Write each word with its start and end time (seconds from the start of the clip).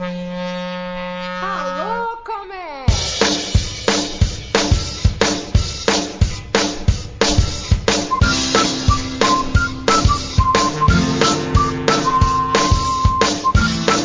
Alô! 0.00 1.88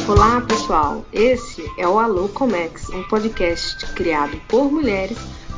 Olá, 0.07 0.41
pessoal. 0.41 1.05
Esse 1.13 1.63
é 1.77 1.87
o 1.87 1.99
Alô 1.99 2.27
Comex, 2.29 2.89
um 2.89 3.03
podcast 3.03 3.85
criado 3.93 4.41
por 4.47 4.71
mulheres 4.71 5.17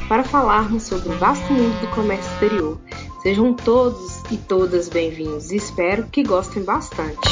para 0.10 0.26
falarmos 0.26 0.84
sobre 0.84 1.14
o 1.14 1.18
vasto 1.18 1.52
mundo 1.54 1.80
do 1.80 1.88
comércio 1.96 2.30
exterior. 2.34 2.78
Sejam 3.22 3.54
todos 3.54 4.22
e 4.30 4.36
todas 4.36 4.90
bem-vindos 4.90 5.52
espero 5.52 6.08
que 6.08 6.24
gostem 6.24 6.62
bastante. 6.62 7.30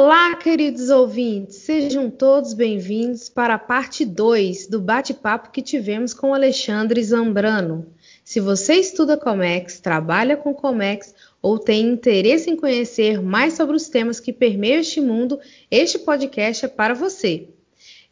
Olá, 0.00 0.36
queridos 0.36 0.90
ouvintes, 0.90 1.56
sejam 1.56 2.08
todos 2.08 2.54
bem-vindos 2.54 3.28
para 3.28 3.54
a 3.54 3.58
parte 3.58 4.04
2 4.04 4.68
do 4.68 4.80
bate-papo 4.80 5.50
que 5.50 5.60
tivemos 5.60 6.14
com 6.14 6.32
Alexandre 6.32 7.02
Zambrano. 7.02 7.84
Se 8.24 8.38
você 8.38 8.74
estuda 8.74 9.16
Comex, 9.16 9.80
trabalha 9.80 10.36
com 10.36 10.54
Comex 10.54 11.12
ou 11.42 11.58
tem 11.58 11.84
interesse 11.84 12.48
em 12.48 12.54
conhecer 12.54 13.20
mais 13.20 13.54
sobre 13.54 13.74
os 13.74 13.88
temas 13.88 14.20
que 14.20 14.32
permeiam 14.32 14.78
este 14.78 15.00
mundo, 15.00 15.40
este 15.68 15.98
podcast 15.98 16.66
é 16.66 16.68
para 16.68 16.94
você. 16.94 17.48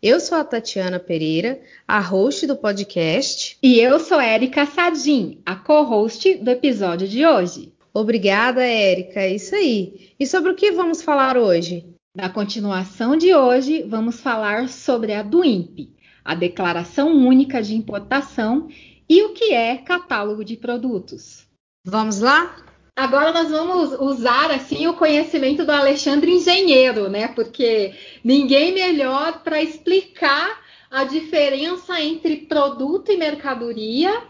Eu 0.02 0.18
sou 0.18 0.38
a 0.38 0.42
Tatiana 0.42 0.98
Pereira, 0.98 1.60
a 1.86 2.00
host 2.00 2.48
do 2.48 2.56
podcast. 2.56 3.56
E 3.62 3.78
eu 3.78 4.00
sou 4.00 4.20
Érica 4.20 4.66
Sadim, 4.66 5.38
a 5.46 5.54
co-host 5.54 6.34
do 6.34 6.50
episódio 6.50 7.06
de 7.06 7.24
hoje. 7.24 7.75
Obrigada, 7.98 8.62
Érica. 8.62 9.20
É 9.20 9.32
isso 9.32 9.54
aí. 9.54 10.10
E 10.20 10.26
sobre 10.26 10.52
o 10.52 10.54
que 10.54 10.70
vamos 10.70 11.00
falar 11.00 11.38
hoje? 11.38 11.86
Na 12.14 12.28
continuação 12.28 13.16
de 13.16 13.34
hoje, 13.34 13.84
vamos 13.84 14.20
falar 14.20 14.68
sobre 14.68 15.14
a 15.14 15.22
DUIMP, 15.22 15.88
a 16.22 16.34
Declaração 16.34 17.08
Única 17.08 17.62
de 17.62 17.74
Importação, 17.74 18.68
e 19.08 19.22
o 19.22 19.32
que 19.32 19.54
é 19.54 19.78
catálogo 19.78 20.44
de 20.44 20.58
produtos. 20.58 21.46
Vamos 21.86 22.20
lá? 22.20 22.56
Agora 22.94 23.32
nós 23.32 23.48
vamos 23.48 23.98
usar 23.98 24.50
assim 24.50 24.86
o 24.86 24.92
conhecimento 24.92 25.64
do 25.64 25.72
Alexandre 25.72 26.30
Engenheiro, 26.32 27.08
né? 27.08 27.28
Porque 27.28 27.94
ninguém 28.22 28.74
melhor 28.74 29.42
para 29.42 29.62
explicar 29.62 30.60
a 30.90 31.04
diferença 31.04 31.98
entre 31.98 32.36
produto 32.44 33.10
e 33.10 33.16
mercadoria 33.16 34.22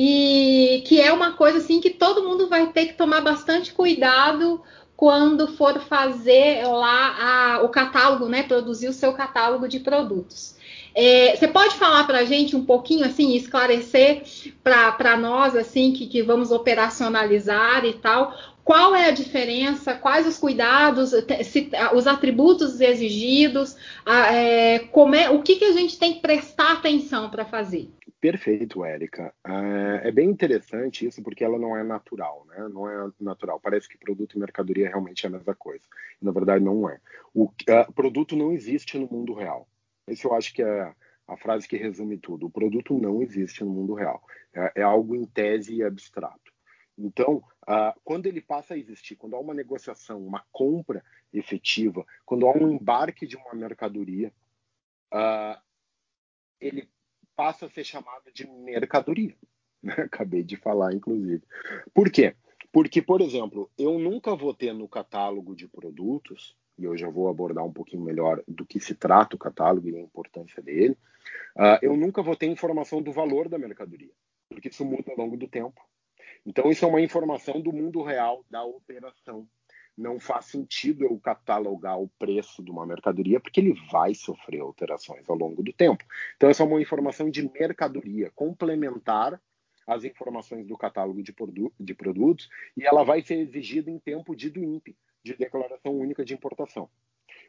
e 0.00 0.84
que 0.86 1.00
é 1.00 1.12
uma 1.12 1.32
coisa 1.32 1.58
assim 1.58 1.80
que 1.80 1.90
todo 1.90 2.22
mundo 2.22 2.48
vai 2.48 2.68
ter 2.68 2.86
que 2.86 2.92
tomar 2.92 3.20
bastante 3.20 3.72
cuidado 3.72 4.62
quando 4.96 5.48
for 5.48 5.80
fazer 5.80 6.64
lá 6.68 7.56
a, 7.56 7.62
o 7.64 7.68
catálogo, 7.68 8.28
né? 8.28 8.44
Produzir 8.44 8.86
o 8.86 8.92
seu 8.92 9.12
catálogo 9.12 9.66
de 9.66 9.80
produtos. 9.80 10.54
É, 10.94 11.34
você 11.34 11.48
pode 11.48 11.74
falar 11.74 12.06
para 12.06 12.18
a 12.18 12.24
gente 12.24 12.54
um 12.54 12.64
pouquinho, 12.64 13.04
assim, 13.04 13.34
esclarecer 13.34 14.22
para 14.62 15.16
nós, 15.16 15.56
assim, 15.56 15.92
que, 15.92 16.06
que 16.06 16.22
vamos 16.22 16.52
operacionalizar 16.52 17.84
e 17.84 17.94
tal, 17.94 18.32
qual 18.68 18.94
é 18.94 19.06
a 19.06 19.12
diferença, 19.12 19.94
quais 19.94 20.26
os 20.26 20.36
cuidados, 20.36 21.14
se, 21.42 21.70
os 21.94 22.06
atributos 22.06 22.82
exigidos, 22.82 23.74
é, 24.06 24.80
como 24.90 25.14
é, 25.14 25.30
o 25.30 25.42
que, 25.42 25.56
que 25.56 25.64
a 25.64 25.72
gente 25.72 25.98
tem 25.98 26.12
que 26.12 26.20
prestar 26.20 26.74
atenção 26.74 27.30
para 27.30 27.46
fazer? 27.46 27.88
Perfeito, 28.20 28.84
Érica. 28.84 29.32
É, 29.42 30.08
é 30.08 30.12
bem 30.12 30.28
interessante 30.28 31.06
isso 31.06 31.22
porque 31.22 31.42
ela 31.42 31.58
não 31.58 31.74
é 31.74 31.82
natural, 31.82 32.44
né? 32.46 32.68
Não 32.70 32.86
é 32.86 33.10
natural. 33.18 33.58
Parece 33.58 33.88
que 33.88 33.96
produto 33.96 34.36
e 34.36 34.38
mercadoria 34.38 34.86
realmente 34.86 35.24
é 35.24 35.30
a 35.30 35.32
mesma 35.32 35.54
coisa. 35.54 35.84
Na 36.20 36.30
verdade, 36.30 36.62
não 36.62 36.90
é. 36.90 37.00
O 37.32 37.44
uh, 37.44 37.92
produto 37.94 38.36
não 38.36 38.52
existe 38.52 38.98
no 38.98 39.08
mundo 39.10 39.32
real. 39.32 39.66
Esse 40.06 40.26
eu 40.26 40.34
acho 40.34 40.52
que 40.52 40.62
é 40.62 40.92
a 41.26 41.36
frase 41.38 41.66
que 41.66 41.78
resume 41.78 42.18
tudo. 42.18 42.44
O 42.44 42.50
produto 42.50 42.92
não 42.98 43.22
existe 43.22 43.64
no 43.64 43.70
mundo 43.70 43.94
real. 43.94 44.22
É, 44.54 44.72
é 44.76 44.82
algo 44.82 45.16
em 45.16 45.24
tese 45.24 45.76
e 45.76 45.82
abstrato. 45.82 46.47
Então, 46.98 47.36
uh, 47.36 47.98
quando 48.02 48.26
ele 48.26 48.40
passa 48.40 48.74
a 48.74 48.78
existir, 48.78 49.14
quando 49.14 49.36
há 49.36 49.38
uma 49.38 49.54
negociação, 49.54 50.20
uma 50.20 50.44
compra 50.50 51.04
efetiva, 51.32 52.04
quando 52.26 52.46
há 52.46 52.52
um 52.52 52.72
embarque 52.72 53.26
de 53.26 53.36
uma 53.36 53.54
mercadoria, 53.54 54.32
uh, 55.14 55.60
ele 56.60 56.88
passa 57.36 57.66
a 57.66 57.70
ser 57.70 57.84
chamado 57.84 58.32
de 58.32 58.46
mercadoria. 58.46 59.36
Acabei 59.86 60.42
de 60.42 60.56
falar, 60.56 60.92
inclusive. 60.92 61.42
Por 61.94 62.10
quê? 62.10 62.34
Porque, 62.72 63.00
por 63.00 63.20
exemplo, 63.20 63.70
eu 63.78 63.98
nunca 63.98 64.34
vou 64.34 64.52
ter 64.52 64.74
no 64.74 64.88
catálogo 64.88 65.54
de 65.54 65.68
produtos 65.68 66.56
e 66.78 66.84
eu 66.84 66.96
já 66.96 67.08
vou 67.08 67.28
abordar 67.28 67.64
um 67.64 67.72
pouquinho 67.72 68.02
melhor 68.02 68.42
do 68.46 68.64
que 68.64 68.78
se 68.78 68.94
trata 68.94 69.34
o 69.34 69.38
catálogo 69.38 69.88
e 69.88 69.96
a 69.96 70.00
importância 70.00 70.62
dele, 70.62 70.96
uh, 71.56 71.78
eu 71.82 71.96
nunca 71.96 72.22
vou 72.22 72.36
ter 72.36 72.46
informação 72.46 73.02
do 73.02 73.12
valor 73.12 73.48
da 73.48 73.58
mercadoria, 73.58 74.12
porque 74.48 74.68
isso 74.68 74.84
muda 74.84 75.10
ao 75.10 75.16
longo 75.16 75.36
do 75.36 75.48
tempo. 75.48 75.80
Então, 76.48 76.70
isso 76.70 76.82
é 76.82 76.88
uma 76.88 77.02
informação 77.02 77.60
do 77.60 77.70
mundo 77.70 78.02
real 78.02 78.42
da 78.48 78.64
operação. 78.64 79.46
Não 79.94 80.18
faz 80.18 80.46
sentido 80.46 81.04
eu 81.04 81.20
catalogar 81.20 82.00
o 82.00 82.08
preço 82.18 82.62
de 82.62 82.70
uma 82.70 82.86
mercadoria, 82.86 83.38
porque 83.38 83.60
ele 83.60 83.78
vai 83.92 84.14
sofrer 84.14 84.60
alterações 84.60 85.28
ao 85.28 85.36
longo 85.36 85.62
do 85.62 85.74
tempo. 85.74 86.02
Então, 86.36 86.48
essa 86.48 86.62
é 86.62 86.66
uma 86.66 86.80
informação 86.80 87.28
de 87.28 87.42
mercadoria, 87.42 88.30
complementar 88.34 89.38
às 89.86 90.04
informações 90.04 90.66
do 90.66 90.78
catálogo 90.78 91.22
de, 91.22 91.34
produ 91.34 91.70
de 91.78 91.94
produtos, 91.94 92.48
e 92.74 92.86
ela 92.86 93.04
vai 93.04 93.20
ser 93.20 93.34
exigida 93.34 93.90
em 93.90 93.98
tempo 93.98 94.34
de 94.34 94.48
DUIMP, 94.48 94.96
de 95.22 95.36
declaração 95.36 95.98
única 95.98 96.24
de 96.24 96.32
importação. 96.32 96.88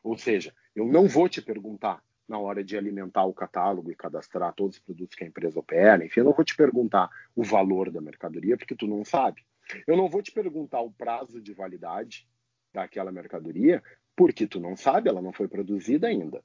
Ou 0.04 0.18
seja, 0.18 0.54
eu 0.76 0.86
não 0.86 1.08
vou 1.08 1.30
te 1.30 1.42
perguntar 1.42 2.04
na 2.30 2.38
hora 2.38 2.64
de 2.64 2.78
alimentar 2.78 3.26
o 3.26 3.34
catálogo 3.34 3.92
e 3.92 3.96
cadastrar 3.96 4.54
todos 4.54 4.78
os 4.78 4.82
produtos 4.82 5.16
que 5.16 5.24
a 5.24 5.28
empresa 5.28 5.60
opera, 5.60 6.06
enfim, 6.06 6.20
eu 6.20 6.26
não 6.26 6.34
vou 6.34 6.46
te 6.46 6.56
perguntar 6.56 7.10
o 7.36 7.44
valor 7.44 7.92
da 7.92 8.00
mercadoria, 8.00 8.56
porque 8.56 8.76
tu 8.76 8.88
não 8.88 9.04
sabe. 9.04 9.44
Eu 9.86 9.98
não 9.98 10.08
vou 10.08 10.22
te 10.22 10.32
perguntar 10.32 10.82
o 10.82 10.92
prazo 10.92 11.42
de 11.42 11.54
validade 11.54 12.28
daquela 12.74 13.12
mercadoria, 13.12 13.84
porque 14.16 14.46
tu 14.46 14.60
não 14.60 14.76
sabe, 14.76 15.10
ela 15.10 15.22
não 15.22 15.34
foi 15.34 15.48
produzida 15.48 16.08
ainda. 16.08 16.44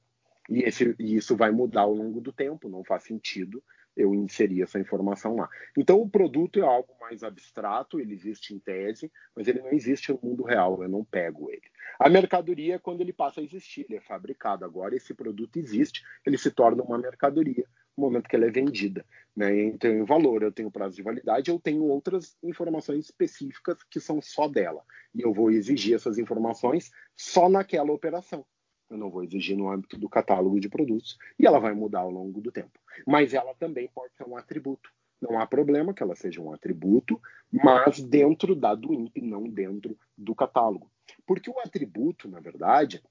E, 0.49 0.63
esse, 0.63 0.95
e 0.99 1.15
isso 1.15 1.35
vai 1.35 1.51
mudar 1.51 1.81
ao 1.81 1.93
longo 1.93 2.19
do 2.19 2.33
tempo, 2.33 2.69
não 2.69 2.83
faz 2.83 3.03
sentido 3.03 3.63
eu 3.95 4.13
inserir 4.13 4.61
essa 4.61 4.79
informação 4.79 5.35
lá. 5.35 5.49
Então, 5.77 6.01
o 6.01 6.09
produto 6.09 6.59
é 6.59 6.63
algo 6.63 6.93
mais 6.99 7.23
abstrato, 7.23 7.99
ele 7.99 8.13
existe 8.13 8.53
em 8.53 8.59
tese, 8.59 9.11
mas 9.35 9.47
ele 9.47 9.61
não 9.61 9.71
existe 9.71 10.11
no 10.11 10.19
mundo 10.21 10.43
real, 10.43 10.83
eu 10.83 10.89
não 10.89 11.03
pego 11.03 11.49
ele. 11.49 11.63
A 11.99 12.09
mercadoria, 12.09 12.77
quando 12.77 13.01
ele 13.01 13.13
passa 13.13 13.39
a 13.39 13.43
existir, 13.43 13.85
ele 13.87 13.97
é 13.97 14.01
fabricado. 14.01 14.65
Agora, 14.65 14.95
esse 14.95 15.13
produto 15.13 15.57
existe, 15.57 16.03
ele 16.25 16.37
se 16.37 16.51
torna 16.51 16.83
uma 16.83 16.97
mercadoria 16.97 17.65
no 17.97 18.03
momento 18.03 18.27
que 18.27 18.35
ela 18.35 18.45
é 18.45 18.51
vendida. 18.51 19.05
Né? 19.35 19.63
Então, 19.63 19.89
em 19.89 20.03
valor, 20.03 20.43
eu 20.43 20.51
tenho 20.51 20.69
prazo 20.69 20.95
de 20.97 21.01
validade, 21.01 21.49
eu 21.49 21.59
tenho 21.59 21.83
outras 21.83 22.37
informações 22.43 23.05
específicas 23.05 23.81
que 23.89 23.99
são 23.99 24.21
só 24.21 24.47
dela. 24.47 24.83
E 25.13 25.21
eu 25.21 25.33
vou 25.33 25.49
exigir 25.49 25.95
essas 25.95 26.17
informações 26.17 26.91
só 27.15 27.47
naquela 27.47 27.93
operação 27.93 28.45
eu 28.89 28.97
não 28.97 29.09
vou 29.09 29.23
exigir 29.23 29.57
no 29.57 29.69
âmbito 29.69 29.97
do 29.97 30.09
catálogo 30.09 30.59
de 30.59 30.69
produtos, 30.69 31.17
e 31.39 31.45
ela 31.45 31.59
vai 31.59 31.73
mudar 31.73 32.01
ao 32.01 32.11
longo 32.11 32.41
do 32.41 32.51
tempo. 32.51 32.79
Mas 33.05 33.33
ela 33.33 33.53
também 33.55 33.87
pode 33.87 34.15
ser 34.15 34.27
um 34.27 34.37
atributo. 34.37 34.89
Não 35.21 35.39
há 35.39 35.47
problema 35.47 35.93
que 35.93 36.03
ela 36.03 36.15
seja 36.15 36.41
um 36.41 36.53
atributo, 36.53 37.19
mas 37.51 37.99
dentro 37.99 38.55
da 38.55 38.75
DUIMP, 38.75 39.21
não 39.21 39.43
dentro 39.49 39.97
do 40.17 40.35
catálogo. 40.35 40.91
Porque 41.25 41.49
o 41.49 41.59
atributo, 41.59 42.27
na 42.27 42.39
verdade, 42.39 43.01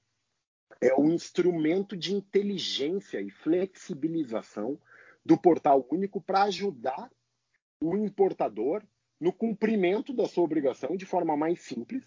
é 0.81 0.95
um 0.95 1.11
instrumento 1.13 1.97
de 1.97 2.15
inteligência 2.15 3.21
e 3.21 3.31
flexibilização 3.31 4.79
do 5.25 5.37
portal 5.37 5.87
único 5.91 6.21
para 6.21 6.43
ajudar 6.45 7.11
o 7.81 7.97
importador 7.97 8.83
no 9.19 9.33
cumprimento 9.33 10.13
da 10.13 10.27
sua 10.27 10.45
obrigação 10.45 10.97
de 10.97 11.07
forma 11.07 11.37
mais 11.37 11.61
simples 11.63 12.05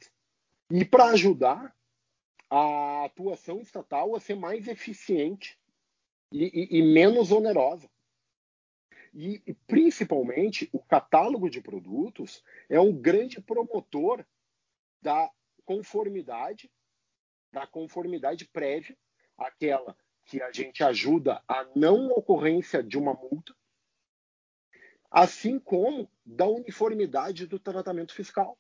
e 0.69 0.85
para 0.85 1.05
ajudar 1.05 1.75
a 2.49 3.05
atuação 3.05 3.59
estatal 3.59 4.15
a 4.15 4.19
ser 4.19 4.35
mais 4.35 4.67
eficiente 4.67 5.59
e, 6.31 6.45
e, 6.45 6.79
e 6.79 6.81
menos 6.81 7.31
onerosa. 7.31 7.89
E, 9.13 9.41
e, 9.47 9.53
principalmente, 9.53 10.69
o 10.71 10.79
catálogo 10.79 11.49
de 11.49 11.61
produtos 11.61 12.43
é 12.69 12.79
um 12.79 12.95
grande 12.95 13.41
promotor 13.41 14.25
da 15.01 15.31
conformidade, 15.65 16.71
da 17.51 17.65
conformidade 17.65 18.45
prévia, 18.45 18.97
aquela 19.37 19.97
que 20.25 20.41
a 20.41 20.51
gente 20.51 20.83
ajuda 20.83 21.41
a 21.47 21.65
não 21.75 22.09
ocorrência 22.11 22.83
de 22.83 22.97
uma 22.97 23.13
multa, 23.13 23.55
assim 25.09 25.57
como 25.57 26.11
da 26.25 26.45
uniformidade 26.45 27.47
do 27.47 27.57
tratamento 27.57 28.13
fiscal. 28.13 28.57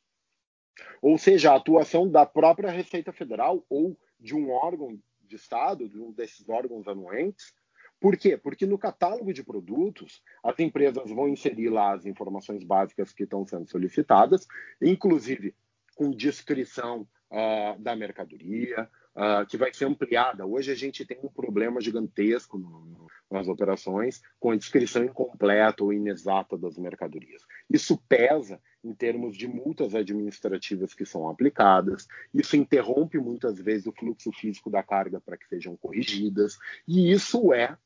Ou 1.01 1.17
seja, 1.17 1.51
a 1.51 1.55
atuação 1.55 2.09
da 2.09 2.25
própria 2.25 2.71
Receita 2.71 3.11
Federal 3.11 3.63
ou 3.69 3.97
de 4.19 4.35
um 4.35 4.49
órgão 4.51 4.99
de 5.21 5.35
Estado, 5.35 5.87
de 5.87 5.99
um 5.99 6.11
desses 6.11 6.47
órgãos 6.47 6.87
anuentes, 6.87 7.53
Por 7.99 8.15
quê? 8.15 8.37
Porque 8.37 8.65
no 8.65 8.77
catálogo 8.77 9.33
de 9.33 9.43
produtos, 9.43 10.21
as 10.43 10.59
empresas 10.59 11.09
vão 11.09 11.27
inserir 11.27 11.69
lá 11.69 11.93
as 11.93 12.05
informações 12.05 12.63
básicas 12.63 13.11
que 13.11 13.23
estão 13.23 13.45
sendo 13.45 13.67
solicitadas, 13.67 14.47
inclusive 14.81 15.55
com 15.95 16.11
descrição 16.11 17.07
uh, 17.31 17.79
da 17.79 17.95
mercadoria, 17.95 18.87
uh, 19.17 19.45
que 19.47 19.57
vai 19.57 19.73
ser 19.73 19.85
ampliada. 19.85 20.45
Hoje 20.45 20.71
a 20.71 20.75
gente 20.75 21.03
tem 21.05 21.17
um 21.23 21.29
problema 21.29 21.81
gigantesco 21.81 22.57
no, 22.57 22.85
no, 22.85 23.07
nas 23.29 23.47
operações 23.47 24.21
com 24.39 24.51
a 24.51 24.55
descrição 24.55 25.03
incompleta 25.03 25.83
ou 25.83 25.91
inexata 25.91 26.57
das 26.57 26.77
mercadorias. 26.77 27.41
Isso 27.69 27.97
pesa 28.07 28.61
em 28.83 28.93
termos 28.93 29.35
de 29.35 29.47
multas 29.47 29.95
administrativas 29.95 30.93
que 30.93 31.05
são 31.05 31.27
aplicadas, 31.27 32.07
isso 32.33 32.55
interrompe 32.55 33.17
muitas 33.17 33.59
vezes 33.59 33.87
o 33.87 33.91
fluxo 33.91 34.31
físico 34.31 34.69
da 34.69 34.83
carga 34.83 35.19
para 35.19 35.35
que 35.35 35.47
sejam 35.47 35.75
corrigidas, 35.75 36.57
e 36.87 37.11
isso 37.11 37.51
é 37.53 37.77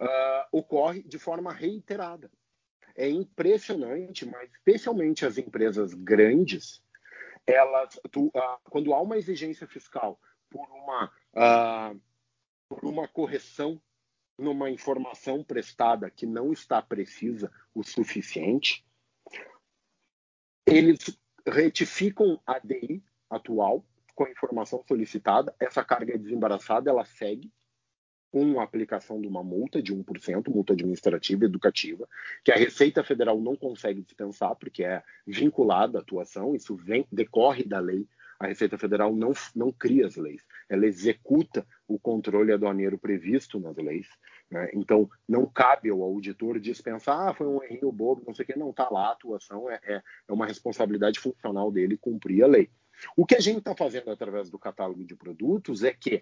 uh, 0.00 0.46
ocorre 0.50 1.02
de 1.02 1.18
forma 1.18 1.52
reiterada. 1.52 2.30
É 2.96 3.08
impressionante, 3.08 4.26
mas 4.26 4.50
especialmente 4.52 5.24
as 5.24 5.38
empresas 5.38 5.94
grandes, 5.94 6.82
elas, 7.46 7.98
tu, 8.10 8.26
uh, 8.26 8.58
quando 8.64 8.92
há 8.92 9.00
uma 9.00 9.16
exigência 9.16 9.66
fiscal 9.66 10.18
por 10.52 10.68
uma, 10.70 11.12
uh, 11.34 12.00
por 12.68 12.84
uma 12.84 13.08
correção 13.08 13.80
numa 14.38 14.70
informação 14.70 15.42
prestada 15.42 16.10
que 16.10 16.26
não 16.26 16.52
está 16.52 16.80
precisa 16.82 17.50
o 17.74 17.82
suficiente, 17.82 18.84
eles 20.66 21.18
retificam 21.46 22.40
a 22.46 22.58
DI 22.58 23.02
atual 23.28 23.84
com 24.14 24.24
a 24.24 24.30
informação 24.30 24.82
solicitada, 24.86 25.54
essa 25.58 25.82
carga 25.84 26.14
é 26.14 26.18
desembaraçada, 26.18 26.90
ela 26.90 27.04
segue, 27.04 27.50
com 28.30 28.58
a 28.58 28.64
aplicação 28.64 29.20
de 29.20 29.28
uma 29.28 29.44
multa 29.44 29.82
de 29.82 29.94
1%, 29.94 30.48
multa 30.48 30.72
administrativa 30.72 31.44
educativa, 31.44 32.08
que 32.42 32.50
a 32.50 32.56
Receita 32.56 33.04
Federal 33.04 33.38
não 33.38 33.54
consegue 33.54 34.00
dispensar, 34.00 34.56
porque 34.56 34.82
é 34.82 35.02
vinculada 35.26 35.98
à 35.98 36.00
atuação, 36.00 36.54
isso 36.54 36.74
vem, 36.74 37.06
decorre 37.12 37.62
da 37.62 37.78
lei. 37.78 38.08
A 38.42 38.48
Receita 38.48 38.76
Federal 38.76 39.14
não, 39.14 39.32
não 39.54 39.70
cria 39.70 40.04
as 40.04 40.16
leis, 40.16 40.42
ela 40.68 40.84
executa 40.84 41.64
o 41.86 41.96
controle 41.96 42.52
aduaneiro 42.52 42.98
previsto 42.98 43.60
nas 43.60 43.76
leis. 43.76 44.08
Né? 44.50 44.68
Então, 44.74 45.08
não 45.28 45.46
cabe 45.46 45.90
ao 45.90 46.02
auditor 46.02 46.58
dispensar, 46.58 47.28
ah, 47.28 47.32
foi 47.32 47.46
um 47.46 47.62
erro 47.62 47.92
bobo, 47.92 48.24
não 48.26 48.34
sei 48.34 48.42
o 48.42 48.46
que, 48.46 48.58
não, 48.58 48.70
está 48.70 48.90
lá, 48.90 49.10
a 49.10 49.12
atuação 49.12 49.70
é, 49.70 49.78
é, 49.84 50.02
é 50.26 50.32
uma 50.32 50.44
responsabilidade 50.44 51.20
funcional 51.20 51.70
dele 51.70 51.96
cumprir 51.96 52.42
a 52.42 52.48
lei. 52.48 52.68
O 53.16 53.24
que 53.24 53.36
a 53.36 53.40
gente 53.40 53.58
está 53.58 53.76
fazendo 53.76 54.10
através 54.10 54.50
do 54.50 54.58
catálogo 54.58 55.04
de 55.04 55.14
produtos 55.14 55.84
é 55.84 55.92
que, 55.92 56.20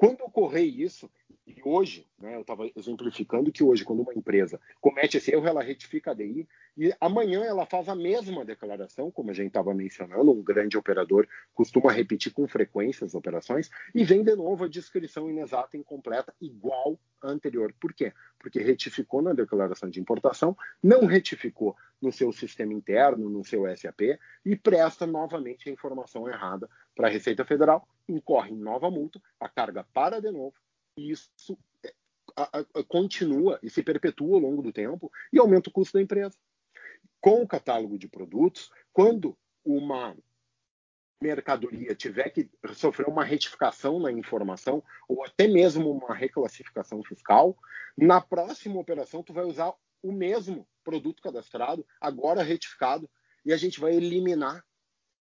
quando 0.00 0.22
ocorrer 0.22 0.64
isso, 0.64 1.10
e 1.46 1.60
hoje, 1.62 2.06
né, 2.18 2.34
eu 2.34 2.40
estava 2.40 2.70
exemplificando 2.74 3.52
que 3.52 3.62
hoje, 3.62 3.84
quando 3.84 4.00
uma 4.00 4.14
empresa 4.14 4.58
comete 4.80 5.18
esse 5.18 5.30
erro, 5.30 5.46
ela 5.46 5.62
retifica 5.62 6.12
a 6.12 6.14
DI 6.14 6.48
e 6.74 6.90
amanhã 6.98 7.44
ela 7.44 7.66
faz 7.66 7.86
a 7.86 7.94
mesma 7.94 8.42
declaração, 8.42 9.10
como 9.10 9.30
a 9.30 9.34
gente 9.34 9.48
estava 9.48 9.74
mencionando, 9.74 10.32
um 10.32 10.42
grande 10.42 10.78
operador 10.78 11.28
costuma 11.52 11.92
repetir 11.92 12.32
com 12.32 12.48
frequência 12.48 13.04
as 13.04 13.14
operações 13.14 13.68
e 13.94 14.02
vem 14.02 14.22
de 14.24 14.34
novo 14.34 14.64
a 14.64 14.68
descrição 14.68 15.28
inexata 15.28 15.76
incompleta, 15.76 16.32
igual 16.40 16.98
anterior. 17.22 17.74
Por 17.78 17.92
quê? 17.92 18.14
Porque 18.38 18.58
retificou 18.58 19.20
na 19.20 19.34
declaração 19.34 19.90
de 19.90 20.00
importação, 20.00 20.56
não 20.82 21.04
retificou 21.04 21.76
no 22.00 22.10
seu 22.10 22.32
sistema 22.32 22.72
interno, 22.72 23.28
no 23.28 23.44
seu 23.44 23.64
SAP, 23.76 24.18
e 24.46 24.56
presta 24.56 25.06
novamente 25.06 25.68
a 25.68 25.72
informação 25.72 26.26
errada 26.26 26.66
para 26.94 27.08
a 27.08 27.10
Receita 27.10 27.44
Federal, 27.44 27.86
incorre 28.10 28.54
nova 28.54 28.90
multa, 28.90 29.20
a 29.38 29.48
carga 29.48 29.84
para 29.92 30.20
de 30.20 30.30
novo 30.30 30.54
e 30.96 31.10
isso 31.10 31.58
é, 31.84 31.92
continua 32.88 33.58
e 33.62 33.70
se 33.70 33.82
perpetua 33.82 34.36
ao 34.36 34.40
longo 34.40 34.62
do 34.62 34.72
tempo 34.72 35.10
e 35.32 35.38
aumenta 35.38 35.68
o 35.68 35.72
custo 35.72 35.94
da 35.94 36.02
empresa. 36.02 36.36
Com 37.20 37.42
o 37.42 37.48
catálogo 37.48 37.98
de 37.98 38.08
produtos, 38.08 38.70
quando 38.92 39.36
uma 39.64 40.16
mercadoria 41.22 41.94
tiver 41.94 42.30
que 42.30 42.48
sofrer 42.74 43.06
uma 43.06 43.24
retificação 43.24 44.00
na 44.00 44.10
informação 44.10 44.82
ou 45.06 45.22
até 45.24 45.46
mesmo 45.46 45.90
uma 45.90 46.14
reclassificação 46.14 47.02
fiscal, 47.02 47.56
na 47.96 48.20
próxima 48.20 48.80
operação 48.80 49.22
tu 49.22 49.32
vai 49.32 49.44
usar 49.44 49.74
o 50.02 50.12
mesmo 50.12 50.66
produto 50.82 51.22
cadastrado, 51.22 51.86
agora 52.00 52.42
retificado, 52.42 53.08
e 53.44 53.52
a 53.52 53.56
gente 53.56 53.78
vai 53.78 53.94
eliminar 53.94 54.64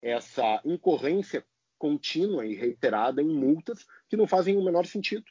essa 0.02 0.62
incorrência 0.66 1.46
contínua 1.78 2.46
e 2.46 2.56
reiterada 2.56 3.22
em 3.22 3.28
multas 3.28 3.86
que 4.10 4.18
não 4.18 4.28
fazem 4.28 4.58
o 4.58 4.64
menor 4.64 4.86
sentido. 4.86 5.26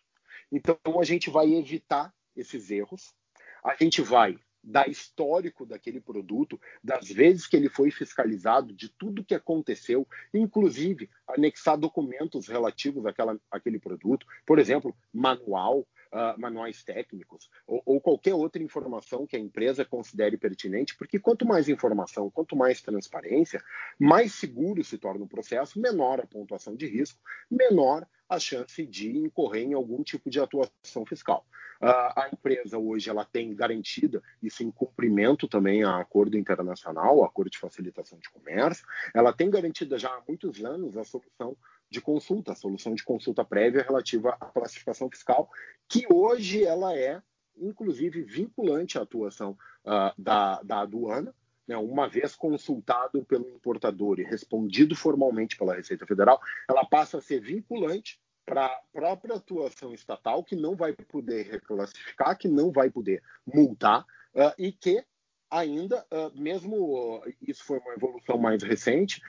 Então, 0.50 0.78
a 1.00 1.04
gente 1.04 1.30
vai 1.30 1.52
evitar 1.54 2.14
esses 2.36 2.70
erros, 2.70 3.14
a 3.62 3.74
gente 3.74 4.02
vai 4.02 4.38
dar 4.64 4.88
histórico 4.88 5.66
daquele 5.66 6.00
produto, 6.00 6.58
das 6.82 7.08
vezes 7.08 7.46
que 7.46 7.56
ele 7.56 7.68
foi 7.68 7.90
fiscalizado, 7.90 8.72
de 8.72 8.88
tudo 8.88 9.24
que 9.24 9.34
aconteceu, 9.34 10.08
inclusive 10.32 11.10
anexar 11.28 11.76
documentos 11.76 12.48
relativos 12.48 13.04
àquela, 13.04 13.38
àquele 13.50 13.78
produto, 13.78 14.26
por 14.46 14.58
exemplo, 14.58 14.96
manual, 15.12 15.86
uh, 16.14 16.40
manuais 16.40 16.82
técnicos 16.84 17.50
ou, 17.66 17.82
ou, 17.84 18.00
qualquer 18.00 18.34
outra 18.34 18.62
informação 18.62 19.26
que 19.26 19.36
a 19.36 19.38
empresa 19.38 19.84
considere 19.84 20.36
pertinente, 20.36 20.96
porque 20.96 21.18
quanto 21.18 21.44
mais 21.44 21.68
informação, 21.68 22.30
quanto 22.30 22.56
mais 22.56 22.80
transparência, 22.80 23.62
mais 23.98 24.32
seguro 24.32 24.84
se 24.84 24.96
torna 24.96 25.24
o 25.24 25.28
processo, 25.28 25.80
menor 25.80 26.20
a 26.20 26.26
pontuação 26.26 26.76
de 26.76 26.86
risco, 26.86 27.18
menor 27.50 28.06
a 28.28 28.38
chance 28.38 28.86
de 28.86 29.16
incorrer 29.18 29.64
em 29.64 29.74
algum 29.74 30.02
tipo 30.02 30.30
de 30.30 30.40
atuação 30.40 31.04
fiscal. 31.04 31.44
Uh, 31.82 31.86
a 32.16 32.30
empresa 32.32 32.78
hoje 32.78 33.10
ela 33.10 33.24
tem 33.24 33.54
garantida 33.54 34.22
isso 34.42 34.62
em 34.62 34.70
cumprimento 34.70 35.48
também 35.48 35.82
a 35.82 35.98
acordo 35.98 36.38
internacional, 36.38 37.24
acordo 37.24 37.50
de 37.50 37.58
facilitação 37.58 38.18
de 38.18 38.30
comércio, 38.30 38.86
ela 39.12 39.32
tem 39.32 39.50
garantida 39.50 39.98
já 39.98 40.08
há 40.08 40.22
muitos 40.26 40.64
anos 40.64 40.96
a 40.96 41.04
solução 41.04 41.56
de 41.90 42.00
consulta, 42.00 42.52
a 42.52 42.56
solução 42.56 42.94
de 42.94 43.04
consulta 43.04 43.44
prévia 43.44 43.82
relativa 43.82 44.36
à 44.40 44.46
classificação 44.46 45.08
fiscal, 45.10 45.48
que 45.88 46.06
hoje 46.12 46.64
ela 46.64 46.96
é, 46.96 47.22
inclusive, 47.56 48.22
vinculante 48.22 48.98
à 48.98 49.02
atuação 49.02 49.56
uh, 49.84 50.12
da, 50.20 50.60
da 50.62 50.80
aduana, 50.80 51.34
né, 51.66 51.76
uma 51.76 52.08
vez 52.08 52.34
consultado 52.34 53.24
pelo 53.24 53.48
importador 53.48 54.20
e 54.20 54.24
respondido 54.24 54.94
formalmente 54.94 55.56
pela 55.56 55.74
Receita 55.74 56.06
Federal, 56.06 56.40
ela 56.68 56.84
passa 56.84 57.18
a 57.18 57.22
ser 57.22 57.40
vinculante 57.40 58.20
para 58.44 58.66
a 58.66 58.80
própria 58.92 59.36
atuação 59.36 59.94
estatal, 59.94 60.44
que 60.44 60.54
não 60.54 60.76
vai 60.76 60.92
poder 60.92 61.46
reclassificar, 61.50 62.36
que 62.36 62.48
não 62.48 62.70
vai 62.70 62.90
poder 62.90 63.22
multar, 63.46 64.02
uh, 64.34 64.52
e 64.58 64.70
que 64.70 65.02
ainda, 65.50 66.04
uh, 66.12 66.38
mesmo 66.38 67.20
uh, 67.20 67.22
isso 67.40 67.64
foi 67.64 67.78
uma 67.78 67.94
evolução 67.94 68.36
mais 68.36 68.62
recente, 68.62 69.22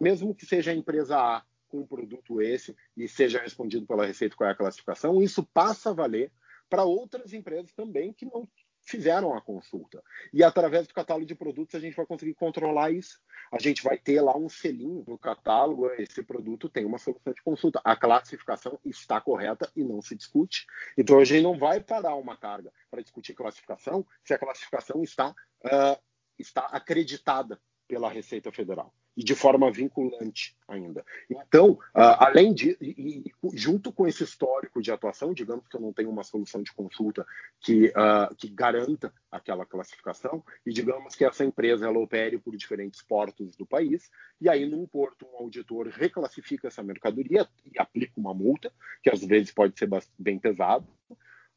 mesmo 0.00 0.34
que 0.34 0.46
seja 0.46 0.70
a 0.70 0.74
empresa 0.74 1.18
A 1.18 1.42
com 1.68 1.80
um 1.80 1.86
produto 1.86 2.40
esse 2.40 2.76
e 2.96 3.06
seja 3.06 3.40
respondido 3.40 3.86
pela 3.86 4.06
Receita 4.06 4.34
qual 4.34 4.48
é 4.48 4.52
a 4.52 4.56
classificação, 4.56 5.22
isso 5.22 5.44
passa 5.44 5.90
a 5.90 5.94
valer 5.94 6.32
para 6.68 6.84
outras 6.84 7.32
empresas 7.32 7.72
também 7.72 8.12
que 8.12 8.26
não 8.26 8.48
fizeram 8.88 9.34
a 9.34 9.40
consulta. 9.40 10.02
E 10.32 10.42
através 10.42 10.86
do 10.86 10.94
catálogo 10.94 11.26
de 11.26 11.34
produtos 11.34 11.74
a 11.74 11.80
gente 11.80 11.94
vai 11.94 12.06
conseguir 12.06 12.34
controlar 12.34 12.90
isso. 12.90 13.20
A 13.52 13.58
gente 13.58 13.82
vai 13.82 13.98
ter 13.98 14.20
lá 14.20 14.36
um 14.36 14.48
selinho 14.48 15.04
no 15.06 15.18
catálogo, 15.18 15.90
esse 15.92 16.22
produto 16.22 16.68
tem 16.68 16.86
uma 16.86 16.98
solução 16.98 17.32
de 17.32 17.42
consulta. 17.42 17.80
A 17.84 17.94
classificação 17.94 18.78
está 18.84 19.20
correta 19.20 19.70
e 19.76 19.84
não 19.84 20.00
se 20.00 20.16
discute. 20.16 20.66
Então 20.96 21.18
a 21.18 21.24
gente 21.24 21.42
não 21.42 21.58
vai 21.58 21.80
parar 21.80 22.14
uma 22.14 22.36
carga 22.36 22.72
para 22.90 23.02
discutir 23.02 23.34
classificação 23.34 24.06
se 24.24 24.32
a 24.32 24.38
classificação 24.38 25.02
está, 25.02 25.30
uh, 25.30 26.02
está 26.38 26.62
acreditada 26.66 27.60
pela 27.86 28.08
Receita 28.08 28.50
Federal 28.50 28.92
e 29.18 29.24
de 29.24 29.34
forma 29.34 29.68
vinculante 29.68 30.56
ainda. 30.68 31.04
Então, 31.28 31.72
uh, 31.72 32.16
além 32.20 32.54
de, 32.54 32.78
e, 32.80 33.24
e, 33.26 33.32
junto 33.52 33.92
com 33.92 34.06
esse 34.06 34.22
histórico 34.22 34.80
de 34.80 34.92
atuação, 34.92 35.34
digamos 35.34 35.66
que 35.66 35.76
eu 35.76 35.80
não 35.80 35.92
tenho 35.92 36.08
uma 36.08 36.22
solução 36.22 36.62
de 36.62 36.72
consulta 36.72 37.26
que, 37.58 37.88
uh, 37.88 38.32
que 38.36 38.48
garanta 38.48 39.12
aquela 39.28 39.66
classificação, 39.66 40.44
e 40.64 40.72
digamos 40.72 41.16
que 41.16 41.24
essa 41.24 41.44
empresa 41.44 41.86
ela 41.86 41.98
opere 41.98 42.38
por 42.38 42.56
diferentes 42.56 43.02
portos 43.02 43.56
do 43.56 43.66
país, 43.66 44.08
e 44.40 44.48
aí 44.48 44.64
num 44.64 44.86
porto 44.86 45.26
um 45.26 45.38
auditor 45.38 45.88
reclassifica 45.88 46.68
essa 46.68 46.84
mercadoria 46.84 47.48
e 47.66 47.76
aplica 47.76 48.12
uma 48.16 48.32
multa, 48.32 48.72
que 49.02 49.10
às 49.10 49.24
vezes 49.24 49.50
pode 49.50 49.76
ser 49.76 49.88
bem 50.16 50.38
pesado, 50.38 50.86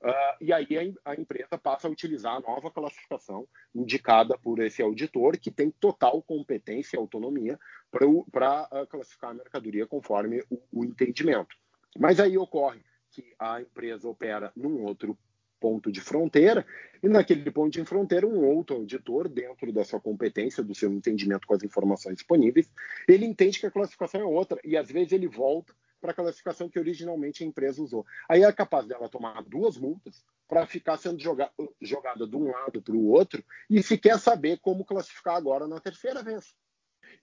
Uh, 0.04 0.36
e 0.42 0.52
aí 0.52 0.96
a, 1.06 1.12
a, 1.12 1.16
empresa 1.16 1.60
passa 1.62 1.88
a 1.88 1.92
utilizar 1.92 2.36
a 2.36 2.40
nova 2.40 2.72
classificação 2.72 3.48
indicada 3.74 4.36
por 4.36 4.60
esse 4.60 4.82
auditor, 4.82 5.38
que 5.38 5.52
tem 5.52 5.70
total 5.70 6.24
competência 6.24 6.98
e 6.98 7.00
autonomia 7.00 7.60
para 7.92 8.64
uh, 8.64 8.88
classificar 8.88 9.30
a 9.30 9.36
mercadoria 9.36 9.86
conforme 9.86 10.44
o, 10.50 10.60
o, 10.72 10.84
entendimento. 10.84 11.56
Mas 12.00 12.20
aí 12.20 12.36
ocorre 12.36 12.82
que 13.12 13.36
a 13.38 13.62
empresa 13.62 14.10
opera 14.10 14.52
num 14.56 14.84
outro 14.86 15.16
ponto 15.60 15.92
de 15.92 16.02
fronteira, 16.02 16.66
e 17.04 17.08
naquele 17.08 17.52
ponto 17.52 17.72
de 17.72 17.86
fronteira, 17.86 18.26
um 18.26 18.44
outro 18.44 18.78
auditor, 18.78 19.30
dentro 19.30 19.72
da 19.72 19.86
sua 19.86 20.02
competência, 20.02 20.64
do 20.64 20.74
seu 20.74 20.92
entendimento 20.92 21.46
com 21.46 21.54
as 21.54 21.62
informações 21.62 22.16
disponíveis, 22.16 22.68
ele 23.08 23.28
entende 23.28 23.60
que 23.60 23.68
a 23.68 23.72
classificação 23.72 24.22
é 24.22 24.26
outra, 24.26 24.60
e 24.64 24.76
às 24.76 24.90
vezes 24.90 25.12
ele 25.12 25.28
volta 25.28 25.72
para 26.02 26.12
a 26.12 26.16
classificação 26.16 26.68
que 26.68 26.80
originalmente 26.80 27.44
a 27.44 27.48
empresa 27.48 27.82
usou. 27.82 28.06
Aí 28.28 28.44
é 28.44 28.52
capaz 28.52 28.88
dela 28.88 29.08
tomar 29.08 29.42
duas 29.44 29.78
multas 29.78 30.26
para 30.48 30.66
ficar 30.66 30.98
sendo 30.98 31.22
joga 31.22 31.50
jogada 31.80 32.28
de 32.28 32.36
um 32.36 32.52
lado 32.52 32.82
para 32.82 32.96
o 32.96 33.08
outro 33.08 33.44
e 33.70 33.82
se 33.82 33.98
quer 33.98 34.20
saber 34.20 34.60
como 34.60 34.84
classificar 34.84 35.36
agora 35.36 35.68
na 35.68 35.80
terceira 35.80 36.22
vez. 36.22 36.54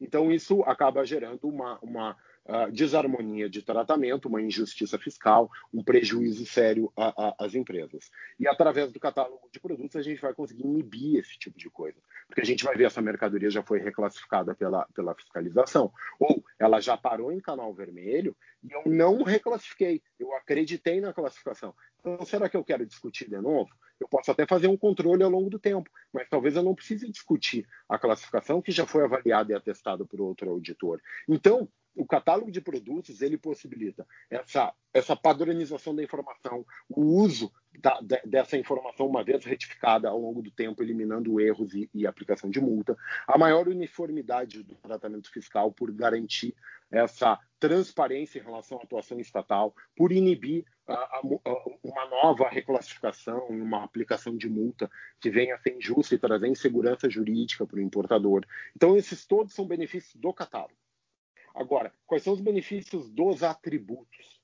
Então, 0.00 0.30
isso 0.30 0.62
acaba 0.62 1.04
gerando 1.04 1.49
uma, 1.49 1.78
uma 1.80 2.16
uh, 2.47 2.70
desarmonia 2.73 3.49
de 3.49 3.62
tratamento, 3.62 4.28
uma 4.28 4.40
injustiça 4.40 4.99
fiscal, 4.99 5.50
um 5.73 5.82
prejuízo 5.82 6.47
sério 6.47 6.92
às 7.38 7.54
empresas. 7.54 8.11
E 8.38 8.47
através 8.47 8.92
do 8.92 9.00
catálogo 9.00 9.49
de 9.52 9.61
produtos, 9.61 9.97
a 9.97 10.02
gente 10.02 10.20
vai 10.20 10.35
conseguir 10.35 10.62
inibir 10.62 11.18
esse 11.18 11.38
tipo 11.38 11.58
de 11.58 11.68
coisa. 11.70 11.99
Porque 12.28 12.42
a 12.42 12.44
gente 12.44 12.62
vai 12.62 12.76
ver 12.76 12.85
essa 12.85 13.00
mercadoria 13.00 13.50
já 13.50 13.62
foi 13.62 13.80
reclassificada 13.80 14.54
pela, 14.54 14.87
pela 14.94 15.14
fiscalização, 15.14 15.90
ou 16.20 16.44
ela 16.58 16.78
já 16.78 16.97
parou 16.97 17.32
em 17.32 17.40
canal 17.40 17.73
vermelho 17.73 18.37
e 18.62 18.70
eu 18.70 18.82
não 18.87 19.23
reclassifiquei, 19.23 20.02
eu 20.18 20.35
acreditei 20.35 21.00
na 21.00 21.12
classificação. 21.12 21.75
Então, 21.99 22.25
será 22.26 22.49
que 22.49 22.56
eu 22.56 22.64
quero 22.64 22.85
discutir 22.85 23.28
de 23.28 23.40
novo? 23.40 23.70
Eu 23.99 24.06
posso 24.06 24.30
até 24.30 24.47
fazer 24.47 24.68
um 24.68 24.76
controle 24.76 25.23
ao 25.23 25.30
longo 25.30 25.50
do 25.50 25.58
tempo, 25.58 25.90
mas 26.12 26.28
talvez 26.28 26.54
eu 26.54 26.62
não 26.62 26.75
precise 26.75 27.11
discutir 27.11 27.66
a 27.88 27.99
classificação 27.99 28.62
que 28.62 28.70
já 28.70 28.87
foi 28.87 29.04
avaliada 29.04 29.52
e 29.52 29.56
atestada 29.56 30.04
por 30.04 30.20
outro 30.20 30.50
auditor. 30.50 31.00
Então, 31.26 31.68
o 31.95 32.07
catálogo 32.07 32.50
de 32.50 32.61
produtos 32.61 33.21
ele 33.21 33.37
possibilita 33.37 34.07
essa, 34.30 34.73
essa 34.95 35.16
padronização 35.16 35.95
da 35.95 36.02
informação, 36.02 36.64
o 36.88 37.02
uso 37.02 37.52
da, 37.80 38.00
de, 38.00 38.21
dessa 38.25 38.57
informação 38.57 39.07
uma 39.07 39.25
vez 39.25 39.45
retificada 39.45 40.09
ao 40.09 40.18
longo 40.18 40.42
do 40.42 40.50
tempo, 40.50 40.83
eliminando 40.83 41.40
erros 41.40 41.75
e, 41.75 41.90
e, 41.95 42.07
aplicação 42.07 42.50
de 42.50 42.61
multa, 42.61 42.97
a 43.26 43.37
maior 43.37 43.68
uniformidade 43.68 44.62
do 44.62 44.75
tratamento 44.76 45.30
fiscal 45.30 45.73
por 45.73 45.90
garantir 45.92 46.54
essa 46.90 47.38
transparência 47.61 48.38
em 48.38 48.42
relação 48.42 48.78
à 48.78 48.83
atuação 48.83 49.21
estatal, 49.21 49.75
por 49.97 50.12
inibir 50.12 50.64
a, 50.87 50.95
a, 50.95 51.21
uma 51.83 52.07
nova 52.09 52.49
reclassificação, 52.49 53.47
uma 53.49 53.85
aplicação 53.85 54.37
de 54.37 54.49
multa 54.49 54.90
que 55.21 55.30
venha 55.30 55.54
a 55.54 55.59
ser 55.59 55.76
injusta 55.76 56.14
e 56.14 56.18
trazer 56.18 56.49
insegurança 56.49 57.11
jurídica 57.11 57.66
para 57.66 57.76
o 57.76 57.83
importador. 57.83 58.45
Então, 58.75 58.97
esses 58.97 59.26
todos 59.26 59.52
são 59.52 59.66
benefícios 59.66 60.14
do 60.14 60.33
catálogo. 60.33 60.76
Agora, 61.54 61.92
quais 62.06 62.22
são 62.22 62.32
os 62.32 62.40
benefícios 62.40 63.10
dos 63.10 63.42
atributos? 63.42 64.38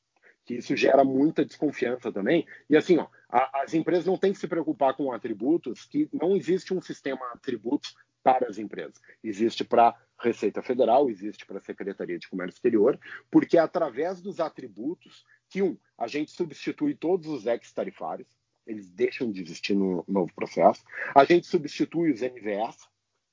Que 0.45 0.55
isso 0.55 0.77
gera 0.77 1.05
muita 1.05 1.45
desconfiança 1.45 2.13
também. 2.13 2.47
E 2.69 2.77
assim, 2.77 2.99
ó, 2.99 3.07
a, 3.29 3.63
as 3.63 3.73
empresas 3.73 4.07
não 4.07 4.19
têm 4.19 4.33
que 4.33 4.39
se 4.39 4.49
preocupar 4.49 4.95
com 4.95 5.13
atributos, 5.13 5.85
que 5.85 6.09
não 6.13 6.37
existe 6.37 6.75
um 6.75 6.81
sistema 6.81 7.25
atributos 7.33 7.95
para 8.23 8.49
as 8.49 8.59
empresas. 8.59 9.01
Existe 9.23 9.65
para 9.65 9.95
Receita 10.19 10.63
Federal, 10.63 11.11
existe 11.11 11.45
para 11.45 11.59
a 11.59 11.63
Secretaria 11.63 12.19
de 12.19 12.29
Comércio 12.29 12.57
Exterior, 12.57 12.99
porque 13.31 13.59
é 13.59 13.61
através 13.61 14.21
dos 14.21 14.41
atributos 14.41 15.25
que, 15.51 15.63
um, 15.63 15.77
a 15.99 16.07
gente 16.07 16.31
substitui 16.31 16.95
todos 16.95 17.29
os 17.29 17.47
ex-tarifários, 17.47 18.29
eles 18.67 18.91
deixam 18.91 19.31
de 19.31 19.43
existir 19.43 19.75
no 19.75 20.05
novo 20.09 20.33
processo, 20.35 20.83
a 21.15 21.25
gente 21.25 21.47
substitui 21.47 22.11
os 22.11 22.23
NVS, 22.23 22.89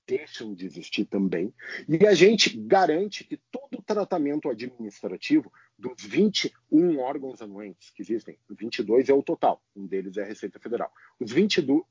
deixam 0.08 0.53
de 0.53 0.65
existir 0.65 1.05
também. 1.05 1.53
E 1.88 2.05
a 2.05 2.13
gente 2.13 2.58
garante 2.58 3.24
que 3.24 3.38
todo 3.51 3.79
o 3.79 3.81
tratamento 3.81 4.50
administrativo 4.50 5.51
dos 5.77 6.03
21 6.03 7.00
órgãos 7.00 7.41
anuentes 7.41 7.89
que 7.91 8.01
existem, 8.01 8.38
22 8.50 9.10
é 9.10 9.13
o 9.13 9.24
total, 9.24 9.62
um 9.75 9.88
deles 9.88 10.17
é 10.17 10.24
a 10.24 10.25
Receita 10.25 10.60
Federal. 10.60 10.91
Os 11.20 11.31
21 11.31 11.84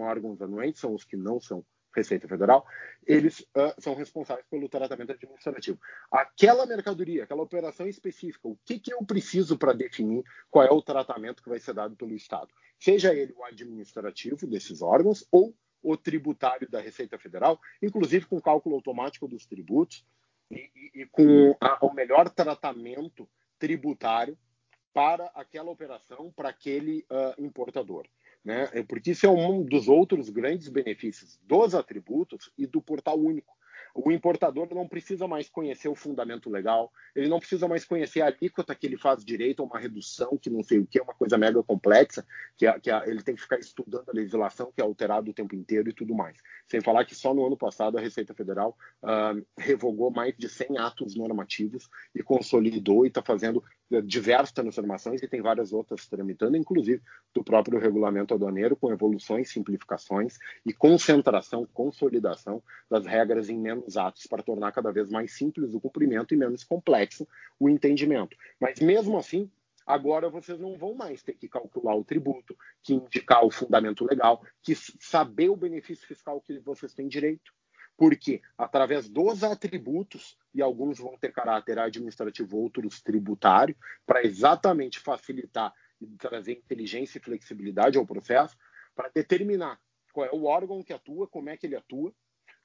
órgãos 0.00 0.42
anuentes 0.42 0.80
são 0.80 0.94
os 0.94 1.04
que 1.04 1.16
não 1.16 1.40
são 1.40 1.64
Receita 1.94 2.28
Federal, 2.28 2.64
eles 3.06 3.40
uh, 3.40 3.74
são 3.78 3.94
responsáveis 3.94 4.46
pelo 4.48 4.68
tratamento 4.68 5.12
administrativo. 5.12 5.78
Aquela 6.10 6.66
mercadoria, 6.66 7.24
aquela 7.24 7.42
operação 7.42 7.88
específica, 7.88 8.46
o 8.46 8.58
que, 8.64 8.78
que 8.78 8.92
eu 8.92 9.02
preciso 9.04 9.58
para 9.58 9.72
definir 9.72 10.22
qual 10.50 10.64
é 10.64 10.70
o 10.70 10.82
tratamento 10.82 11.42
que 11.42 11.48
vai 11.48 11.58
ser 11.58 11.74
dado 11.74 11.96
pelo 11.96 12.14
Estado? 12.14 12.48
Seja 12.78 13.14
ele 13.14 13.32
o 13.36 13.44
administrativo 13.44 14.46
desses 14.46 14.82
órgãos 14.82 15.26
ou 15.32 15.54
o 15.82 15.96
tributário 15.96 16.68
da 16.68 16.80
Receita 16.80 17.18
Federal, 17.18 17.60
inclusive 17.82 18.26
com 18.26 18.40
cálculo 18.40 18.74
automático 18.76 19.28
dos 19.28 19.46
tributos 19.46 20.04
e, 20.50 20.70
e, 20.74 21.02
e 21.02 21.06
com 21.06 21.56
a, 21.60 21.84
o 21.84 21.92
melhor 21.92 22.28
tratamento 22.30 23.28
tributário 23.58 24.36
para 24.92 25.26
aquela 25.34 25.70
operação, 25.70 26.32
para 26.34 26.48
aquele 26.48 27.06
uh, 27.10 27.42
importador. 27.42 28.06
Né? 28.44 28.68
É 28.72 28.82
porque 28.82 29.10
isso 29.10 29.26
é 29.26 29.28
um 29.28 29.62
dos 29.62 29.88
outros 29.88 30.30
grandes 30.30 30.68
benefícios 30.68 31.38
dos 31.42 31.74
atributos 31.74 32.52
e 32.56 32.66
do 32.66 32.80
portal 32.80 33.18
único. 33.18 33.57
O 33.94 34.10
importador 34.12 34.68
não 34.74 34.86
precisa 34.86 35.26
mais 35.26 35.48
conhecer 35.48 35.88
o 35.88 35.94
fundamento 35.94 36.50
legal, 36.50 36.92
ele 37.14 37.28
não 37.28 37.38
precisa 37.38 37.66
mais 37.66 37.84
conhecer 37.84 38.20
a 38.20 38.26
alíquota 38.26 38.74
que 38.74 38.86
ele 38.86 38.96
faz 38.96 39.24
direito 39.24 39.62
a 39.62 39.66
uma 39.66 39.78
redução, 39.78 40.36
que 40.36 40.50
não 40.50 40.62
sei 40.62 40.78
o 40.78 40.86
que, 40.86 40.98
é 40.98 41.02
uma 41.02 41.14
coisa 41.14 41.36
mega 41.36 41.62
complexa, 41.62 42.26
que, 42.56 42.66
é, 42.66 42.78
que 42.78 42.90
é, 42.90 43.08
ele 43.08 43.22
tem 43.22 43.34
que 43.34 43.42
ficar 43.42 43.58
estudando 43.58 44.08
a 44.08 44.12
legislação, 44.12 44.72
que 44.74 44.80
é 44.80 44.84
alterada 44.84 45.30
o 45.30 45.34
tempo 45.34 45.54
inteiro 45.54 45.88
e 45.88 45.92
tudo 45.92 46.14
mais. 46.14 46.36
Sem 46.66 46.80
falar 46.80 47.04
que 47.04 47.14
só 47.14 47.34
no 47.34 47.46
ano 47.46 47.56
passado 47.56 47.98
a 47.98 48.00
Receita 48.00 48.34
Federal 48.34 48.76
uh, 49.02 49.44
revogou 49.56 50.10
mais 50.10 50.34
de 50.36 50.48
100 50.48 50.78
atos 50.78 51.16
normativos 51.16 51.88
e 52.14 52.22
consolidou 52.22 53.04
e 53.04 53.08
está 53.08 53.22
fazendo 53.22 53.62
diversas 54.04 54.52
transformações 54.52 55.22
e 55.22 55.28
tem 55.28 55.40
várias 55.40 55.72
outras 55.72 56.06
tramitando, 56.06 56.56
inclusive 56.56 57.02
do 57.34 57.42
próprio 57.42 57.78
regulamento 57.78 58.34
aduaneiro, 58.34 58.76
com 58.76 58.92
evoluções, 58.92 59.50
simplificações 59.50 60.38
e 60.64 60.72
concentração, 60.72 61.66
consolidação 61.72 62.62
das 62.90 63.06
regras 63.06 63.48
em 63.48 63.58
menos 63.58 63.96
atos 63.96 64.26
para 64.26 64.42
tornar 64.42 64.72
cada 64.72 64.92
vez 64.92 65.10
mais 65.10 65.32
simples 65.32 65.74
o 65.74 65.80
cumprimento 65.80 66.34
e 66.34 66.36
menos 66.36 66.64
complexo 66.64 67.26
o 67.58 67.68
entendimento. 67.68 68.36
Mas 68.60 68.78
mesmo 68.80 69.16
assim, 69.16 69.50
agora 69.86 70.28
vocês 70.28 70.60
não 70.60 70.76
vão 70.76 70.94
mais 70.94 71.22
ter 71.22 71.32
que 71.32 71.48
calcular 71.48 71.94
o 71.94 72.04
tributo, 72.04 72.56
que 72.82 72.94
indicar 72.94 73.44
o 73.44 73.50
fundamento 73.50 74.04
legal, 74.04 74.42
que 74.62 74.74
saber 74.74 75.48
o 75.48 75.56
benefício 75.56 76.06
fiscal 76.06 76.40
que 76.40 76.58
vocês 76.58 76.92
têm 76.92 77.08
direito. 77.08 77.57
Porque 77.98 78.40
através 78.56 79.08
dos 79.08 79.42
atributos, 79.42 80.38
e 80.54 80.62
alguns 80.62 80.98
vão 80.98 81.18
ter 81.18 81.32
caráter 81.32 81.80
administrativo, 81.80 82.56
outros 82.56 83.02
tributário, 83.02 83.76
para 84.06 84.24
exatamente 84.24 85.00
facilitar 85.00 85.74
e 86.00 86.06
trazer 86.16 86.52
inteligência 86.52 87.18
e 87.18 87.20
flexibilidade 87.22 87.98
ao 87.98 88.06
processo, 88.06 88.56
para 88.94 89.10
determinar 89.12 89.80
qual 90.12 90.26
é 90.26 90.30
o 90.32 90.44
órgão 90.44 90.82
que 90.82 90.92
atua, 90.92 91.26
como 91.26 91.50
é 91.50 91.56
que 91.56 91.66
ele 91.66 91.74
atua, 91.74 92.14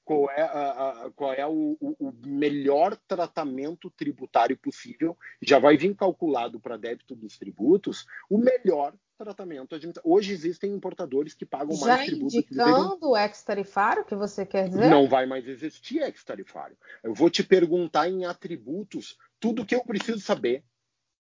qual 0.03 0.29
é, 0.29 0.41
a, 0.41 1.05
a, 1.05 1.12
qual 1.12 1.33
é 1.33 1.45
o, 1.45 1.77
o, 1.79 2.13
melhor 2.25 2.95
tratamento 3.07 3.89
tributário 3.91 4.57
possível, 4.57 5.17
já 5.41 5.60
vai 5.60 5.77
vir 5.77 5.95
calculado 5.95 6.60
para 6.60 6.77
débito 6.77 7.15
dos 7.15 7.38
tributos, 7.38 8.05
o 8.29 8.38
melhor 8.38 8.93
tratamento. 9.17 9.75
Hoje 10.03 10.33
existem 10.33 10.74
importadores 10.74 11.33
que 11.33 11.45
pagam 11.45 11.75
já 11.75 11.86
mais 11.86 12.05
tributo. 12.05 12.33
Já 12.33 12.39
indicando 12.39 13.10
o 13.10 13.17
ex-tarifário, 13.17 14.05
que 14.05 14.15
você 14.15 14.45
quer 14.45 14.67
dizer? 14.67 14.89
Não 14.89 15.07
vai 15.07 15.25
mais 15.25 15.48
existir 15.48 16.01
ex-tarifário. 16.01 16.75
Eu 17.03 17.13
vou 17.13 17.29
te 17.29 17.43
perguntar 17.43 18.10
em 18.10 18.25
atributos 18.25 19.17
tudo 19.39 19.65
que 19.65 19.75
eu 19.75 19.83
preciso 19.83 20.19
saber. 20.19 20.63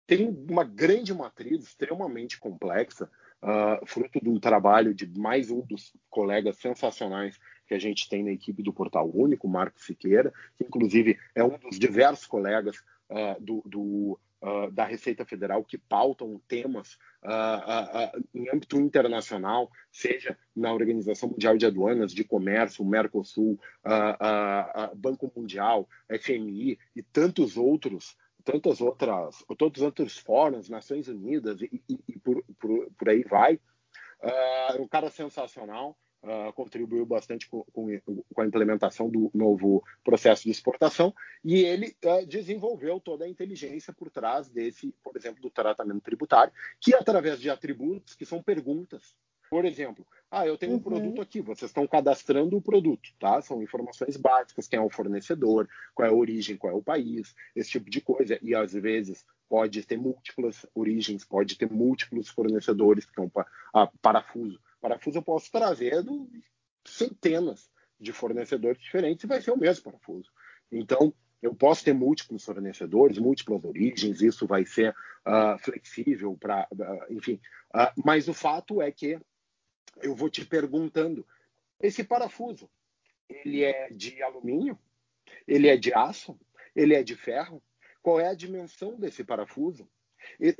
Tem 0.06 0.28
uma 0.48 0.64
grande 0.64 1.12
matriz 1.12 1.64
extremamente 1.64 2.38
complexa, 2.38 3.10
uh, 3.42 3.84
fruto 3.86 4.20
de 4.20 4.28
um 4.28 4.38
trabalho 4.38 4.94
de 4.94 5.06
mais 5.18 5.50
um 5.50 5.60
dos 5.62 5.92
colegas 6.08 6.56
sensacionais 6.58 7.38
que 7.66 7.74
a 7.74 7.78
gente 7.78 8.08
tem 8.08 8.22
na 8.22 8.30
equipe 8.30 8.62
do 8.62 8.72
Portal 8.72 9.10
Único, 9.12 9.48
Marco 9.48 9.80
Siqueira, 9.80 10.32
que 10.56 10.64
inclusive 10.64 11.18
é 11.34 11.42
um 11.42 11.58
dos 11.58 11.78
diversos 11.78 12.26
colegas 12.26 12.76
uh, 13.10 13.40
do, 13.40 13.62
do 13.66 14.18
uh, 14.42 14.70
da 14.70 14.84
Receita 14.84 15.24
Federal 15.24 15.64
que 15.64 15.76
pautam 15.76 16.40
temas 16.46 16.94
uh, 17.24 18.22
em 18.34 18.48
âmbito 18.48 18.78
internacional, 18.78 19.70
seja 19.90 20.38
na 20.54 20.72
Organização 20.72 21.28
Mundial 21.28 21.56
de 21.56 21.66
Aduanas, 21.66 22.12
de 22.12 22.24
Comércio, 22.24 22.84
Mercosul, 22.84 23.58
Banco 24.96 25.32
Mundial, 25.34 25.88
FMI 26.08 26.78
e 26.94 27.02
tantos 27.02 27.56
outros 27.56 28.16
tantas 28.46 28.80
outras, 28.80 29.44
todos 29.58 29.80
os 29.80 29.84
outros 29.84 30.16
fóruns, 30.16 30.68
Nações 30.68 31.08
Unidas 31.08 31.60
e, 31.60 31.82
e, 31.88 31.98
e 32.06 32.18
por, 32.20 32.44
por, 32.60 32.88
por, 32.96 33.08
aí 33.08 33.24
vai. 33.24 33.56
Uh, 34.22 34.82
um 34.82 34.88
cara 34.88 35.10
sensacional, 35.10 35.98
uh, 36.22 36.52
contribuiu 36.52 37.04
bastante 37.06 37.48
com, 37.48 37.64
com, 37.72 37.88
com, 38.34 38.40
a 38.40 38.46
implementação 38.46 39.08
do 39.08 39.30
novo 39.34 39.82
processo 40.04 40.44
de 40.44 40.50
exportação 40.50 41.14
e 41.44 41.62
ele 41.62 41.96
uh, 42.04 42.26
desenvolveu 42.26 43.00
toda 43.00 43.24
a 43.24 43.28
inteligência 43.28 43.92
por 43.92 44.10
trás 44.10 44.48
desse, 44.48 44.94
por 45.02 45.16
exemplo, 45.16 45.40
do 45.40 45.50
tratamento 45.50 46.02
tributário, 46.02 46.52
que 46.80 46.94
através 46.94 47.40
de 47.40 47.50
atributos, 47.50 48.14
que 48.14 48.26
são 48.26 48.42
perguntas. 48.42 49.14
Por 49.48 49.64
exemplo, 49.64 50.04
ah, 50.28 50.44
eu 50.44 50.58
tenho 50.58 50.72
um 50.72 50.74
uhum. 50.74 50.82
produto 50.82 51.22
aqui, 51.22 51.40
vocês 51.40 51.70
estão 51.70 51.86
cadastrando 51.86 52.56
o 52.56 52.60
produto, 52.60 53.10
tá? 53.16 53.40
São 53.40 53.62
informações 53.62 54.16
básicas, 54.16 54.66
quem 54.66 54.76
é 54.76 54.82
o 54.82 54.90
fornecedor, 54.90 55.68
qual 55.94 56.08
é 56.08 56.10
a 56.10 56.14
origem, 56.14 56.56
qual 56.56 56.72
é 56.72 56.76
o 56.76 56.82
país, 56.82 57.32
esse 57.54 57.70
tipo 57.70 57.88
de 57.88 58.00
coisa. 58.00 58.36
E 58.42 58.56
às 58.56 58.72
vezes 58.72 59.24
pode 59.48 59.86
ter 59.86 59.96
múltiplas 59.96 60.66
origens, 60.74 61.24
pode 61.24 61.56
ter 61.56 61.70
múltiplos 61.70 62.28
fornecedores, 62.28 63.06
que 63.06 63.20
é 63.20 63.22
um 63.22 63.30
ah, 63.72 63.88
parafuso 64.02 64.58
parafuso 64.88 65.18
eu 65.18 65.22
posso 65.22 65.50
trazer 65.50 66.04
centenas 66.84 67.70
de 67.98 68.12
fornecedores 68.12 68.80
diferentes 68.80 69.24
e 69.24 69.26
vai 69.26 69.40
ser 69.40 69.50
o 69.50 69.58
mesmo 69.58 69.84
parafuso. 69.84 70.30
Então, 70.70 71.12
Eu 71.42 71.54
posso 71.54 71.84
ter 71.84 71.92
múltiplos 71.92 72.44
fornecedores, 72.44 73.18
múltiplas 73.18 73.64
origens, 73.64 74.20
isso 74.22 74.46
vai 74.46 74.64
ser 74.64 74.90
uh, 75.26 75.58
flexível 75.58 76.36
para, 76.36 76.66
uh, 76.72 77.12
enfim. 77.12 77.40
Uh, 77.74 78.02
mas 78.04 78.26
o 78.26 78.34
fato 78.34 78.80
é 78.80 78.90
que 78.90 79.20
eu 80.02 80.14
vou 80.14 80.30
te 80.30 80.44
perguntando: 80.44 81.26
esse 81.80 82.02
parafuso, 82.02 82.70
ele 83.28 83.62
é 83.62 83.90
de 83.90 84.22
alumínio? 84.22 84.78
Ele 85.46 85.68
é 85.68 85.76
de 85.76 85.92
aço? 85.92 86.38
Ele 86.74 86.94
é 86.94 87.02
de 87.02 87.14
ferro? 87.14 87.62
Qual 88.02 88.18
é 88.18 88.28
a 88.28 88.34
dimensão 88.34 88.98
desse 88.98 89.22
parafuso? 89.22 89.88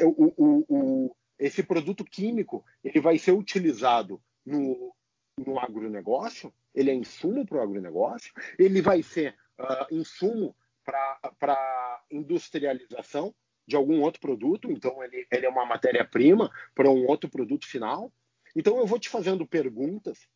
O, 0.03 0.35
o, 0.37 0.65
o, 0.69 1.17
esse 1.39 1.63
produto 1.63 2.05
químico 2.05 2.65
ele 2.83 3.01
vai 3.01 3.19
ser 3.19 3.33
utilizado 3.33 4.23
no, 4.45 4.95
no 5.39 5.59
agronegócio? 5.59 6.53
Ele 6.75 6.91
é 6.91 6.95
insumo 6.95 7.47
para 7.47 7.59
o 7.59 7.63
agronegócio? 7.63 8.33
Ele 8.59 8.83
vai 8.83 9.03
ser 9.03 9.37
uh, 9.59 9.95
insumo 9.95 10.55
para 10.85 12.03
industrialização 12.11 13.35
de 13.67 13.75
algum 13.75 14.01
outro 14.03 14.21
produto? 14.21 14.71
Então, 14.71 15.03
ele, 15.03 15.27
ele 15.31 15.47
é 15.47 15.49
uma 15.49 15.67
matéria-prima 15.67 16.51
para 16.75 16.91
um 16.91 17.07
outro 17.07 17.29
produto 17.29 17.67
final? 17.67 18.13
Então, 18.55 18.79
eu 18.79 18.87
vou 18.87 18.99
te 18.99 19.09
fazendo 19.09 19.47
perguntas 19.47 20.29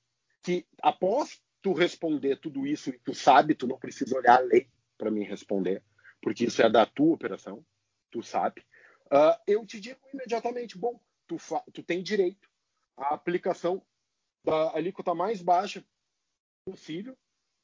que, 0.42 0.66
após 0.82 1.40
tu 1.62 1.72
responder 1.72 2.36
tudo 2.36 2.66
isso 2.66 2.90
e 2.90 2.98
tu 2.98 3.14
sabe, 3.14 3.54
tu 3.54 3.66
não 3.66 3.78
precisa 3.78 4.16
olhar 4.16 4.38
a 4.38 4.40
lei 4.40 4.68
para 4.96 5.10
me 5.10 5.24
responder, 5.24 5.82
porque 6.20 6.44
isso 6.44 6.62
é 6.62 6.70
da 6.70 6.84
tua 6.84 7.14
operação, 7.14 7.64
tu 8.10 8.22
sabe. 8.22 8.62
Uh, 9.10 9.34
eu 9.46 9.66
te 9.66 9.80
digo 9.80 9.98
imediatamente, 10.14 10.78
bom, 10.78 11.00
tu, 11.26 11.36
tu 11.72 11.82
tem 11.82 12.02
direito 12.02 12.48
à 12.96 13.14
aplicação 13.14 13.82
da 14.44 14.76
alíquota 14.76 15.14
mais 15.14 15.42
baixa 15.42 15.84
possível 16.64 17.16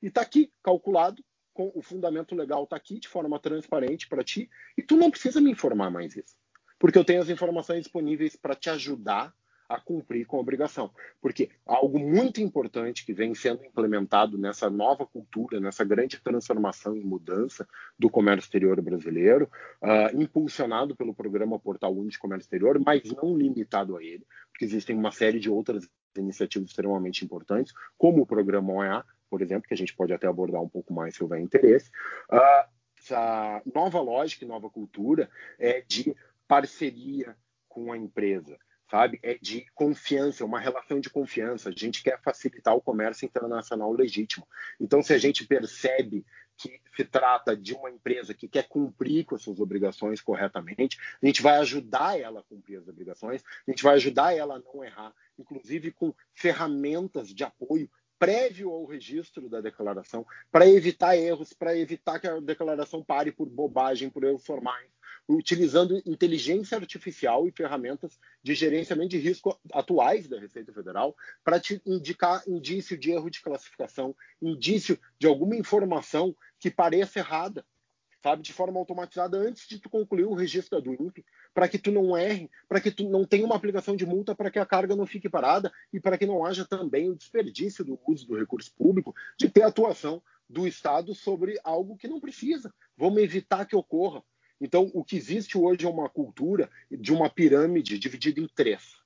e 0.02 0.08
está 0.08 0.22
aqui 0.22 0.50
calculado 0.62 1.24
com 1.54 1.72
o 1.74 1.80
fundamento 1.80 2.34
legal 2.34 2.64
está 2.64 2.76
aqui 2.76 3.00
de 3.00 3.08
forma 3.08 3.38
transparente 3.38 4.08
para 4.08 4.22
ti 4.22 4.50
e 4.76 4.82
tu 4.82 4.96
não 4.96 5.10
precisa 5.10 5.40
me 5.40 5.50
informar 5.50 5.90
mais 5.90 6.14
isso, 6.16 6.36
porque 6.78 6.98
eu 6.98 7.04
tenho 7.04 7.22
as 7.22 7.30
informações 7.30 7.82
disponíveis 7.82 8.36
para 8.36 8.54
te 8.54 8.68
ajudar 8.68 9.34
a 9.68 9.80
cumprir 9.80 10.26
com 10.26 10.36
a 10.36 10.40
obrigação. 10.40 10.90
Porque 11.20 11.50
algo 11.64 11.98
muito 11.98 12.40
importante 12.40 13.04
que 13.04 13.12
vem 13.12 13.34
sendo 13.34 13.64
implementado 13.64 14.38
nessa 14.38 14.70
nova 14.70 15.06
cultura, 15.06 15.60
nessa 15.60 15.84
grande 15.84 16.20
transformação 16.20 16.96
e 16.96 17.04
mudança 17.04 17.66
do 17.98 18.08
comércio 18.08 18.46
exterior 18.46 18.80
brasileiro, 18.80 19.50
uh, 19.82 20.20
impulsionado 20.20 20.94
pelo 20.94 21.14
programa 21.14 21.58
Portal 21.58 21.92
Único 21.92 22.10
de 22.10 22.18
Comércio 22.18 22.46
Exterior, 22.46 22.80
mas 22.84 23.02
não 23.12 23.36
limitado 23.36 23.96
a 23.96 24.02
ele, 24.02 24.24
porque 24.50 24.64
existem 24.64 24.96
uma 24.96 25.10
série 25.10 25.40
de 25.40 25.50
outras 25.50 25.88
iniciativas 26.16 26.70
extremamente 26.70 27.24
importantes, 27.24 27.72
como 27.98 28.22
o 28.22 28.26
programa 28.26 28.72
OEA, 28.72 29.04
por 29.28 29.42
exemplo, 29.42 29.68
que 29.68 29.74
a 29.74 29.76
gente 29.76 29.94
pode 29.94 30.12
até 30.12 30.26
abordar 30.26 30.62
um 30.62 30.68
pouco 30.68 30.94
mais 30.94 31.14
se 31.14 31.22
houver 31.22 31.40
interesse. 31.40 31.90
Uh, 32.30 32.76
essa 32.98 33.62
nova 33.74 34.00
lógica 34.00 34.44
e 34.44 34.48
nova 34.48 34.70
cultura 34.70 35.28
é 35.58 35.82
de 35.82 36.16
parceria 36.48 37.36
com 37.68 37.92
a 37.92 37.96
empresa 37.96 38.56
sabe? 38.90 39.18
É 39.22 39.34
de 39.34 39.66
confiança, 39.74 40.44
uma 40.44 40.60
relação 40.60 41.00
de 41.00 41.10
confiança. 41.10 41.68
A 41.68 41.72
gente 41.72 42.02
quer 42.02 42.20
facilitar 42.20 42.74
o 42.74 42.80
comércio 42.80 43.26
internacional 43.26 43.92
legítimo. 43.92 44.46
Então, 44.80 45.02
se 45.02 45.12
a 45.12 45.18
gente 45.18 45.46
percebe 45.46 46.24
que 46.56 46.80
se 46.96 47.04
trata 47.04 47.54
de 47.56 47.74
uma 47.74 47.90
empresa 47.90 48.32
que 48.32 48.48
quer 48.48 48.66
cumprir 48.68 49.24
com 49.24 49.34
as 49.34 49.42
suas 49.42 49.60
obrigações 49.60 50.22
corretamente, 50.22 50.98
a 51.22 51.26
gente 51.26 51.42
vai 51.42 51.58
ajudar 51.58 52.18
ela 52.18 52.40
a 52.40 52.44
cumprir 52.44 52.78
as 52.78 52.88
obrigações, 52.88 53.42
a 53.66 53.70
gente 53.70 53.82
vai 53.82 53.94
ajudar 53.96 54.34
ela 54.34 54.56
a 54.56 54.58
não 54.58 54.82
errar, 54.82 55.12
inclusive 55.38 55.92
com 55.92 56.14
ferramentas 56.32 57.34
de 57.34 57.44
apoio 57.44 57.90
prévio 58.18 58.70
ao 58.70 58.86
registro 58.86 59.46
da 59.46 59.60
declaração, 59.60 60.26
para 60.50 60.66
evitar 60.66 61.18
erros, 61.18 61.52
para 61.52 61.76
evitar 61.76 62.18
que 62.18 62.26
a 62.26 62.40
declaração 62.40 63.04
pare 63.04 63.30
por 63.30 63.46
bobagem, 63.46 64.08
por 64.08 64.24
erros 64.24 64.46
formais 64.46 64.95
utilizando 65.28 66.00
inteligência 66.06 66.76
artificial 66.76 67.46
e 67.48 67.52
ferramentas 67.52 68.18
de 68.42 68.54
gerenciamento 68.54 69.10
de 69.10 69.18
risco 69.18 69.58
atuais 69.72 70.28
da 70.28 70.38
Receita 70.38 70.72
Federal 70.72 71.16
para 71.44 71.58
te 71.58 71.80
indicar 71.84 72.42
indício 72.46 72.96
de 72.96 73.10
erro 73.10 73.30
de 73.30 73.42
classificação, 73.42 74.14
indício 74.40 74.98
de 75.18 75.26
alguma 75.26 75.56
informação 75.56 76.34
que 76.58 76.70
pareça 76.70 77.18
errada, 77.18 77.64
sabe, 78.22 78.42
de 78.42 78.52
forma 78.52 78.78
automatizada 78.78 79.36
antes 79.36 79.68
de 79.68 79.78
tu 79.78 79.88
concluir 79.88 80.24
o 80.24 80.34
registro 80.34 80.80
do 80.80 80.94
INPE, 80.94 81.24
para 81.52 81.68
que 81.68 81.78
tu 81.78 81.90
não 81.90 82.16
erre, 82.16 82.50
para 82.68 82.80
que 82.80 82.90
tu 82.90 83.08
não 83.08 83.24
tenha 83.24 83.44
uma 83.44 83.56
aplicação 83.56 83.96
de 83.96 84.06
multa 84.06 84.34
para 84.34 84.50
que 84.50 84.58
a 84.58 84.66
carga 84.66 84.96
não 84.96 85.06
fique 85.06 85.28
parada 85.28 85.72
e 85.92 86.00
para 86.00 86.18
que 86.18 86.26
não 86.26 86.44
haja 86.44 86.64
também 86.64 87.10
o 87.10 87.16
desperdício 87.16 87.84
do 87.84 87.98
uso 88.06 88.26
do 88.26 88.36
recurso 88.36 88.72
público 88.74 89.14
de 89.38 89.48
ter 89.48 89.62
atuação 89.62 90.22
do 90.48 90.66
Estado 90.66 91.14
sobre 91.14 91.58
algo 91.64 91.96
que 91.96 92.08
não 92.08 92.20
precisa. 92.20 92.72
Vamos 92.96 93.22
evitar 93.22 93.64
que 93.64 93.74
ocorra. 93.76 94.22
Então, 94.60 94.90
o 94.94 95.04
que 95.04 95.16
existe 95.16 95.58
hoje 95.58 95.84
é 95.84 95.88
uma 95.88 96.08
cultura 96.08 96.70
de 96.90 97.12
uma 97.12 97.28
pirâmide 97.28 97.98
dividida 97.98 98.40
em 98.40 98.48
três. 98.48 98.96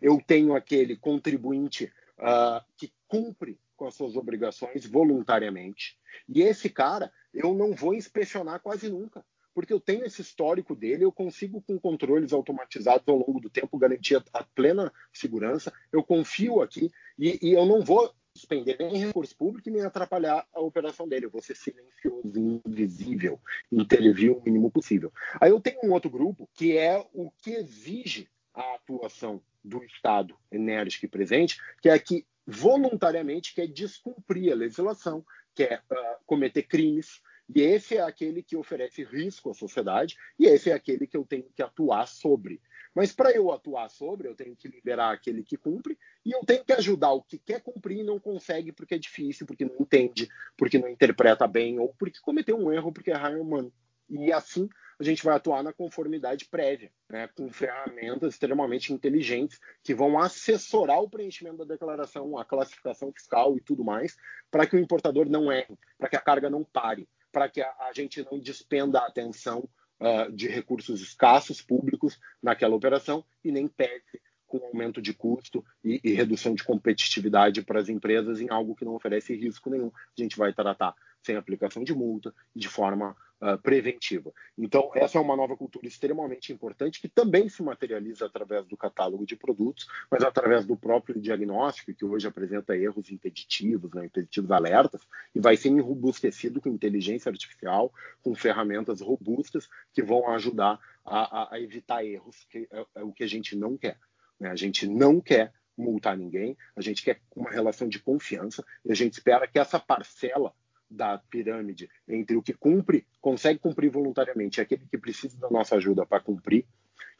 Eu 0.00 0.20
tenho 0.24 0.54
aquele 0.54 0.96
contribuinte 0.96 1.92
uh, 2.18 2.64
que 2.76 2.92
cumpre 3.08 3.58
com 3.76 3.86
as 3.86 3.94
suas 3.94 4.16
obrigações 4.16 4.86
voluntariamente, 4.86 5.98
e 6.28 6.42
esse 6.42 6.70
cara 6.70 7.12
eu 7.32 7.52
não 7.52 7.74
vou 7.74 7.94
inspecionar 7.94 8.60
quase 8.60 8.88
nunca, 8.88 9.24
porque 9.54 9.72
eu 9.72 9.80
tenho 9.80 10.04
esse 10.04 10.22
histórico 10.22 10.74
dele, 10.74 11.04
eu 11.04 11.12
consigo, 11.12 11.60
com 11.62 11.78
controles 11.78 12.32
automatizados 12.32 13.06
ao 13.08 13.16
longo 13.16 13.40
do 13.40 13.50
tempo, 13.50 13.78
garantir 13.78 14.22
a, 14.32 14.44
plena 14.44 14.92
segurança, 15.12 15.72
eu 15.92 16.02
confio 16.02 16.62
aqui, 16.62 16.90
e, 17.18 17.38
e 17.42 17.52
eu 17.52 17.66
não 17.66 17.82
vou 17.82 18.14
suspender 18.36 18.76
nem 18.78 19.06
recurso 19.06 19.36
público 19.36 19.70
nem 19.70 19.82
atrapalhar 19.82 20.46
a 20.52 20.60
operação 20.60 21.08
dele. 21.08 21.26
Eu 21.26 21.30
vou 21.30 21.42
ser 21.42 21.56
silencioso, 21.56 22.62
invisível, 22.64 23.40
intervir 23.70 24.32
o 24.32 24.42
mínimo 24.44 24.70
possível. 24.70 25.12
Aí 25.40 25.50
eu 25.50 25.60
tenho 25.60 25.80
um 25.84 25.92
outro 25.92 26.10
grupo 26.10 26.48
que 26.54 26.76
é 26.76 27.04
o 27.12 27.30
que 27.42 27.50
exige 27.50 28.28
a 28.54 28.74
atuação 28.74 29.42
do 29.62 29.82
Estado 29.84 30.36
enérgico 30.50 31.06
e 31.06 31.08
presente, 31.08 31.60
que 31.82 31.88
é 31.88 31.98
que 31.98 32.24
voluntariamente 32.46 33.54
quer 33.54 33.66
descumprir 33.66 34.52
a 34.52 34.56
legislação, 34.56 35.24
quer 35.54 35.82
uh, 35.90 36.24
cometer 36.24 36.62
crimes, 36.62 37.20
e 37.52 37.60
esse 37.60 37.96
é 37.96 38.02
aquele 38.02 38.42
que 38.42 38.56
oferece 38.56 39.04
risco 39.04 39.50
à 39.50 39.54
sociedade, 39.54 40.16
e 40.38 40.46
esse 40.46 40.70
é 40.70 40.72
aquele 40.72 41.06
que 41.06 41.16
eu 41.16 41.24
tenho 41.24 41.46
que 41.54 41.62
atuar 41.62 42.06
sobre. 42.06 42.60
Mas 42.96 43.12
para 43.12 43.30
eu 43.30 43.52
atuar 43.52 43.90
sobre, 43.90 44.26
eu 44.26 44.34
tenho 44.34 44.56
que 44.56 44.66
liberar 44.68 45.12
aquele 45.12 45.42
que 45.44 45.58
cumpre 45.58 45.98
e 46.24 46.32
eu 46.32 46.40
tenho 46.46 46.64
que 46.64 46.72
ajudar 46.72 47.12
o 47.12 47.22
que 47.22 47.36
quer 47.38 47.60
cumprir 47.60 47.98
e 47.98 48.02
não 48.02 48.18
consegue 48.18 48.72
porque 48.72 48.94
é 48.94 48.98
difícil, 48.98 49.46
porque 49.46 49.66
não 49.66 49.76
entende, 49.78 50.30
porque 50.56 50.78
não 50.78 50.88
interpreta 50.88 51.46
bem 51.46 51.78
ou 51.78 51.94
porque 51.98 52.18
cometeu 52.20 52.56
um 52.56 52.72
erro, 52.72 52.90
porque 52.90 53.10
é 53.10 53.28
humano. 53.36 53.70
E 54.08 54.32
assim 54.32 54.66
a 54.98 55.04
gente 55.04 55.22
vai 55.22 55.36
atuar 55.36 55.62
na 55.62 55.74
conformidade 55.74 56.46
prévia, 56.46 56.90
né, 57.10 57.28
com 57.36 57.52
ferramentas 57.52 58.32
extremamente 58.32 58.94
inteligentes 58.94 59.60
que 59.82 59.94
vão 59.94 60.18
assessorar 60.18 61.02
o 61.02 61.10
preenchimento 61.10 61.58
da 61.58 61.74
declaração, 61.74 62.38
a 62.38 62.46
classificação 62.46 63.12
fiscal 63.12 63.58
e 63.58 63.60
tudo 63.60 63.84
mais, 63.84 64.16
para 64.50 64.66
que 64.66 64.74
o 64.74 64.78
importador 64.78 65.28
não 65.28 65.52
erre, 65.52 65.76
para 65.98 66.08
que 66.08 66.16
a 66.16 66.20
carga 66.20 66.48
não 66.48 66.64
pare, 66.64 67.06
para 67.30 67.46
que 67.46 67.60
a, 67.60 67.68
a 67.80 67.92
gente 67.92 68.24
não 68.24 68.38
despenda 68.38 69.00
a 69.00 69.06
atenção 69.06 69.68
uh, 70.00 70.30
de 70.32 70.48
recursos 70.48 71.00
escassos 71.00 71.60
públicos 71.60 72.18
naquela 72.42 72.74
operação 72.74 73.24
e 73.44 73.50
nem 73.50 73.68
pese 73.68 74.20
com 74.46 74.58
aumento 74.58 75.02
de 75.02 75.12
custo 75.12 75.64
e, 75.84 76.00
e, 76.04 76.12
redução 76.12 76.54
de 76.54 76.62
competitividade 76.62 77.62
para 77.62 77.80
as 77.80 77.88
empresas 77.88 78.40
em 78.40 78.48
algo 78.48 78.76
que 78.76 78.84
não 78.84 78.94
oferece 78.94 79.34
risco 79.34 79.68
nenhum. 79.68 79.88
A 79.88 80.22
gente 80.22 80.38
vai 80.38 80.52
tratar 80.52 80.94
sem 81.20 81.36
aplicação 81.36 81.82
de 81.82 81.92
multa 81.92 82.32
de 82.54 82.68
forma 82.68 83.16
uh, 83.40 83.58
preventiva. 83.58 84.32
Então, 84.56 84.90
essa 84.94 85.18
é 85.18 85.20
uma 85.20 85.36
nova 85.36 85.56
cultura 85.56 85.86
extremamente 85.86 86.52
importante 86.52 87.00
que 87.00 87.08
também 87.08 87.48
se 87.48 87.62
materializa 87.62 88.26
através 88.26 88.66
do 88.66 88.76
catálogo 88.76 89.26
de 89.26 89.36
produtos, 89.36 89.86
mas 90.10 90.22
através 90.22 90.64
do 90.64 90.76
próprio 90.76 91.20
diagnóstico, 91.20 91.94
que 91.94 92.04
hoje 92.04 92.26
apresenta 92.26 92.76
erros 92.76 93.10
impeditivos, 93.10 93.92
né, 93.92 94.06
impeditivos 94.06 94.50
alertas, 94.50 95.06
e 95.34 95.40
vai 95.40 95.56
ser 95.56 95.68
enrobustecido 95.68 96.60
com 96.60 96.68
inteligência 96.68 97.30
artificial, 97.30 97.92
com 98.22 98.34
ferramentas 98.34 99.00
robustas 99.00 99.68
que 99.92 100.02
vão 100.02 100.28
ajudar 100.30 100.78
a, 101.04 101.42
a, 101.42 101.54
a 101.54 101.60
evitar 101.60 102.04
erros, 102.04 102.46
que 102.50 102.68
é, 102.70 102.86
é 102.96 103.02
o 103.02 103.12
que 103.12 103.24
a 103.24 103.28
gente 103.28 103.56
não 103.56 103.76
quer. 103.76 103.98
Né? 104.38 104.50
A 104.50 104.56
gente 104.56 104.86
não 104.86 105.20
quer 105.20 105.52
multar 105.76 106.16
ninguém, 106.16 106.56
a 106.74 106.80
gente 106.80 107.02
quer 107.02 107.20
uma 107.34 107.50
relação 107.50 107.86
de 107.86 107.98
confiança 107.98 108.64
e 108.84 108.90
a 108.90 108.94
gente 108.94 109.12
espera 109.12 109.46
que 109.46 109.58
essa 109.58 109.78
parcela 109.78 110.54
da 110.90 111.18
pirâmide 111.18 111.88
entre 112.08 112.36
o 112.36 112.42
que 112.42 112.52
cumpre, 112.52 113.06
consegue 113.20 113.58
cumprir 113.58 113.90
voluntariamente 113.90 114.60
e 114.60 114.62
aquele 114.62 114.86
que 114.86 114.98
precisa 114.98 115.38
da 115.38 115.50
nossa 115.50 115.76
ajuda 115.76 116.06
para 116.06 116.20
cumprir, 116.20 116.66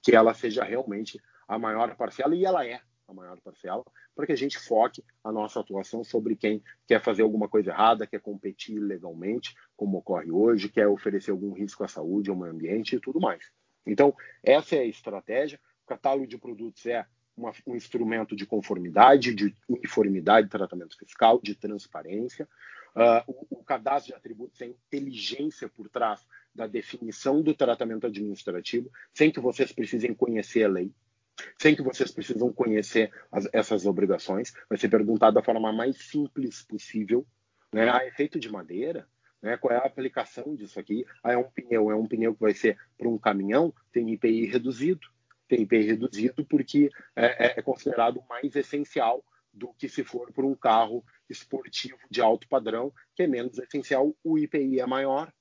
que 0.02 0.14
ela 0.14 0.34
seja 0.34 0.62
realmente 0.64 1.20
a 1.48 1.58
maior 1.58 1.94
parcela, 1.96 2.34
e 2.34 2.44
ela 2.44 2.66
é 2.66 2.80
a 3.08 3.14
maior 3.14 3.40
parcela, 3.40 3.84
para 4.14 4.26
que 4.26 4.32
a 4.32 4.36
gente 4.36 4.58
foque 4.58 5.04
a 5.22 5.30
nossa 5.30 5.60
atuação 5.60 6.02
sobre 6.02 6.34
quem 6.34 6.62
quer 6.86 7.00
fazer 7.00 7.22
alguma 7.22 7.48
coisa 7.48 7.70
errada, 7.70 8.06
quer 8.06 8.20
competir 8.20 8.78
legalmente, 8.78 9.54
como 9.76 9.98
ocorre 9.98 10.30
hoje, 10.30 10.68
quer 10.68 10.88
oferecer 10.88 11.30
algum 11.30 11.52
risco 11.52 11.84
à 11.84 11.88
saúde, 11.88 12.30
ao 12.30 12.36
meio 12.36 12.52
ambiente 12.52 12.96
e 12.96 13.00
tudo 13.00 13.20
mais. 13.20 13.50
Então, 13.86 14.14
essa 14.42 14.74
é 14.74 14.80
a 14.80 14.86
estratégia. 14.86 15.60
O 15.84 15.86
catálogo 15.86 16.26
de 16.26 16.36
produtos 16.36 16.84
é 16.86 17.06
uma, 17.36 17.52
um 17.66 17.76
instrumento 17.76 18.34
de 18.34 18.46
conformidade, 18.46 19.34
de 19.34 19.54
uniformidade 19.68 20.46
de 20.46 20.50
tratamento 20.50 20.96
fiscal, 20.98 21.40
de 21.40 21.54
transparência. 21.54 22.48
Uh, 22.96 23.22
o, 23.26 23.58
o, 23.58 23.64
cadastro 23.64 24.12
de 24.12 24.18
atributos, 24.18 24.60
a 24.62 24.66
inteligência 24.66 25.68
por 25.68 25.88
trás 25.88 26.26
da 26.54 26.66
definição 26.66 27.42
do 27.42 27.54
tratamento 27.54 28.06
administrativo, 28.06 28.90
sem 29.12 29.30
que 29.30 29.38
vocês 29.38 29.70
precisem 29.70 30.14
conhecer 30.14 30.64
a 30.64 30.68
lei, 30.68 30.90
sem 31.60 31.76
que 31.76 31.82
vocês 31.82 32.10
precisam 32.10 32.50
conhecer 32.52 33.12
as, 33.30 33.46
essas 33.52 33.84
obrigações, 33.84 34.52
vai 34.68 34.78
ser 34.78 34.88
perguntado 34.88 35.34
da 35.34 35.42
forma 35.42 35.70
mais 35.72 35.96
simples 35.98 36.62
possível, 36.62 37.26
né, 37.72 37.90
a 37.90 38.06
efeito 38.06 38.40
de 38.40 38.50
madeira, 38.50 39.06
né, 39.42 39.56
qual 39.58 39.74
é 39.74 39.76
a 39.76 39.84
aplicação 39.84 40.54
disso 40.54 40.80
aqui? 40.80 41.04
Ah, 41.22 41.32
é 41.32 41.36
um 41.36 41.44
pneu, 41.44 41.90
é 41.90 41.94
um 41.94 42.06
pneu 42.06 42.34
que 42.34 42.40
vai 42.40 42.54
ser 42.54 42.78
para 42.96 43.08
um 43.08 43.18
caminhão, 43.18 43.72
tem 43.92 44.10
IPI 44.12 44.46
reduzido, 44.46 45.06
tem 45.46 45.62
IPI 45.62 45.82
reduzido 45.82 46.44
porque 46.46 46.90
é, 47.14 47.46
é, 47.46 47.54
é 47.58 47.62
considerado 47.62 48.22
mais 48.28 48.56
essencial 48.56 49.22
do 49.52 49.72
que 49.74 49.88
se 49.88 50.04
for 50.04 50.32
por 50.32 50.44
um 50.44 50.54
carro 50.54 51.04
esportivo 51.28 51.98
de 52.10 52.20
alto 52.20 52.48
padrão, 52.48 52.92
que 53.14 53.22
é 53.22 53.26
menos 53.26 53.58
essencial, 53.58 54.14
o 54.22 54.38
IPI 54.38 54.80
é 54.80 54.86
maior. 54.86 55.32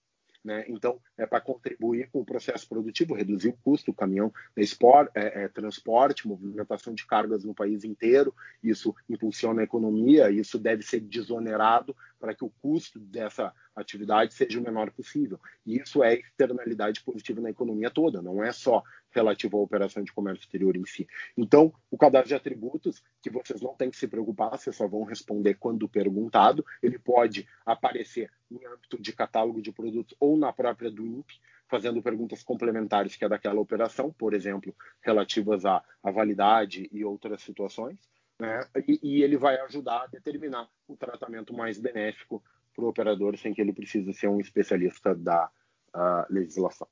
Né? 0.45 0.63
Então, 0.67 1.02
é 1.17 1.26
para 1.26 1.41
contribuir 1.41 2.08
com 2.12 2.19
o 2.21 2.26
processo 2.26 2.69
produtivo, 2.69 3.15
reduzir 3.15 3.50
o 3.50 3.58
custo, 3.63 3.89
o 3.89 3.93
caminhão 3.95 4.32
é, 4.56 5.43
é, 5.43 5.48
transporte, 5.48 6.28
movimentação 6.28 6.93
de 6.93 7.04
cargas 7.08 7.43
no 7.43 7.56
país 7.56 7.84
inteiro, 7.84 8.32
isso 8.62 8.95
impulsiona 9.10 9.62
a 9.62 9.63
economia, 9.63 10.30
isso 10.30 10.60
deve 10.60 10.84
ser 10.84 11.00
desonerado 11.00 11.98
para 12.19 12.36
que 12.36 12.45
o 12.45 12.52
custo 12.62 13.00
dessa 13.00 13.52
atividade 13.76 14.36
seja 14.36 14.60
o 14.60 14.63
menor 14.63 14.91
possível. 14.91 15.39
E 15.65 15.80
isso 15.80 16.04
é 16.04 16.13
externalidade 16.13 17.04
positiva 17.04 17.41
na 17.41 17.50
economia 17.50 17.89
toda, 17.89 18.21
não 18.21 18.43
é 18.43 18.52
só 18.52 18.84
relativo 19.15 19.58
à 19.58 19.62
operação 19.62 20.04
de 20.04 20.12
comércio 20.12 20.43
exterior 20.43 20.75
em 20.75 20.86
si. 20.86 21.08
Então, 21.38 21.73
o 21.89 21.97
cadastro 21.97 22.30
de 22.30 22.36
atributos, 22.36 23.01
que 23.21 23.30
vocês 23.30 23.62
não 23.62 23.73
têm 23.73 23.89
que 23.89 23.97
se 23.97 24.08
preocupar, 24.08 24.51
vocês 24.51 24.75
só 24.75 24.88
vão 24.88 25.04
responder 25.04 25.56
quando 25.56 25.88
perguntado, 25.88 26.65
ele 26.84 26.99
pode 26.99 27.47
aparecer 27.65 28.30
em 28.51 28.63
âmbito 28.65 29.01
de 29.01 29.13
catálogo 29.13 29.62
de 29.62 29.71
produtos 29.71 30.15
ou 30.19 30.38
na 30.38 30.51
própria 30.51 30.91
do 30.91 31.06
INPE, 31.06 31.39
fazendo 31.67 32.01
perguntas 32.01 32.43
complementares 32.43 33.15
que 33.15 33.25
é 33.25 33.30
daquela 33.30 33.60
operação, 33.60 34.12
por 34.12 34.34
exemplo, 34.34 34.75
relativas 35.01 35.65
à, 35.65 35.84
à 36.04 36.12
validade 36.12 36.88
e 36.91 37.04
outras 37.04 37.41
situações, 37.41 37.97
né? 38.39 38.67
e, 38.88 38.99
e 39.01 39.23
ele 39.23 39.38
vai 39.38 39.60
ajudar 39.62 40.04
a 40.04 40.08
determinar 40.08 40.69
o 40.88 40.95
tratamento 40.95 41.54
mais 41.54 41.80
benéfico 41.80 42.43
para 42.75 42.86
o 42.86 42.89
operador, 42.89 43.38
sem 43.38 43.54
que 43.54 43.62
ele 43.62 43.73
precise 43.73 44.13
ser 44.13 44.28
um 44.28 44.39
especialista 44.39 45.15
da 45.15 45.49
uh, 45.95 46.25
legislação. 46.30 46.88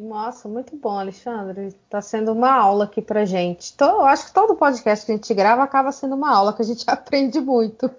Nossa, 0.00 0.48
muito 0.48 0.74
bom, 0.76 0.98
Alexandre. 0.98 1.66
Está 1.66 2.00
sendo 2.00 2.32
uma 2.32 2.50
aula 2.50 2.84
aqui 2.84 3.02
para 3.02 3.26
gente. 3.26 3.76
Tô, 3.76 3.84
eu 3.84 4.06
acho 4.06 4.26
que 4.26 4.32
todo 4.32 4.56
podcast 4.56 5.04
que 5.04 5.12
a 5.12 5.14
gente 5.14 5.34
grava 5.34 5.62
acaba 5.62 5.92
sendo 5.92 6.14
uma 6.14 6.34
aula 6.34 6.54
que 6.54 6.62
a 6.62 6.64
gente 6.64 6.84
aprende 6.88 7.38
muito. 7.38 7.90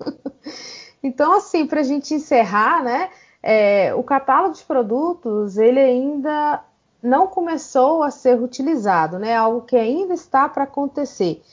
então, 1.03 1.37
assim, 1.37 1.67
para 1.67 1.81
a 1.81 1.83
gente 1.83 2.15
encerrar, 2.15 2.83
né? 2.83 3.09
É, 3.43 3.93
o 3.93 4.01
catálogo 4.01 4.55
de 4.55 4.63
produtos 4.63 5.57
ele 5.57 5.79
ainda 5.79 6.63
não 7.03 7.27
começou 7.27 8.01
a 8.01 8.09
ser 8.09 8.41
utilizado, 8.41 9.19
né? 9.19 9.35
Algo 9.35 9.61
que 9.61 9.75
ainda 9.75 10.15
está 10.15 10.49
para 10.49 10.63
acontecer. 10.63 11.43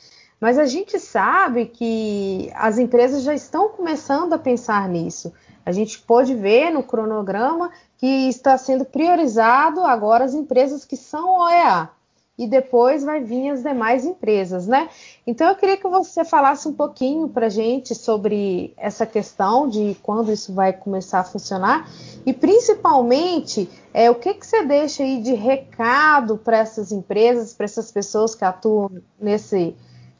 Mas 0.40 0.58
a 0.58 0.64
gente 0.64 0.98
sabe 0.98 1.66
que 1.66 2.50
as 2.54 2.78
empresas 2.78 3.22
já 3.22 3.34
estão 3.34 3.68
começando 3.68 4.32
a 4.32 4.38
pensar 4.38 4.88
nisso. 4.88 5.30
A 5.68 5.72
gente 5.72 5.98
pode 5.98 6.34
ver 6.34 6.70
no 6.70 6.82
cronograma 6.82 7.70
que 7.98 8.06
está 8.06 8.56
sendo 8.56 8.86
priorizado 8.86 9.82
agora 9.82 10.24
as 10.24 10.32
empresas 10.32 10.82
que 10.82 10.96
são 10.96 11.40
OEA 11.40 11.90
e 12.38 12.46
depois 12.46 13.04
vai 13.04 13.20
vir 13.20 13.50
as 13.50 13.62
demais 13.62 14.02
empresas, 14.06 14.66
né? 14.66 14.88
Então 15.26 15.46
eu 15.46 15.54
queria 15.56 15.76
que 15.76 15.86
você 15.86 16.24
falasse 16.24 16.66
um 16.66 16.72
pouquinho 16.72 17.28
para 17.28 17.48
a 17.48 17.50
gente 17.50 17.94
sobre 17.94 18.72
essa 18.78 19.04
questão 19.04 19.68
de 19.68 19.94
quando 20.02 20.32
isso 20.32 20.54
vai 20.54 20.72
começar 20.72 21.20
a 21.20 21.24
funcionar 21.24 21.86
e 22.24 22.32
principalmente 22.32 23.68
é, 23.92 24.10
o 24.10 24.14
que, 24.14 24.32
que 24.32 24.46
você 24.46 24.64
deixa 24.64 25.02
aí 25.02 25.20
de 25.20 25.34
recado 25.34 26.38
para 26.38 26.56
essas 26.56 26.92
empresas, 26.92 27.52
para 27.52 27.66
essas 27.66 27.92
pessoas 27.92 28.34
que 28.34 28.42
atuam 28.42 28.90
nesse 29.20 29.76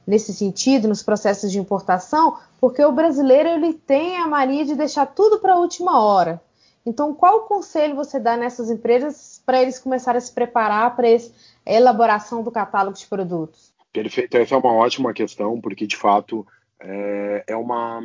nesse 0.08 0.32
sentido, 0.32 0.88
nos 0.88 1.02
processos 1.02 1.52
de 1.52 1.58
importação, 1.58 2.38
porque 2.58 2.82
o 2.82 2.90
brasileiro 2.90 3.50
ele 3.50 3.74
tem 3.74 4.16
a 4.16 4.26
mania 4.26 4.64
de 4.64 4.74
deixar 4.74 5.04
tudo 5.04 5.38
para 5.38 5.52
a 5.52 5.58
última 5.58 6.02
hora. 6.02 6.40
Então, 6.86 7.12
qual 7.12 7.42
conselho 7.42 7.94
você 7.94 8.18
dá 8.18 8.34
nessas 8.34 8.70
empresas 8.70 9.42
para 9.44 9.60
eles 9.60 9.78
começarem 9.78 10.16
a 10.16 10.20
se 10.22 10.32
preparar 10.32 10.96
para 10.96 11.06
a 11.06 11.70
elaboração 11.70 12.42
do 12.42 12.50
catálogo 12.50 12.96
de 12.96 13.06
produtos? 13.06 13.70
Perfeito, 13.92 14.38
essa 14.38 14.54
é 14.54 14.58
uma 14.58 14.72
ótima 14.72 15.12
questão, 15.12 15.60
porque 15.60 15.86
de 15.86 15.96
fato 15.96 16.46
é, 16.80 17.44
é 17.46 17.56
uma 17.56 18.00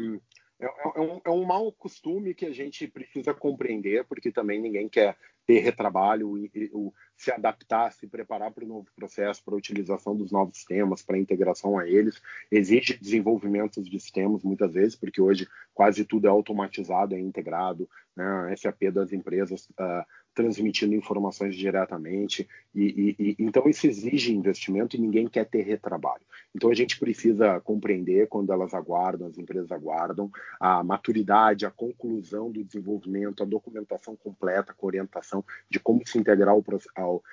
é, 0.64 0.92
é, 0.96 1.02
um, 1.02 1.22
é 1.26 1.30
um 1.30 1.44
mau 1.44 1.72
costume 1.72 2.34
que 2.34 2.46
a 2.46 2.52
gente 2.52 2.88
precisa 2.88 3.34
compreender, 3.34 4.06
porque 4.06 4.32
também 4.32 4.62
ninguém 4.62 4.88
quer 4.88 5.18
ter 5.46 5.60
retrabalho, 5.60 6.38
e, 6.38 6.50
e, 6.56 6.72
se 7.18 7.32
adaptar, 7.32 7.92
se 7.92 8.08
preparar 8.08 8.52
para 8.52 8.64
o 8.64 8.68
novo 8.68 8.88
processo, 8.96 9.44
para 9.44 9.54
a 9.54 9.58
utilização 9.58 10.16
dos 10.16 10.32
novos 10.32 10.58
sistemas, 10.58 11.02
para 11.02 11.18
a 11.18 11.20
integração 11.20 11.78
a 11.78 11.88
eles. 11.88 12.22
Exige 12.50 12.98
desenvolvimento 12.98 13.82
de 13.82 14.00
sistemas, 14.00 14.44
muitas 14.44 14.74
vezes, 14.74 14.96
porque 14.96 15.22
hoje 15.22 15.48
quase 15.74 16.06
tudo 16.06 16.28
é 16.28 16.30
automatizado, 16.30 17.16
é 17.16 17.20
integrado. 17.20 17.90
Né? 18.16 18.56
SAP 18.56 18.84
das 18.94 19.12
empresas 19.12 19.66
uh, 19.72 20.06
transmitindo 20.34 20.96
informações 20.96 21.56
diretamente. 21.56 22.48
E, 22.74 23.16
e, 23.20 23.24
e, 23.24 23.36
então 23.40 23.70
isso 23.70 23.88
exige 23.88 24.36
investimento 24.36 24.96
e 24.96 25.00
ninguém 25.00 25.28
quer 25.28 25.46
ter 25.46 25.62
retrabalho. 25.62 26.24
Então 26.54 26.70
a 26.70 26.74
gente 26.74 27.00
precisa 27.00 27.60
compreender 27.62 28.28
quando 28.28 28.52
elas 28.52 28.74
aguardam, 28.74 29.28
as 29.28 29.38
empresas 29.38 29.72
aguardam, 29.72 30.32
a 30.60 30.84
maturidade, 30.84 31.66
a 31.66 31.72
conclusão 31.72 32.52
do 32.52 32.64
desenvolvimento, 32.64 33.44
a 33.44 33.46
documentação 33.46 34.16
completa, 34.16 34.74
com 34.74 34.88
orientação 34.88 35.44
de 35.70 35.80
como 35.80 36.06
se 36.06 36.18
integrar 36.18 36.50
ao, 36.50 36.64
ao, 36.96 37.24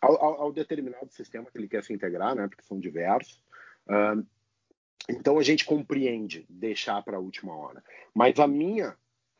ao, 0.00 0.42
ao, 0.42 0.52
determinado 0.52 1.10
sistema 1.10 1.46
que 1.50 1.58
ele 1.58 1.68
quer 1.68 1.82
se 1.82 1.92
integrar, 1.92 2.34
né? 2.34 2.48
Porque 2.48 2.62
são 2.62 2.78
diversos. 2.78 3.42
Uh, 3.86 4.24
então 5.08 5.38
a 5.38 5.42
gente 5.42 5.64
compreende 5.64 6.44
deixar 6.48 7.02
para 7.02 7.16
a 7.16 7.20
última 7.20 7.56
hora. 7.56 7.82
Mas 8.14 8.38
a 8.38 8.46
minha, 8.46 8.90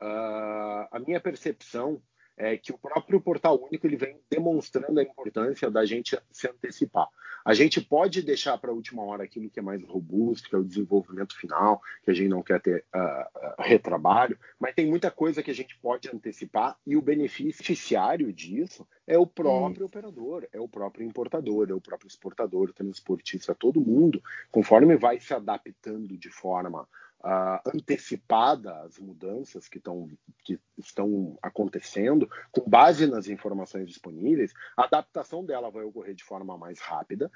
uh, 0.00 0.88
a 0.90 1.02
minha 1.04 1.20
percepção 1.20 2.00
é 2.38 2.56
que 2.56 2.72
o 2.72 2.78
próprio 2.78 3.20
portal 3.20 3.60
único 3.60 3.86
ele 3.86 3.96
vem 3.96 4.16
demonstrando 4.30 5.00
a 5.00 5.02
importância 5.02 5.68
da 5.70 5.84
gente 5.84 6.18
se 6.30 6.48
antecipar. 6.48 7.08
A 7.44 7.54
gente 7.54 7.80
pode 7.80 8.22
deixar 8.22 8.56
para 8.58 8.70
a 8.70 8.74
última 8.74 9.02
hora 9.02 9.24
aquilo 9.24 9.50
que 9.50 9.58
é 9.58 9.62
mais 9.62 9.82
robusto, 9.82 10.48
que 10.48 10.54
é 10.54 10.58
o 10.58 10.64
desenvolvimento 10.64 11.36
final, 11.36 11.80
que 12.04 12.10
a 12.10 12.14
gente 12.14 12.28
não 12.28 12.42
quer 12.42 12.60
ter 12.60 12.84
uh, 12.94 13.62
retrabalho, 13.62 14.38
mas 14.58 14.74
tem 14.74 14.86
muita 14.86 15.10
coisa 15.10 15.42
que 15.42 15.50
a 15.50 15.54
gente 15.54 15.76
pode 15.78 16.08
antecipar 16.08 16.76
e 16.86 16.96
o 16.96 17.02
beneficiário 17.02 18.32
disso 18.32 18.86
é 19.06 19.18
o 19.18 19.26
próprio 19.26 19.84
hum. 19.84 19.86
operador, 19.86 20.46
é 20.52 20.60
o 20.60 20.68
próprio 20.68 21.06
importador, 21.06 21.70
é 21.70 21.74
o 21.74 21.80
próprio 21.80 22.08
exportador, 22.08 22.72
transportista, 22.72 23.54
todo 23.54 23.80
mundo, 23.80 24.22
conforme 24.50 24.96
vai 24.96 25.18
se 25.18 25.32
adaptando 25.32 26.16
de 26.16 26.30
forma 26.30 26.86
uh, 27.20 27.60
antecipada 27.74 28.82
às 28.82 28.98
mudanças 28.98 29.68
que, 29.68 29.80
tão, 29.80 30.08
que 30.44 30.58
estão 30.76 31.38
acontecendo, 31.42 32.28
com 32.50 32.68
base 32.68 33.06
nas 33.06 33.28
informações 33.28 33.86
disponíveis, 33.88 34.52
a 34.76 34.84
adaptação 34.84 35.44
dela 35.44 35.70
vai 35.70 35.84
ocorrer 35.84 36.14
de 36.14 36.24
forma 36.24 36.56
mais 36.56 36.80
rápida, 36.80 37.30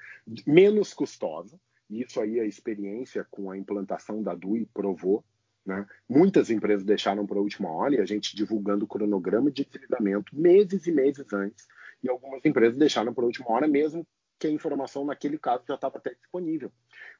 menos 0.45 0.93
custosa. 0.93 1.59
E 1.89 2.01
isso 2.01 2.19
aí 2.21 2.39
a 2.39 2.45
experiência 2.45 3.25
com 3.29 3.51
a 3.51 3.57
implantação 3.57 4.23
da 4.23 4.33
DUI 4.33 4.65
provou. 4.73 5.23
Né? 5.65 5.85
Muitas 6.09 6.49
empresas 6.49 6.83
deixaram 6.83 7.25
para 7.25 7.37
a 7.37 7.41
última 7.41 7.71
hora 7.71 7.95
e 7.95 7.99
a 7.99 8.05
gente 8.05 8.35
divulgando 8.35 8.85
o 8.85 8.87
cronograma 8.87 9.51
de 9.51 9.65
desligamento 9.65 10.35
meses 10.35 10.87
e 10.87 10.91
meses 10.91 11.31
antes. 11.31 11.67
E 12.01 12.09
algumas 12.09 12.43
empresas 12.45 12.77
deixaram 12.77 13.13
para 13.13 13.23
a 13.23 13.27
última 13.27 13.49
hora, 13.49 13.67
mesmo 13.67 14.05
que 14.37 14.47
a 14.47 14.51
informação 14.51 15.05
naquele 15.05 15.37
caso 15.37 15.63
já 15.67 15.75
estava 15.75 15.97
até 15.97 16.13
disponível. 16.15 16.71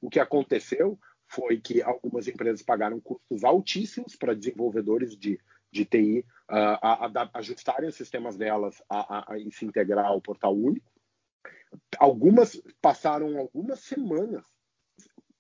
O 0.02 0.10
que 0.10 0.20
aconteceu 0.20 1.00
foi 1.34 1.60
que 1.60 1.82
algumas 1.82 2.28
empresas 2.28 2.62
pagaram 2.62 3.00
custos 3.00 3.44
altíssimos 3.44 4.16
para 4.16 4.36
desenvolvedores 4.36 5.18
de, 5.18 5.40
de 5.72 5.84
TI 5.84 6.20
uh, 6.50 6.78
a, 6.82 7.06
a, 7.08 7.30
ajustarem 7.36 7.90
os 7.90 7.96
sistemas 7.96 8.38
delas 8.38 8.82
a, 8.88 9.34
a, 9.34 9.38
se 9.52 9.66
integrar 9.66 10.06
ao 10.06 10.22
portal 10.22 10.56
único. 10.56 10.92
Algumas 11.98 12.62
passaram 12.80 13.38
algumas 13.38 13.80
semanas 13.80 14.46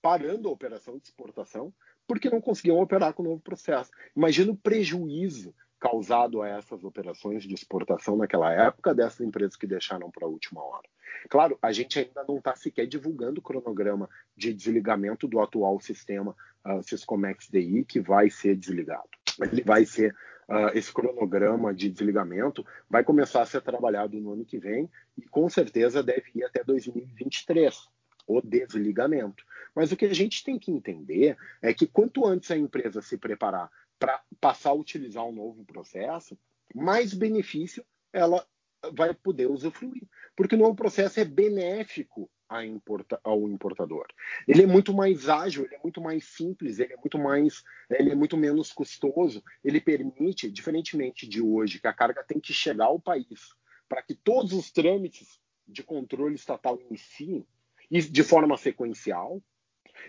parando 0.01 0.49
a 0.49 0.51
operação 0.51 0.97
de 0.97 1.03
exportação 1.05 1.71
porque 2.07 2.29
não 2.29 2.41
conseguiam 2.41 2.79
operar 2.79 3.13
com 3.13 3.21
o 3.21 3.27
novo 3.27 3.41
processo. 3.41 3.91
Imagina 4.15 4.51
o 4.51 4.57
prejuízo 4.57 5.53
causado 5.83 6.41
a 6.41 6.47
essas 6.47 6.81
operações 6.85 7.43
de 7.43 7.53
exportação 7.53 8.15
naquela 8.15 8.53
época 8.53 8.95
dessas 8.95 9.19
empresas 9.19 9.57
que 9.57 9.67
deixaram 9.67 10.09
para 10.09 10.25
a 10.25 10.29
última 10.29 10.63
hora. 10.63 10.87
Claro, 11.29 11.59
a 11.61 11.73
gente 11.73 11.99
ainda 11.99 12.23
não 12.25 12.37
está 12.37 12.55
sequer 12.55 12.87
divulgando 12.87 13.41
o 13.41 13.43
cronograma 13.43 14.09
de 14.33 14.53
desligamento 14.53 15.27
do 15.27 15.41
atual 15.41 15.77
sistema 15.81 16.33
uh, 16.65 16.81
Syscomex 16.81 17.49
DI, 17.49 17.83
que 17.83 17.99
vai 17.99 18.29
ser 18.29 18.55
desligado. 18.55 19.09
Ele 19.41 19.61
vai 19.61 19.85
ser 19.85 20.15
uh, 20.47 20.69
esse 20.73 20.93
cronograma 20.93 21.73
de 21.73 21.89
desligamento 21.89 22.65
vai 22.89 23.03
começar 23.03 23.41
a 23.41 23.45
ser 23.45 23.59
trabalhado 23.61 24.17
no 24.21 24.31
ano 24.31 24.45
que 24.45 24.57
vem 24.57 24.89
e 25.17 25.23
com 25.23 25.49
certeza 25.49 26.01
deve 26.01 26.31
ir 26.33 26.45
até 26.45 26.63
2023 26.63 27.89
o 28.25 28.41
desligamento. 28.41 29.43
Mas 29.75 29.91
o 29.91 29.97
que 29.97 30.05
a 30.05 30.15
gente 30.15 30.45
tem 30.45 30.57
que 30.57 30.71
entender 30.71 31.35
é 31.61 31.73
que 31.73 31.85
quanto 31.85 32.25
antes 32.25 32.49
a 32.51 32.57
empresa 32.57 33.01
se 33.01 33.17
preparar 33.17 33.69
para 34.03 34.21
passar 34.41 34.71
a 34.71 34.73
utilizar 34.73 35.25
um 35.25 35.31
novo 35.31 35.63
processo, 35.63 36.37
mais 36.75 37.13
benefício 37.13 37.85
ela 38.11 38.45
vai 38.91 39.13
poder 39.13 39.49
usufruir. 39.49 40.03
Porque 40.35 40.55
o 40.55 40.57
novo 40.57 40.75
processo 40.75 41.21
é 41.21 41.23
benéfico 41.23 42.29
importa, 42.65 43.17
ao 43.23 43.47
importador. 43.47 44.05
Ele 44.45 44.63
é 44.63 44.67
muito 44.67 44.93
mais 44.93 45.29
ágil, 45.29 45.63
ele 45.63 45.75
é 45.75 45.79
muito 45.81 46.01
mais 46.01 46.25
simples, 46.25 46.79
ele 46.79 46.91
é 46.91 46.97
muito 46.97 47.17
mais, 47.17 47.63
ele 47.89 48.11
é 48.11 48.15
muito 48.15 48.35
menos 48.35 48.73
custoso. 48.73 49.41
Ele 49.63 49.79
permite, 49.79 50.51
diferentemente 50.51 51.25
de 51.25 51.41
hoje, 51.41 51.79
que 51.79 51.87
a 51.87 51.93
carga 51.93 52.25
tem 52.25 52.41
que 52.41 52.51
chegar 52.51 52.87
ao 52.87 52.99
país 52.99 53.55
para 53.87 54.03
que 54.03 54.15
todos 54.15 54.51
os 54.51 54.69
trâmites 54.69 55.39
de 55.65 55.81
controle 55.81 56.35
estatal 56.35 56.77
iniciem 56.81 57.47
de 57.89 58.23
forma 58.23 58.57
sequencial, 58.57 59.41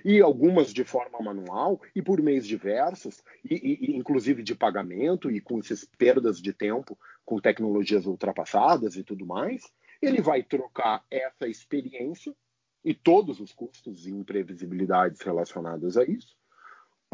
e 0.04 0.20
algumas 0.20 0.72
de 0.72 0.85
forma 0.85 1.20
manual 1.20 1.80
e 1.94 2.00
por 2.00 2.20
meios 2.22 2.46
diversos, 2.46 3.22
e, 3.44 3.54
e, 3.54 3.96
inclusive 3.96 4.42
de 4.42 4.54
pagamento 4.54 5.30
e 5.30 5.40
com 5.40 5.59
essas 5.59 5.85
perdas 5.85 6.40
de 6.40 6.52
tempo 6.52 6.98
com 7.24 7.40
tecnologias 7.40 8.07
ultrapassadas 8.07 8.96
e 8.96 9.02
tudo 9.02 9.26
mais, 9.26 9.70
ele 10.00 10.20
vai 10.20 10.42
trocar 10.42 11.04
essa 11.11 11.46
experiência 11.48 12.35
e 12.85 12.94
todos 12.94 13.40
os 13.40 13.52
custos 13.52 14.07
e 14.07 14.11
imprevisibilidades 14.11 15.20
relacionadas 15.22 15.96
a 15.96 16.04
isso 16.04 16.37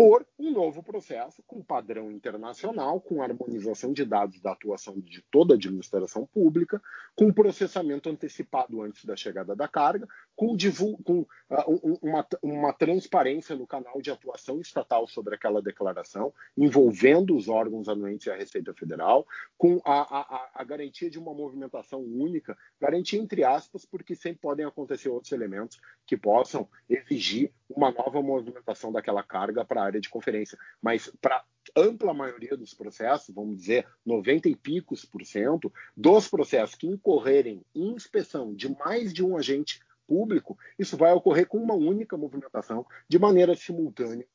por 0.01 0.27
um 0.39 0.51
novo 0.51 0.83
processo 0.83 1.43
com 1.47 1.63
padrão 1.63 2.11
internacional, 2.11 3.03
com 3.03 3.23
harmonização 3.23 3.93
de 3.93 4.03
dados 4.03 4.41
da 4.41 4.53
atuação 4.53 4.99
de 4.99 5.21
toda 5.31 5.53
a 5.53 5.57
administração 5.59 6.25
pública, 6.25 6.81
com 7.15 7.31
processamento 7.31 8.09
antecipado 8.09 8.81
antes 8.81 9.05
da 9.05 9.15
chegada 9.15 9.55
da 9.55 9.69
carga, 9.69 10.09
com, 10.35 10.57
com 11.05 11.21
uh, 11.21 11.99
uma, 12.01 12.27
uma, 12.43 12.73
transparência 12.73 13.55
no 13.55 13.67
canal 13.67 14.01
de 14.01 14.11
atuação 14.11 14.59
estatal 14.59 15.07
sobre 15.07 15.35
aquela 15.35 15.61
declaração, 15.61 16.33
envolvendo 16.57 17.37
os 17.37 17.47
órgãos 17.47 17.87
anuentes 17.87 18.27
e 18.27 18.31
a 18.31 18.37
Receita 18.37 18.73
Federal, 18.73 19.27
com 19.59 19.83
a, 19.85 20.01
a, 20.01 20.51
a 20.55 20.65
garantia 20.65 21.11
de 21.11 21.19
uma 21.19 21.35
movimentação 21.35 22.01
única, 22.01 22.57
garantia 22.81 23.21
entre 23.21 23.45
aspas, 23.45 23.85
porque 23.85 24.15
sempre 24.15 24.41
podem 24.41 24.65
acontecer 24.65 25.11
outros 25.11 25.33
elementos 25.33 25.79
que 26.07 26.17
possam 26.17 26.67
exigir 26.89 27.53
uma 27.69 27.91
nova 27.93 28.23
movimentação 28.23 28.91
daquela 28.91 29.23
carga 29.23 29.63
para 29.63 29.90
área 29.91 30.01
de 30.01 30.09
conferência. 30.09 30.59
Mas 30.81 31.13
para 31.21 31.45
ampla 31.77 32.15
maioria 32.15 32.57
dos 32.57 32.75
processos, 32.75 33.35
vamos 33.35 33.59
dizer 33.59 33.87
90 34.05 34.49
e 34.49 34.57
picos 34.57 35.05
por 35.05 35.25
cento, 35.25 35.73
dos 35.97 36.29
processos 36.29 36.75
que 36.75 36.87
incorrerem 36.87 37.63
em 37.75 37.93
inspeção 37.93 38.55
de 38.55 38.69
mais 38.77 39.13
de 39.13 39.25
um 39.25 39.37
agente 39.37 39.81
público, 40.07 40.59
isso 40.79 40.97
vai 40.97 41.13
ocorrer 41.13 41.47
com 41.47 41.59
uma 41.59 41.75
única 41.75 42.17
movimentação, 42.17 42.85
de 43.09 43.19
maneira 43.19 43.55
simultânea. 43.55 44.27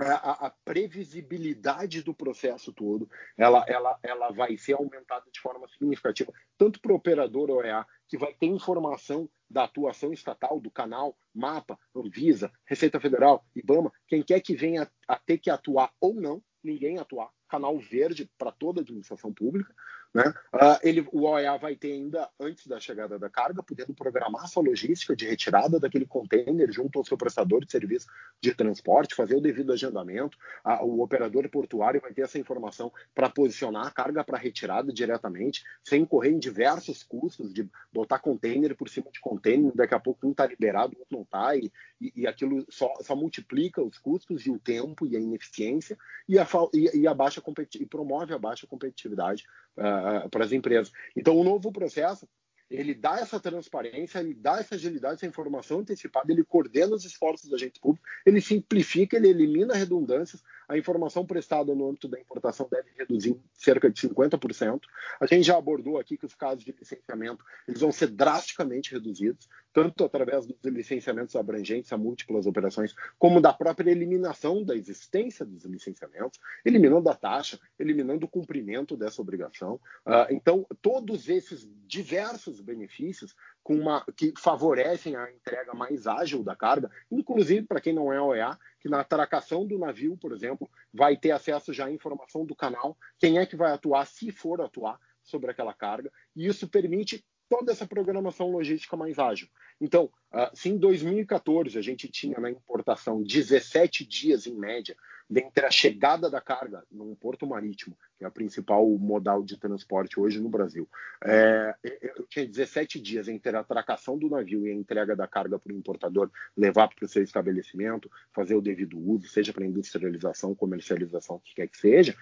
A, 0.00 0.46
a 0.46 0.50
previsibilidade 0.64 2.02
do 2.02 2.14
processo 2.14 2.72
todo, 2.72 3.08
ela, 3.36 3.64
ela, 3.68 3.98
ela 4.02 4.30
vai 4.30 4.56
ser 4.56 4.72
aumentada 4.72 5.26
de 5.30 5.40
forma 5.40 5.68
significativa, 5.68 6.32
tanto 6.56 6.80
para 6.80 6.92
o 6.92 6.96
operador 6.96 7.50
OEA, 7.50 7.84
que 8.08 8.16
vai 8.16 8.32
ter 8.32 8.46
informação 8.46 9.28
da 9.48 9.64
atuação 9.64 10.12
estatal, 10.12 10.60
do 10.60 10.70
canal, 10.70 11.16
mapa, 11.34 11.78
Anvisa, 11.94 12.50
Receita 12.64 13.00
Federal, 13.00 13.44
IBAMA, 13.54 13.92
quem 14.06 14.22
quer 14.22 14.40
que 14.40 14.54
venha 14.54 14.90
a 15.06 15.16
ter 15.16 15.38
que 15.38 15.50
atuar 15.50 15.92
ou 16.00 16.14
não, 16.14 16.42
ninguém 16.62 16.98
atuar, 16.98 17.30
canal 17.48 17.78
verde 17.78 18.30
para 18.38 18.52
toda 18.52 18.80
a 18.80 18.82
administração 18.82 19.32
pública, 19.32 19.74
né? 20.12 20.34
Uh, 20.52 20.78
ele, 20.82 21.06
o 21.12 21.22
OEA 21.22 21.56
vai 21.56 21.76
ter 21.76 21.92
ainda, 21.92 22.28
antes 22.38 22.66
da 22.66 22.80
chegada 22.80 23.18
da 23.18 23.30
carga, 23.30 23.62
podendo 23.62 23.94
programar 23.94 24.48
sua 24.48 24.62
logística 24.62 25.14
de 25.14 25.26
retirada 25.26 25.78
daquele 25.78 26.04
container 26.04 26.70
junto 26.72 26.98
ao 26.98 27.04
seu 27.04 27.16
prestador 27.16 27.64
de 27.64 27.70
serviço 27.70 28.06
de 28.40 28.52
transporte, 28.52 29.14
fazer 29.14 29.36
o 29.36 29.40
devido 29.40 29.72
agendamento. 29.72 30.36
Uh, 30.64 30.84
o 30.84 31.02
operador 31.02 31.48
portuário 31.48 32.00
vai 32.00 32.12
ter 32.12 32.22
essa 32.22 32.38
informação 32.38 32.92
para 33.14 33.30
posicionar 33.30 33.86
a 33.86 33.90
carga 33.90 34.24
para 34.24 34.36
retirada 34.36 34.92
diretamente, 34.92 35.62
sem 35.84 36.04
correr 36.04 36.30
em 36.30 36.38
diversos 36.38 37.02
custos 37.02 37.54
de 37.54 37.68
botar 37.92 38.18
container 38.18 38.76
por 38.76 38.88
cima 38.88 39.10
de 39.12 39.20
container, 39.20 39.72
daqui 39.74 39.94
a 39.94 40.00
pouco 40.00 40.26
um 40.26 40.30
está 40.30 40.46
liberado, 40.46 40.96
outro 40.98 41.16
não 41.16 41.22
está, 41.22 41.54
e, 41.54 41.72
e, 42.00 42.12
e, 42.22 42.26
aquilo 42.26 42.64
só, 42.68 42.92
só, 43.00 43.14
multiplica 43.14 43.82
os 43.82 43.98
custos 43.98 44.46
e 44.46 44.50
o 44.50 44.58
tempo 44.58 45.06
e 45.06 45.16
a 45.16 45.20
ineficiência 45.20 45.96
e, 46.28 46.38
a, 46.38 46.46
e, 46.72 47.06
a 47.06 47.14
baixa 47.14 47.42
e 47.78 47.86
promove 47.86 48.32
a 48.32 48.38
baixa 48.38 48.66
competitividade. 48.66 49.44
Uh, 49.76 49.99
para 50.30 50.44
as 50.44 50.52
empresas. 50.52 50.92
Então, 51.16 51.36
o 51.36 51.44
novo 51.44 51.72
processo 51.72 52.28
ele 52.70 52.94
dá 52.94 53.18
essa 53.18 53.40
transparência, 53.40 54.20
ele 54.20 54.32
dá 54.32 54.60
essa 54.60 54.76
agilidade, 54.76 55.14
essa 55.14 55.26
informação 55.26 55.80
antecipada, 55.80 56.32
ele 56.32 56.44
coordena 56.44 56.94
os 56.94 57.04
esforços 57.04 57.50
da 57.50 57.56
agente 57.56 57.80
público, 57.80 58.06
ele 58.24 58.40
simplifica, 58.40 59.16
ele 59.16 59.28
elimina 59.28 59.74
redundâncias, 59.74 60.40
a 60.70 60.78
informação 60.78 61.26
prestada 61.26 61.74
no 61.74 61.88
âmbito 61.88 62.06
da 62.06 62.18
importação 62.18 62.68
deve 62.70 62.90
reduzir 62.96 63.36
cerca 63.52 63.90
de 63.90 64.00
50%. 64.08 64.80
A 65.20 65.26
gente 65.26 65.42
já 65.42 65.58
abordou 65.58 65.98
aqui 65.98 66.16
que 66.16 66.24
os 66.24 66.34
casos 66.34 66.64
de 66.64 66.72
licenciamento 66.78 67.44
eles 67.66 67.80
vão 67.80 67.90
ser 67.90 68.06
drasticamente 68.06 68.92
reduzidos, 68.92 69.48
tanto 69.72 70.04
através 70.04 70.46
dos 70.46 70.56
licenciamentos 70.64 71.34
abrangentes 71.34 71.92
a 71.92 71.98
múltiplas 71.98 72.46
operações, 72.46 72.94
como 73.18 73.40
da 73.40 73.52
própria 73.52 73.90
eliminação 73.90 74.62
da 74.62 74.76
existência 74.76 75.44
dos 75.44 75.64
licenciamentos, 75.64 76.38
eliminando 76.64 77.08
a 77.08 77.16
taxa, 77.16 77.58
eliminando 77.76 78.26
o 78.26 78.28
cumprimento 78.28 78.96
dessa 78.96 79.20
obrigação. 79.20 79.74
Uh, 80.06 80.30
então, 80.30 80.64
todos 80.80 81.28
esses 81.28 81.68
diversos 81.84 82.60
benefícios 82.60 83.34
uma, 83.70 84.04
que 84.16 84.32
favorecem 84.36 85.14
a 85.14 85.30
entrega 85.30 85.72
mais 85.72 86.04
ágil 86.04 86.42
da 86.42 86.56
carga, 86.56 86.90
inclusive 87.08 87.64
para 87.66 87.80
quem 87.80 87.92
não 87.92 88.12
é 88.12 88.20
OEA, 88.20 88.58
que 88.80 88.88
na 88.88 89.00
atracação 89.00 89.64
do 89.64 89.78
navio, 89.78 90.16
por 90.16 90.32
exemplo, 90.32 90.68
vai 90.92 91.16
ter 91.16 91.30
acesso 91.30 91.72
já 91.72 91.86
à 91.86 91.92
informação 91.92 92.44
do 92.44 92.54
canal, 92.54 92.98
quem 93.16 93.38
é 93.38 93.46
que 93.46 93.54
vai 93.54 93.70
atuar, 93.70 94.04
se 94.06 94.32
for 94.32 94.60
atuar 94.60 94.98
sobre 95.22 95.52
aquela 95.52 95.72
carga, 95.72 96.10
e 96.34 96.46
isso 96.46 96.68
permite 96.68 97.24
toda 97.48 97.70
essa 97.70 97.86
programação 97.86 98.50
logística 98.50 98.96
mais 98.96 99.20
ágil. 99.20 99.48
Então, 99.80 100.10
uh, 100.32 100.50
se 100.52 100.68
em 100.68 100.76
2014 100.76 101.78
a 101.78 101.82
gente 101.82 102.08
tinha 102.08 102.40
na 102.40 102.50
importação 102.50 103.22
17 103.22 104.04
dias 104.04 104.46
em 104.48 104.54
média 104.54 104.96
entre 105.38 105.64
a 105.64 105.70
chegada 105.70 106.28
da 106.28 106.40
carga 106.40 106.84
num 106.90 107.14
porto 107.14 107.46
marítimo, 107.46 107.96
que 108.18 108.24
é 108.24 108.26
a 108.26 108.30
principal 108.30 108.86
modal 108.98 109.44
de 109.44 109.56
transporte 109.56 110.18
hoje 110.18 110.40
no 110.40 110.48
Brasil, 110.48 110.88
é, 111.24 111.74
eu 112.02 112.26
tinha 112.26 112.46
17 112.46 113.00
dias 113.00 113.28
entre 113.28 113.56
a 113.56 113.60
atracação 113.60 114.18
do 114.18 114.28
navio 114.28 114.66
e 114.66 114.70
a 114.70 114.74
entrega 114.74 115.14
da 115.14 115.28
carga 115.28 115.58
para 115.58 115.72
o 115.72 115.76
importador 115.76 116.30
levar 116.56 116.88
para 116.88 117.04
o 117.04 117.08
seu 117.08 117.22
estabelecimento, 117.22 118.10
fazer 118.32 118.54
o 118.54 118.60
devido 118.60 118.98
uso, 118.98 119.28
seja 119.28 119.52
para 119.52 119.64
industrialização, 119.64 120.54
comercialização, 120.54 121.36
o 121.36 121.40
que 121.40 121.54
quer 121.54 121.68
que 121.68 121.78
seja, 121.78 122.16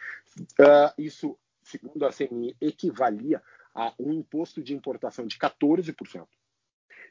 uh, 0.61 0.93
isso, 0.99 1.39
segundo 1.63 2.05
a 2.05 2.13
CNI, 2.13 2.57
equivalia 2.61 3.43
a 3.75 3.95
um 3.99 4.13
imposto 4.13 4.63
de 4.63 4.75
importação 4.75 5.27
de 5.27 5.39
14%. 5.39 6.27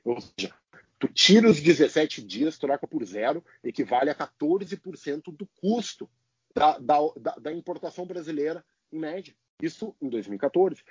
Ou 0.04 0.22
seja, 0.22 0.54
tu 1.00 1.08
tira 1.08 1.50
os 1.50 1.62
17 1.62 2.24
dias, 2.24 2.58
troca 2.58 2.88
por 2.88 3.04
zero, 3.06 3.44
equivale 3.64 4.10
a 4.10 4.16
14% 4.16 5.36
do 5.36 5.48
custo 5.60 6.10
da, 6.54 6.78
da, 6.80 6.98
da, 7.40 7.54
importação 7.54 8.06
brasileira 8.06 8.66
em 8.92 9.00
média. 9.00 9.34
Isso 9.62 9.96
em 10.00 10.08
2014. 10.08 10.84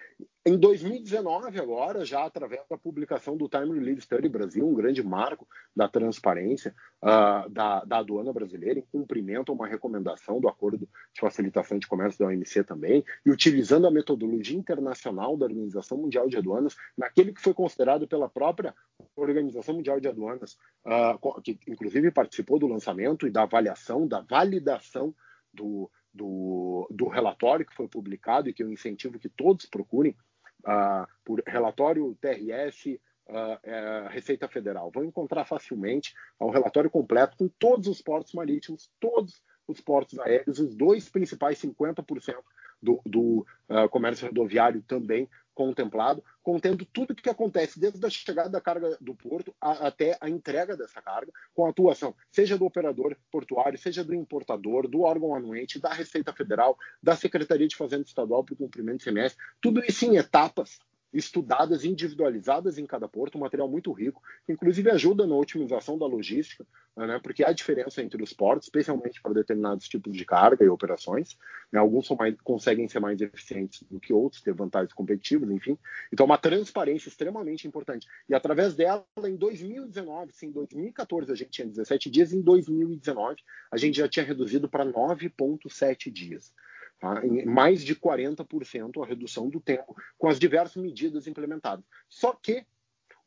Em 0.44 0.59
2019, 0.59 1.61
agora, 1.61 2.04
já 2.04 2.24
através 2.24 2.62
da 2.68 2.76
publicação 2.76 3.37
do 3.37 3.48
Time 3.48 3.78
Release 3.78 4.00
Study 4.00 4.28
Brasil, 4.28 4.66
um 4.66 4.74
grande 4.74 5.04
marco 5.04 5.46
da 5.74 5.88
transparência 5.88 6.74
uh, 7.00 7.48
da, 7.48 7.85
da, 7.85 7.98
aduana 7.98 8.32
brasileira, 8.32 8.80
em 8.80 8.87
cumprimento 8.90 9.52
a 9.52 9.54
uma 9.54 9.68
recomendação 9.68 10.40
do 10.40 10.48
Acordo 10.48 10.78
de 10.78 11.20
Facilitação 11.20 11.78
de 11.78 11.87
Comércio 11.87 12.18
da 12.18 12.26
OMC 12.26 12.64
também, 12.64 13.04
e 13.24 13.30
utilizando 13.30 13.87
a 13.87 13.90
metodologia 13.90 14.59
internacional 14.59 15.37
da 15.37 15.46
Organização 15.46 15.98
Mundial 15.98 16.28
de 16.28 16.37
Aduanas, 16.37 16.76
naquele 16.98 17.32
que 17.32 17.40
foi 17.40 17.54
considerado 17.54 18.09
pela 18.09 18.28
própria 18.28 18.74
Organização 19.14 19.76
Mundial 19.76 20.00
de 20.00 20.09
Aduanas, 20.09 20.59
uh, 20.85 21.40
que 21.40 21.56
inclusive 21.68 22.11
participou 22.11 22.59
do 22.59 22.66
lançamento 22.66 23.28
e 23.28 23.30
da 23.30 23.42
avaliação, 23.42 24.09
da 24.09 24.20
validação 24.20 25.14
do, 25.54 25.88
do, 26.16 26.88
do 26.90 27.07
relatório 27.07 27.66
que 27.66 27.74
foi 27.74 27.87
publicado 27.87 28.48
e 28.48 28.52
que 28.52 28.62
eu 28.62 28.70
incentivo 28.70 29.18
que 29.18 29.29
todos 29.29 29.66
procurem, 29.66 30.16
uh, 30.64 31.07
por 31.24 31.42
relatório 31.46 32.16
TRS 32.20 32.87
uh, 33.29 33.59
é, 33.62 34.09
Receita 34.11 34.48
Federal. 34.48 34.90
Vão 34.90 35.05
encontrar 35.05 35.44
facilmente 35.44 36.14
um 36.40 36.50
relatório 36.50 36.90
completo 36.90 37.37
com 37.37 37.48
todos 37.59 37.87
os 37.87 38.00
portos 38.00 38.33
marítimos, 38.33 38.90
todos 38.98 39.42
os 39.68 39.81
portos 39.81 40.18
aéreos, 40.18 40.59
os 40.59 40.74
dois 40.74 41.09
principais 41.09 41.61
50% 41.61 42.37
do, 42.81 43.00
do 43.05 43.46
uh, 43.68 43.88
comércio 43.90 44.26
rodoviário 44.26 44.83
também 44.83 45.29
contemplado, 45.56 46.22
contendo 46.42 46.84
tudo 46.84 47.12
o 47.12 47.14
que 47.14 47.30
acontece 47.30 47.80
desde 47.80 48.04
a 48.04 48.10
chegada 48.10 48.50
da 48.50 48.60
carga 48.60 48.96
do 49.00 49.14
porto 49.14 49.56
a, 49.58 49.88
até 49.88 50.16
a 50.20 50.28
entrega 50.28 50.76
dessa 50.76 51.00
carga, 51.00 51.32
com 51.54 51.64
a 51.64 51.70
atuação 51.70 52.14
seja 52.30 52.58
do 52.58 52.66
operador 52.66 53.16
portuário, 53.32 53.78
seja 53.78 54.04
do 54.04 54.14
importador, 54.14 54.86
do 54.86 55.00
órgão 55.00 55.34
anuente, 55.34 55.80
da 55.80 55.92
Receita 55.92 56.30
Federal, 56.32 56.78
da 57.02 57.16
Secretaria 57.16 57.66
de 57.66 57.74
Fazenda 57.74 58.04
Estadual 58.04 58.44
para 58.44 58.52
o 58.52 58.58
cumprimento 58.58 58.98
de 58.98 59.04
semestre, 59.04 59.42
tudo 59.60 59.82
isso 59.82 60.04
em 60.04 60.16
etapas 60.16 60.78
estudadas, 61.16 61.85
individualizadas 61.85 62.79
em 62.79 62.87
cada 62.87 63.09
porto, 63.09 63.37
um 63.37 63.40
material 63.40 63.68
muito 63.68 63.90
rico, 63.92 64.22
que 64.44 64.52
inclusive 64.52 64.90
ajuda 64.90 65.26
na 65.26 65.35
otimização 65.35 65.98
da 65.98 66.07
logística, 66.07 66.66
né, 66.96 67.18
porque 67.22 67.44
há 67.44 67.52
diferença 67.52 68.02
entre 68.02 68.22
os 68.22 68.33
portos, 68.33 68.66
especialmente 68.66 69.20
para 69.20 69.35
determinados 69.35 69.88
tipos 69.88 70.16
de 70.16 70.24
carga 70.24 70.64
e 70.64 70.68
operações. 70.68 71.37
Né, 71.72 71.79
alguns 71.79 72.09
mais, 72.11 72.35
conseguem 72.42 72.88
ser 72.88 73.00
mais 73.00 73.20
eficientes 73.20 73.83
do 73.90 73.98
que 73.98 74.12
outros, 74.12 74.42
ter 74.42 74.55
vantagens 74.55 74.92
competitivas, 74.92 75.50
enfim. 75.50 75.79
Então, 76.12 76.26
uma 76.26 76.38
transparência 76.38 77.09
extremamente 77.09 77.66
importante. 77.66 78.07
E 78.29 78.35
através 78.35 78.74
dela, 78.74 79.05
em 79.24 79.37
2019, 79.37 80.33
sim, 80.33 80.46
em 80.46 80.52
2014 80.52 81.33
a 81.33 81.35
gente 81.35 81.50
tinha 81.50 81.66
17 81.66 82.11
dias, 82.11 82.33
em 82.33 82.40
2019 82.40 83.37
a 83.70 83.76
gente 83.76 83.98
já 83.98 84.09
tinha 84.09 84.24
reduzido 84.24 84.68
para 84.68 84.85
9,7 84.85 86.11
dias. 86.11 86.52
Tá? 86.98 87.20
Mais 87.44 87.82
de 87.82 87.94
40% 87.94 89.02
a 89.02 89.06
redução 89.06 89.48
do 89.48 89.61
tempo 89.61 89.94
com 90.16 90.28
as 90.28 90.38
diversas 90.38 90.82
medidas 90.82 91.26
implementadas. 91.26 91.85
Só 92.09 92.32
que 92.32 92.64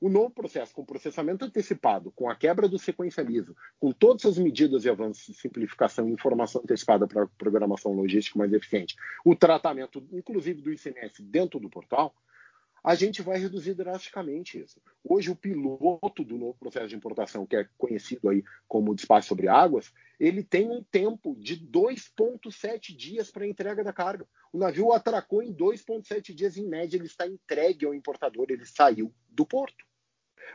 o 0.01 0.07
novo 0.07 0.29
processo, 0.29 0.73
com 0.73 0.85
processamento 0.85 1.43
antecipado, 1.43 2.11
com 2.11 2.29
a 2.29 2.35
quebra 2.35 2.69
do 2.69 2.79
sequencialismo, 2.79 3.55
com 3.79 3.91
todas 3.91 4.25
as 4.25 4.37
medidas 4.37 4.83
de 4.83 4.89
avanço, 4.89 5.33
simplificação 5.33 6.07
e 6.07 6.13
informação 6.13 6.61
antecipada 6.63 7.05
para 7.05 7.27
programação 7.37 7.91
logística 7.91 8.39
mais 8.39 8.53
eficiente, 8.53 8.95
o 9.25 9.35
tratamento, 9.35 10.01
inclusive, 10.13 10.61
do 10.61 10.71
ICMS 10.71 11.21
dentro 11.21 11.59
do 11.59 11.69
portal, 11.69 12.15
a 12.83 12.95
gente 12.95 13.21
vai 13.21 13.37
reduzir 13.37 13.73
drasticamente 13.73 14.59
isso. 14.59 14.81
Hoje, 15.03 15.29
o 15.29 15.35
piloto 15.35 16.23
do 16.23 16.37
novo 16.37 16.57
processo 16.57 16.87
de 16.87 16.95
importação, 16.95 17.45
que 17.45 17.55
é 17.55 17.67
conhecido 17.77 18.29
aí 18.29 18.43
como 18.67 18.95
despacho 18.95 19.27
sobre 19.27 19.47
águas, 19.47 19.91
ele 20.19 20.43
tem 20.43 20.69
um 20.69 20.83
tempo 20.83 21.35
de 21.39 21.57
2,7 21.57 22.95
dias 22.95 23.31
para 23.31 23.47
entrega 23.47 23.83
da 23.83 23.93
carga. 23.93 24.27
O 24.51 24.57
navio 24.57 24.91
atracou 24.91 25.41
em 25.41 25.53
2,7 25.53 26.33
dias, 26.33 26.57
em 26.57 26.67
média, 26.67 26.97
ele 26.97 27.05
está 27.05 27.27
entregue 27.27 27.85
ao 27.85 27.93
importador, 27.93 28.47
ele 28.49 28.65
saiu 28.65 29.13
do 29.29 29.45
porto. 29.45 29.85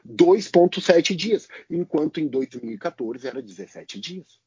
2,7 0.07 1.15
dias, 1.15 1.49
enquanto 1.71 2.21
em 2.21 2.29
2014 2.29 3.27
era 3.27 3.41
17 3.41 4.01
dias. 4.01 4.44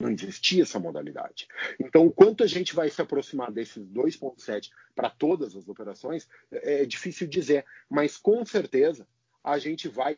Não 0.00 0.10
existia 0.10 0.62
essa 0.62 0.78
modalidade. 0.78 1.48
Então, 1.80 2.08
quanto 2.10 2.44
a 2.44 2.46
gente 2.46 2.74
vai 2.74 2.88
se 2.88 3.02
aproximar 3.02 3.50
desses 3.50 3.84
2,7 3.88 4.70
para 4.94 5.10
todas 5.10 5.56
as 5.56 5.68
operações 5.68 6.28
é, 6.52 6.82
é 6.82 6.86
difícil 6.86 7.26
dizer, 7.26 7.64
mas 7.90 8.16
com 8.16 8.44
certeza 8.44 9.06
a 9.42 9.58
gente 9.58 9.88
vai 9.88 10.16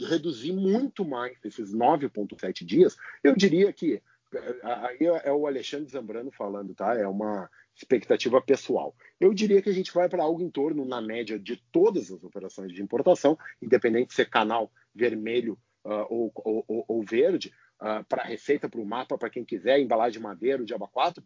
reduzir 0.00 0.52
muito 0.52 1.04
mais 1.04 1.36
esses 1.44 1.74
9,7 1.74 2.64
dias. 2.64 2.96
Eu 3.22 3.34
diria 3.34 3.72
que 3.72 4.00
é, 4.34 4.56
aí 4.62 4.98
é 5.24 5.32
o 5.32 5.46
Alexandre 5.46 5.90
Zambrano 5.90 6.30
falando, 6.30 6.74
tá? 6.74 6.94
É 6.94 7.06
uma 7.06 7.50
expectativa 7.74 8.40
pessoal. 8.40 8.94
Eu 9.20 9.34
diria 9.34 9.60
que 9.60 9.68
a 9.68 9.74
gente 9.74 9.92
vai 9.92 10.08
para 10.08 10.22
algo 10.22 10.42
em 10.42 10.50
torno, 10.50 10.84
na 10.84 11.00
média, 11.00 11.38
de 11.38 11.56
todas 11.70 12.10
as 12.10 12.22
operações 12.24 12.72
de 12.72 12.82
importação, 12.82 13.38
independente 13.60 14.08
de 14.08 14.14
ser 14.14 14.28
canal 14.28 14.70
vermelho 14.94 15.58
uh, 15.84 16.06
ou, 16.08 16.32
ou, 16.34 16.84
ou, 16.88 17.02
verde, 17.02 17.52
uh, 17.82 18.04
para 18.08 18.22
receita, 18.22 18.68
para 18.68 18.80
o 18.80 18.86
mapa, 18.86 19.18
para 19.18 19.28
quem 19.28 19.44
quiser, 19.44 19.78
embalagem 19.78 20.12
de 20.12 20.20
madeira, 20.20 20.64
de 20.64 20.72
aba 20.72 20.86
4, 20.88 21.22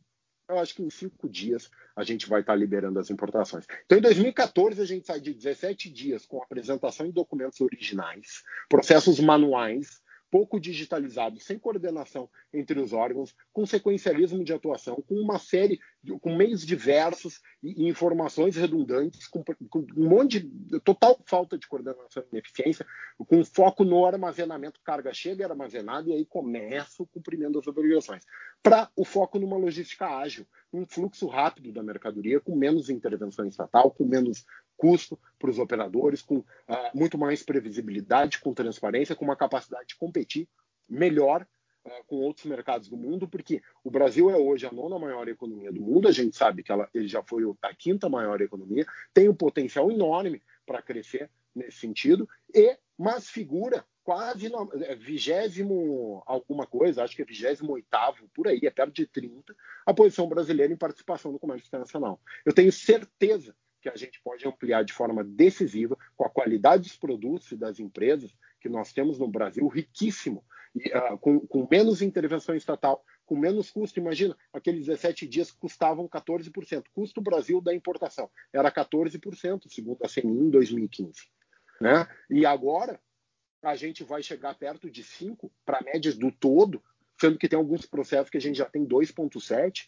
eu 0.48 0.58
acho 0.58 0.74
que 0.74 0.82
em 0.82 0.90
cinco 0.90 1.28
dias 1.28 1.70
a 1.94 2.04
gente 2.04 2.28
vai 2.28 2.40
estar 2.40 2.52
tá 2.52 2.58
liberando 2.58 2.98
as 2.98 3.10
importações. 3.10 3.66
Então, 3.84 3.98
em 3.98 4.00
2014, 4.00 4.80
a 4.80 4.84
gente 4.84 5.06
sai 5.06 5.20
de 5.20 5.34
17 5.34 5.90
dias 5.90 6.24
com 6.24 6.42
apresentação 6.42 7.06
em 7.06 7.10
documentos 7.10 7.60
originais, 7.60 8.42
processos 8.68 9.18
manuais, 9.18 10.00
pouco 10.36 10.60
digitalizado, 10.60 11.40
sem 11.40 11.58
coordenação 11.58 12.28
entre 12.52 12.78
os 12.78 12.92
órgãos, 12.92 13.34
com 13.54 13.64
sequencialismo 13.64 14.44
de 14.44 14.52
atuação, 14.52 15.02
com 15.08 15.14
uma 15.14 15.38
série, 15.38 15.80
com 16.20 16.36
meios 16.36 16.60
diversos 16.60 17.40
e, 17.62 17.88
informações 17.88 18.54
redundantes, 18.54 19.26
com, 19.28 19.42
com, 19.42 19.86
um 19.96 20.06
monte 20.10 20.40
de 20.40 20.78
total 20.80 21.18
falta 21.24 21.56
de 21.56 21.66
coordenação 21.66 22.22
e 22.22 22.36
ineficiência, 22.36 22.84
com 23.16 23.42
foco 23.46 23.82
no 23.82 24.04
armazenamento, 24.04 24.78
carga 24.84 25.10
chega, 25.14 25.42
é 25.44 25.48
armazenada 25.48 26.10
e 26.10 26.12
aí 26.12 26.26
começa 26.26 27.02
o 27.02 27.06
cumprimento 27.06 27.52
das 27.52 27.66
obrigações. 27.66 28.22
Para 28.62 28.90
o 28.94 29.06
foco 29.06 29.38
numa 29.38 29.56
logística 29.56 30.06
ágil, 30.06 30.46
um 30.70 30.84
fluxo 30.84 31.26
rápido 31.28 31.72
da 31.72 31.82
mercadoria, 31.82 32.40
com 32.40 32.54
menos 32.54 32.90
intervenção 32.90 33.46
estatal, 33.46 33.90
com 33.90 34.04
menos 34.04 34.44
custo 34.76 35.18
para 35.38 35.50
os 35.50 35.58
operadores, 35.58 36.22
com 36.22 36.38
uh, 36.38 36.44
muito 36.94 37.18
mais 37.18 37.42
previsibilidade, 37.42 38.40
com 38.40 38.54
transparência, 38.54 39.14
com 39.14 39.24
uma 39.24 39.36
capacidade 39.36 39.88
de 39.88 39.96
competir 39.96 40.48
melhor 40.88 41.46
uh, 41.84 42.04
com 42.06 42.16
outros 42.16 42.46
mercados 42.46 42.88
do 42.88 42.96
mundo, 42.96 43.28
porque 43.28 43.62
o 43.82 43.90
Brasil 43.90 44.30
é 44.30 44.36
hoje 44.36 44.66
a 44.66 44.72
nona 44.72 44.98
maior 44.98 45.28
economia 45.28 45.72
do 45.72 45.80
mundo, 45.80 46.08
a 46.08 46.12
gente 46.12 46.36
sabe 46.36 46.62
que 46.62 46.72
ela, 46.72 46.88
ele 46.94 47.08
já 47.08 47.22
foi 47.22 47.42
a 47.62 47.74
quinta 47.74 48.08
maior 48.08 48.40
economia, 48.40 48.86
tem 49.12 49.28
um 49.28 49.34
potencial 49.34 49.90
enorme 49.90 50.42
para 50.64 50.82
crescer 50.82 51.30
nesse 51.54 51.78
sentido, 51.78 52.28
e 52.54 52.76
mas 52.98 53.28
figura 53.28 53.84
quase 54.06 54.48
no, 54.48 54.70
é, 54.84 54.94
vigésimo 54.94 56.22
alguma 56.26 56.64
coisa, 56.64 57.02
acho 57.02 57.16
que 57.16 57.22
é 57.22 57.24
vigésimo 57.24 57.72
oitavo, 57.72 58.28
por 58.32 58.46
aí, 58.46 58.60
é 58.62 58.70
perto 58.70 58.94
de 58.94 59.04
30, 59.04 59.54
a 59.84 59.92
posição 59.92 60.28
brasileira 60.28 60.72
em 60.72 60.76
participação 60.76 61.32
no 61.32 61.40
comércio 61.40 61.66
internacional. 61.66 62.20
Eu 62.44 62.54
tenho 62.54 62.70
certeza 62.70 63.52
que 63.86 63.90
a 63.90 63.96
gente 63.96 64.20
pode 64.20 64.46
ampliar 64.46 64.84
de 64.84 64.92
forma 64.92 65.22
decisiva 65.22 65.96
com 66.16 66.24
a 66.24 66.30
qualidade 66.30 66.82
dos 66.82 66.96
produtos 66.96 67.52
e 67.52 67.56
das 67.56 67.78
empresas 67.78 68.34
que 68.60 68.68
nós 68.68 68.92
temos 68.92 69.18
no 69.18 69.28
Brasil, 69.28 69.66
riquíssimo, 69.68 70.44
e, 70.74 70.88
uh, 70.88 71.16
com, 71.18 71.40
com, 71.46 71.68
menos 71.70 72.02
intervenção 72.02 72.54
estatal, 72.54 73.04
com 73.24 73.36
menos 73.36 73.70
custo. 73.70 74.00
Imagina, 74.00 74.36
aqueles 74.52 74.86
17 74.86 75.26
dias 75.28 75.52
custavam 75.52 76.08
14%. 76.08 76.84
Custo 76.92 77.20
Brasil 77.20 77.60
da 77.60 77.72
importação 77.72 78.28
era 78.52 78.70
14%, 78.72 79.68
segundo 79.68 80.04
a 80.04 80.08
CNI, 80.08 80.46
em 80.46 80.50
2015. 80.50 81.12
Né? 81.80 82.06
E 82.28 82.44
agora 82.44 83.00
a 83.62 83.76
gente 83.76 84.02
vai 84.02 84.22
chegar 84.22 84.54
perto 84.54 84.90
de 84.90 85.02
5% 85.04 85.50
para 85.64 85.82
médias 85.82 86.16
do 86.16 86.32
todo, 86.32 86.82
sendo 87.18 87.38
que 87.38 87.48
tem 87.48 87.58
alguns 87.58 87.86
processos 87.86 88.30
que 88.30 88.36
a 88.36 88.40
gente 88.40 88.58
já 88.58 88.66
tem 88.66 88.86
2,7%. 88.86 89.86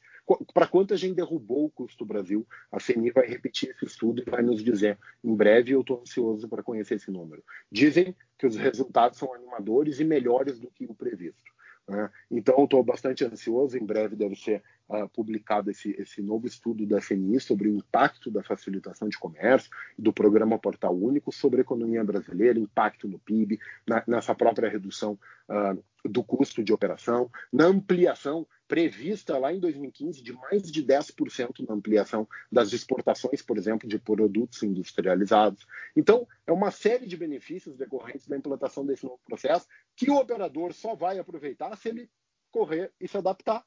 Para 0.53 0.67
quanto 0.67 0.93
a 0.93 0.97
gente 0.97 1.15
derrubou 1.15 1.65
o 1.65 1.71
custo 1.71 2.05
Brasil? 2.05 2.47
A 2.71 2.79
CNI 2.79 3.11
vai 3.11 3.27
repetir 3.27 3.71
esse 3.71 3.87
estudo 3.87 4.23
e 4.27 4.31
vai 4.31 4.43
nos 4.43 4.63
dizer. 4.63 4.99
Em 5.25 5.35
breve 5.35 5.73
eu 5.73 5.81
estou 5.81 6.01
ansioso 6.01 6.49
para 6.49 6.63
conhecer 6.63 6.97
esse 6.97 7.11
número. 7.11 7.43
Dizem 7.73 8.15
que 8.39 8.47
os 8.47 8.57
resultados 8.57 9.19
são 9.19 9.33
animadores 9.33 10.01
e 10.01 10.05
melhores 10.05 10.59
do 10.59 10.71
que 10.71 10.85
o 10.85 10.95
previsto. 10.95 11.51
Né? 11.89 12.11
Então, 12.31 12.65
estou 12.65 12.83
bastante 12.85 13.25
ansioso. 13.25 13.77
Em 13.77 13.85
breve 13.85 14.15
deve 14.15 14.37
ser 14.37 14.63
uh, 14.89 15.09
publicado 15.09 15.71
esse, 15.71 15.91
esse, 15.99 16.21
novo 16.21 16.47
estudo 16.47 16.87
da 16.87 17.01
CNI 17.01 17.41
sobre 17.41 17.69
o 17.69 17.77
impacto 17.77 18.31
da 18.31 18.43
facilitação 18.43 19.09
de 19.09 19.19
comércio, 19.19 19.71
do 19.99 20.13
programa 20.13 20.59
Portal 20.59 20.95
Único 20.95 21.33
sobre 21.33 21.61
a 21.61 21.63
economia 21.63 22.05
brasileira, 22.05 22.59
impacto 22.59 23.09
no 23.09 23.19
PIB, 23.19 23.59
na, 23.87 24.05
nessa 24.07 24.35
própria 24.35 24.69
redução 24.69 25.19
uh, 25.49 25.83
do 26.05 26.23
custo 26.23 26.63
de 26.63 26.73
operação, 26.73 27.31
na 27.53 27.65
ampliação 27.65 28.47
prevista 28.69 29.39
lá 29.39 29.53
em 29.53 29.59
2015 29.59 30.23
de 30.23 30.35
mais 30.35 30.71
de 30.71 30.85
10% 30.85 31.67
na 31.67 31.75
ampliação 31.75 32.29
das 32.53 32.73
exportações, 32.73 33.41
por 33.41 33.57
exemplo, 33.57 33.89
de 33.89 33.99
produtos 33.99 34.63
industrializados. 34.63 35.67
Então, 35.97 36.29
é 36.47 36.53
uma 36.53 36.71
série 36.71 37.07
de 37.07 37.17
benefícios 37.17 37.77
decorrentes 37.77 38.29
da 38.29 38.37
implantação 38.37 38.85
desse 38.85 39.05
novo 39.05 39.21
processo 39.25 39.67
que 39.97 40.11
o 40.11 40.17
operador 40.17 40.75
só 40.75 40.95
vai 40.95 41.19
aproveitar 41.19 41.75
se 41.77 41.89
ele 41.89 42.11
correr 42.51 42.93
e 43.01 43.09
se 43.09 43.17
adaptar. 43.17 43.65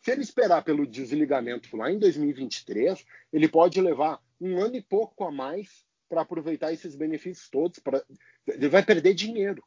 Se 0.00 0.12
ele 0.12 0.22
esperar 0.22 0.62
pelo 0.62 0.86
desligamento 0.86 1.76
lá 1.76 1.90
em 1.90 1.98
2023, 1.98 3.04
ele 3.32 3.48
pode 3.48 3.80
levar 3.80 4.22
um 4.40 4.58
ano 4.58 4.76
e 4.76 4.82
pouco 4.82 5.24
a 5.24 5.32
mais 5.32 5.84
para 6.08 6.20
aproveitar 6.20 6.72
esses 6.72 6.94
benefícios 6.94 7.50
todos. 7.50 7.80
Pra... 7.80 8.00
Ele 8.46 8.68
vai 8.68 8.84
perder 8.84 9.14
dinheiro. 9.14 9.64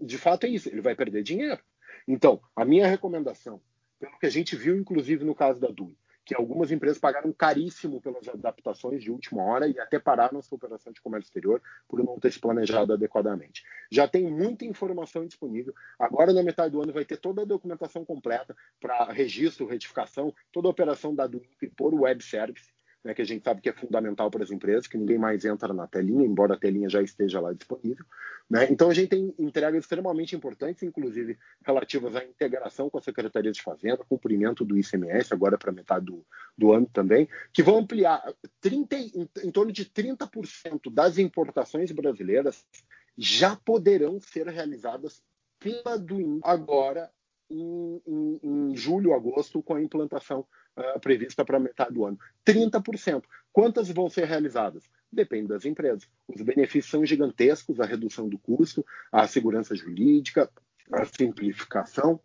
De 0.00 0.16
fato 0.16 0.46
é 0.46 0.48
isso, 0.48 0.68
ele 0.68 0.80
vai 0.80 0.94
perder 0.94 1.24
dinheiro. 1.24 1.60
Então, 2.06 2.40
a 2.54 2.64
minha 2.64 2.86
recomendação 2.86 3.60
pelo 3.98 4.18
que 4.18 4.26
a 4.26 4.30
gente 4.30 4.56
viu, 4.56 4.76
inclusive, 4.76 5.24
no 5.24 5.34
caso 5.34 5.60
da 5.60 5.68
DUI, 5.68 5.96
que 6.24 6.34
algumas 6.34 6.72
empresas 6.72 6.98
pagaram 6.98 7.32
caríssimo 7.32 8.00
pelas 8.00 8.28
adaptações 8.28 9.02
de 9.02 9.10
última 9.10 9.42
hora 9.44 9.68
e 9.68 9.78
até 9.78 9.98
pararam 9.98 10.42
sua 10.42 10.56
operação 10.56 10.92
de 10.92 11.00
comércio 11.00 11.28
exterior 11.28 11.62
por 11.88 12.02
não 12.02 12.18
ter 12.18 12.32
se 12.32 12.40
planejado 12.40 12.92
adequadamente. 12.92 13.62
Já 13.90 14.08
tem 14.08 14.24
muita 14.24 14.64
informação 14.64 15.24
disponível. 15.24 15.72
Agora, 15.98 16.32
na 16.32 16.42
metade 16.42 16.72
do 16.72 16.82
ano, 16.82 16.92
vai 16.92 17.04
ter 17.04 17.16
toda 17.16 17.42
a 17.42 17.44
documentação 17.44 18.04
completa 18.04 18.56
para 18.80 19.04
registro, 19.12 19.66
retificação, 19.66 20.34
toda 20.50 20.66
a 20.66 20.70
operação 20.70 21.14
da 21.14 21.26
DUI 21.26 21.48
por 21.76 21.94
web 21.94 22.22
service 22.22 22.75
né, 23.06 23.14
que 23.14 23.22
a 23.22 23.24
gente 23.24 23.44
sabe 23.44 23.60
que 23.60 23.68
é 23.68 23.72
fundamental 23.72 24.28
para 24.30 24.42
as 24.42 24.50
empresas, 24.50 24.88
que 24.88 24.98
ninguém 24.98 25.16
mais 25.16 25.44
entra 25.44 25.72
na 25.72 25.86
telinha, 25.86 26.26
embora 26.26 26.54
a 26.54 26.58
telinha 26.58 26.88
já 26.88 27.00
esteja 27.00 27.40
lá 27.40 27.52
disponível. 27.52 28.04
Né? 28.50 28.66
Então, 28.68 28.90
a 28.90 28.94
gente 28.94 29.10
tem 29.10 29.32
entregas 29.38 29.84
extremamente 29.84 30.34
importantes, 30.34 30.82
inclusive 30.82 31.38
relativas 31.64 32.16
à 32.16 32.24
integração 32.24 32.90
com 32.90 32.98
a 32.98 33.02
Secretaria 33.02 33.52
de 33.52 33.62
Fazenda, 33.62 34.04
cumprimento 34.08 34.64
do 34.64 34.76
ICMS, 34.76 35.32
agora 35.32 35.56
para 35.56 35.70
metade 35.70 36.06
do, 36.06 36.26
do, 36.58 36.72
ano 36.72 36.90
também, 36.92 37.28
que 37.52 37.62
vão 37.62 37.78
ampliar 37.78 38.22
30, 38.60 38.96
em, 38.96 39.30
em 39.44 39.50
torno 39.52 39.70
de 39.70 39.84
30% 39.84 40.92
das 40.92 41.16
importações 41.16 41.92
brasileiras 41.92 42.66
já 43.16 43.54
poderão 43.54 44.20
ser 44.20 44.48
realizadas 44.48 45.22
pela 45.60 45.96
Duin 45.96 46.40
agora 46.42 47.10
em, 47.48 48.02
em, 48.04 48.40
em 48.42 48.76
julho, 48.76 49.14
agosto, 49.14 49.62
com 49.62 49.74
a 49.74 49.82
implantação 49.82 50.44
uh, 50.76 51.00
prevista 51.00 51.44
para 51.44 51.58
metade 51.58 51.94
do 51.94 52.04
ano. 52.04 52.18
30%. 52.44 53.24
Quantas 53.52 53.90
vão 53.90 54.08
ser 54.08 54.26
realizadas? 54.26 54.90
Depende 55.10 55.48
das 55.48 55.64
empresas. 55.64 56.08
Os 56.28 56.42
benefícios 56.42 56.90
são 56.90 57.04
gigantescos, 57.04 57.80
a 57.80 57.86
redução 57.86 58.28
do 58.28 58.38
custo, 58.38 58.84
a 59.10 59.26
segurança 59.26 59.74
jurídica, 59.74 60.50
a 60.92 61.04
simplificação 61.04 62.20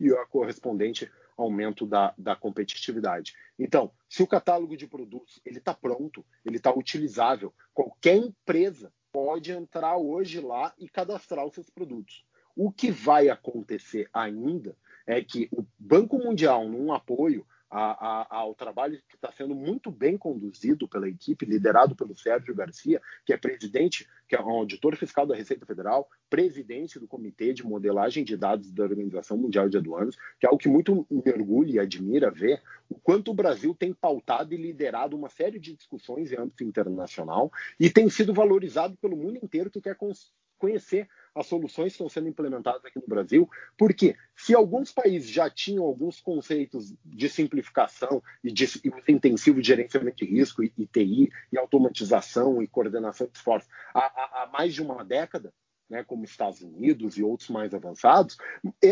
e 0.00 0.12
a 0.12 0.26
correspondente 0.26 1.10
aumento 1.36 1.86
da, 1.86 2.14
da 2.16 2.36
competitividade. 2.36 3.34
Então, 3.58 3.90
se 4.08 4.22
o 4.22 4.26
catálogo 4.26 4.76
de 4.76 4.86
produtos 4.86 5.40
ele 5.44 5.58
está 5.58 5.74
pronto, 5.74 6.24
ele 6.44 6.56
está 6.56 6.72
utilizável, 6.72 7.52
qualquer 7.72 8.16
empresa 8.16 8.92
pode 9.12 9.52
entrar 9.52 9.96
hoje 9.96 10.40
lá 10.40 10.72
e 10.78 10.88
cadastrar 10.88 11.46
os 11.46 11.54
seus 11.54 11.70
produtos. 11.70 12.24
O 12.56 12.70
que 12.70 12.90
vai 12.90 13.28
acontecer 13.28 14.08
ainda 14.12 14.76
é 15.06 15.22
que 15.22 15.48
o 15.52 15.64
Banco 15.78 16.18
Mundial, 16.18 16.68
num 16.68 16.92
apoio 16.92 17.46
a, 17.70 17.80
a, 17.80 18.36
ao 18.36 18.54
trabalho 18.54 19.00
que 19.08 19.16
está 19.16 19.32
sendo 19.32 19.54
muito 19.54 19.90
bem 19.90 20.16
conduzido 20.16 20.88
pela 20.88 21.08
equipe, 21.08 21.46
liderado 21.46 21.96
pelo 21.96 22.16
Sérgio 22.16 22.54
Garcia, 22.54 23.00
que 23.24 23.32
é 23.32 23.36
presidente, 23.36 24.08
que 24.28 24.36
é 24.36 24.40
um 24.40 24.50
auditor 24.50 24.96
fiscal 24.96 25.26
da 25.26 25.34
Receita 25.34 25.66
Federal, 25.66 26.08
presidente 26.30 26.98
do 26.98 27.08
Comitê 27.08 27.52
de 27.52 27.64
Modelagem 27.64 28.24
de 28.24 28.36
Dados 28.36 28.70
da 28.70 28.84
Organização 28.84 29.36
Mundial 29.36 29.68
de 29.68 29.76
Aduanas, 29.76 30.16
que 30.38 30.46
é 30.46 30.48
algo 30.48 30.58
que 30.58 30.68
muito 30.68 31.06
me 31.10 31.32
orgulha 31.32 31.72
e 31.72 31.78
admira 31.78 32.30
ver 32.30 32.62
o 32.88 32.94
quanto 32.94 33.30
o 33.30 33.34
Brasil 33.34 33.74
tem 33.74 33.92
pautado 33.92 34.54
e 34.54 34.56
liderado 34.56 35.16
uma 35.16 35.28
série 35.28 35.58
de 35.58 35.74
discussões 35.74 36.32
em 36.32 36.36
âmbito 36.36 36.64
internacional 36.64 37.50
e 37.78 37.90
tem 37.90 38.08
sido 38.08 38.32
valorizado 38.32 38.96
pelo 38.96 39.16
mundo 39.16 39.38
inteiro 39.42 39.70
que 39.70 39.80
quer 39.80 39.96
conhecer 40.58 41.08
as 41.34 41.46
soluções 41.46 41.92
estão 41.92 42.08
sendo 42.08 42.28
implementadas 42.28 42.84
aqui 42.84 42.98
no 42.98 43.06
Brasil, 43.06 43.48
porque 43.76 44.16
se 44.36 44.54
alguns 44.54 44.92
países 44.92 45.28
já 45.28 45.50
tinham 45.50 45.84
alguns 45.84 46.20
conceitos 46.20 46.94
de 47.04 47.28
simplificação 47.28 48.22
e 48.42 48.52
de 48.52 48.64
uso 48.64 48.80
intensivo 49.08 49.60
de 49.60 49.66
gerenciamento 49.66 50.24
de 50.24 50.30
risco, 50.30 50.62
e, 50.62 50.72
e 50.78 51.28
e 51.52 51.58
automatização 51.58 52.62
e 52.62 52.68
coordenação 52.68 53.26
de 53.26 53.36
esforços 53.36 53.68
há, 53.92 54.00
há, 54.00 54.42
há 54.42 54.46
mais 54.52 54.72
de 54.74 54.82
uma 54.82 55.04
década, 55.04 55.52
né, 55.88 56.02
como 56.02 56.24
Estados 56.24 56.62
Unidos 56.62 57.18
e 57.18 57.22
outros 57.22 57.50
mais 57.50 57.74
avançados, 57.74 58.36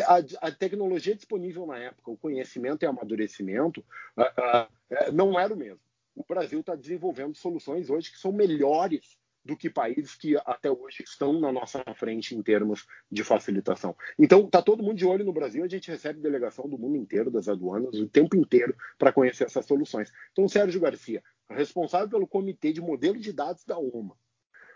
a, 0.07 0.47
a, 0.47 0.51
tecnologia 0.51 1.14
disponível 1.14 1.66
na 1.66 1.78
época, 1.78 2.11
o 2.11 2.16
conhecimento 2.16 2.82
e 2.82 2.86
amadurecimento, 2.86 3.84
uh, 4.16 4.22
uh, 4.22 5.12
não 5.12 5.38
era 5.38 5.55
o 5.55 5.57
mesmo. 5.57 5.80
O 6.14 6.24
Brasil 6.28 6.61
está 6.61 6.74
desenvolvendo 6.74 7.34
soluções 7.34 7.88
hoje 7.88 8.12
que 8.12 8.18
são 8.18 8.32
melhores 8.32 9.16
do 9.45 9.57
que 9.57 9.68
países 9.68 10.14
que 10.14 10.36
até 10.45 10.70
hoje 10.70 11.03
estão 11.03 11.38
na 11.38 11.51
nossa 11.51 11.82
frente 11.95 12.34
em 12.34 12.43
termos 12.43 12.86
de 13.11 13.24
facilitação. 13.24 13.97
Então, 14.18 14.45
está 14.45 14.62
todo 14.62 14.82
mundo 14.82 14.97
de 14.97 15.07
olho 15.07 15.24
no 15.24 15.32
Brasil, 15.32 15.64
a 15.64 15.68
gente 15.68 15.90
recebe 15.90 16.20
delegação 16.20 16.68
do 16.68 16.78
mundo 16.78 16.97
inteiro, 16.97 17.30
das 17.30 17.49
aduanas, 17.49 17.95
o 17.99 18.09
tempo 18.09 18.36
inteiro, 18.36 18.74
para 18.99 19.12
conhecer 19.12 19.45
essas 19.45 19.66
soluções. 19.66 20.12
Então, 20.32 20.49
Sérgio 20.49 20.80
Garcia, 20.80 21.22
responsável 21.51 22.09
pelo 22.09 22.26
Comitê 22.26 22.72
de 22.72 22.80
Modelo 22.80 23.18
de 23.18 23.32
Dados 23.32 23.64
da 23.64 23.78
OMA, 23.78 24.14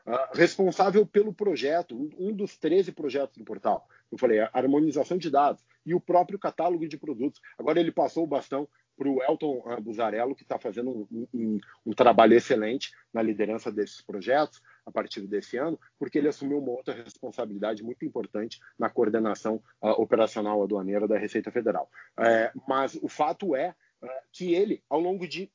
uh, 0.06 0.36
responsável 0.36 1.06
pelo 1.06 1.32
projeto, 1.32 2.10
um 2.18 2.32
dos 2.32 2.56
13 2.58 2.92
projetos 2.92 3.36
do 3.36 3.44
portal, 3.44 3.88
eu 4.10 4.18
falei, 4.18 4.40
harmonização 4.52 5.18
de 5.18 5.30
dados 5.30 5.64
e 5.84 5.94
o 5.94 6.00
próprio 6.00 6.38
catálogo 6.38 6.86
de 6.88 6.96
produtos. 6.96 7.40
Agora 7.58 7.80
ele 7.80 7.92
passou 7.92 8.24
o 8.24 8.26
bastão 8.26 8.68
para 8.97 9.09
o 9.09 9.22
Elton 9.22 9.62
Buzarello, 9.82 10.34
que 10.34 10.42
está 10.42 10.59
fazendo 10.59 11.07
um, 11.11 11.28
um, 11.34 11.59
um, 11.84 11.92
trabalho 11.92 12.34
excelente 12.34 12.92
na 13.12 13.22
liderança 13.22 13.70
desses 13.70 14.01
projetos 14.01 14.62
a 14.84 14.90
partir 14.90 15.26
desse 15.26 15.57
ano, 15.57 15.78
porque 15.99 16.18
ele 16.18 16.28
assumiu 16.28 16.59
uma 16.59 16.70
outra 16.70 16.94
responsabilidade 16.94 17.82
muito 17.82 18.05
importante 18.05 18.61
na 18.78 18.88
coordenação 18.88 19.62
uh, 19.82 19.90
operacional 20.01 20.62
aduaneira 20.62 21.07
da 21.07 21.18
Receita 21.18 21.51
Federal. 21.51 21.90
É, 22.18 22.53
mas 22.66 22.99
o 23.03 23.09
fato 23.09 23.55
é 23.55 23.74
uh, 24.03 24.09
que 24.32 24.55
ele, 24.55 24.82
ao 24.88 25.01
longo 25.01 25.28
de 25.28 25.51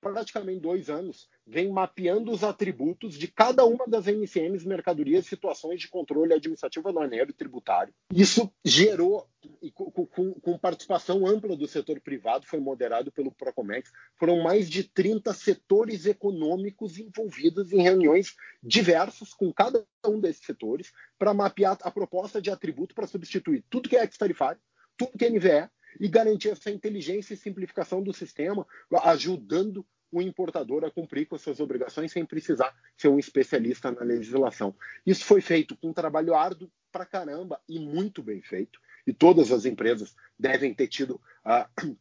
praticamente 0.00 0.60
dois 0.60 0.88
anos, 0.88 1.28
vem 1.46 1.70
mapeando 1.70 2.30
os 2.30 2.44
atributos 2.44 3.14
de 3.14 3.28
cada 3.28 3.64
uma 3.64 3.86
das 3.86 4.06
NCMs, 4.06 4.66
mercadorias 4.66 5.26
situações 5.26 5.80
de 5.80 5.88
controle 5.88 6.34
administrativo 6.34 6.88
aduaneiro 6.88 7.30
e 7.30 7.34
tributário. 7.34 7.94
Isso 8.12 8.50
gerou, 8.64 9.28
com, 9.74 10.34
com, 10.34 10.58
participação 10.58 11.26
ampla 11.26 11.56
do 11.56 11.66
setor 11.66 12.00
privado, 12.00 12.46
foi 12.46 12.60
moderado 12.60 13.10
pelo 13.10 13.32
Procomex, 13.32 13.90
foram 14.16 14.42
mais 14.42 14.68
de 14.68 14.84
30 14.84 15.32
setores 15.32 16.06
econômicos 16.06 16.98
envolvidos 16.98 17.72
em 17.72 17.82
reuniões 17.82 18.34
diversas 18.62 19.32
com 19.32 19.52
cada 19.52 19.84
um 20.06 20.20
desses 20.20 20.44
setores 20.44 20.92
para 21.18 21.34
mapear 21.34 21.78
a 21.82 21.90
proposta 21.90 22.40
de 22.40 22.50
atributo 22.50 22.94
para 22.94 23.06
substituir 23.06 23.64
tudo 23.68 23.88
que 23.88 23.96
é 23.96 24.02
ex-tarifário, 24.02 24.60
tudo 24.96 25.18
que 25.18 25.24
é 25.24 25.30
NVE, 25.30 25.68
e 26.00 26.08
garantir 26.08 26.50
essa 26.50 26.70
inteligência 26.70 27.34
e 27.34 27.36
simplificação 27.36 28.02
do 28.02 28.12
sistema, 28.12 28.66
ajudando 29.02 29.86
o 30.10 30.22
importador 30.22 30.84
a 30.84 30.90
cumprir 30.90 31.26
com 31.26 31.36
suas 31.36 31.60
obrigações 31.60 32.12
sem 32.12 32.24
precisar 32.24 32.74
ser 32.96 33.08
um 33.08 33.18
especialista 33.18 33.90
na 33.90 34.02
legislação. 34.02 34.74
Isso 35.04 35.24
foi 35.24 35.40
feito 35.40 35.76
com 35.76 35.88
um 35.88 35.92
trabalho 35.92 36.34
árduo 36.34 36.70
pra 36.92 37.04
caramba 37.04 37.60
e 37.68 37.78
muito 37.78 38.22
bem 38.22 38.40
feito. 38.40 38.80
E 39.06 39.12
todas 39.12 39.52
as 39.52 39.64
empresas 39.64 40.16
devem 40.38 40.74
ter 40.74 40.88
tido 40.88 41.20
uh, 41.44 41.96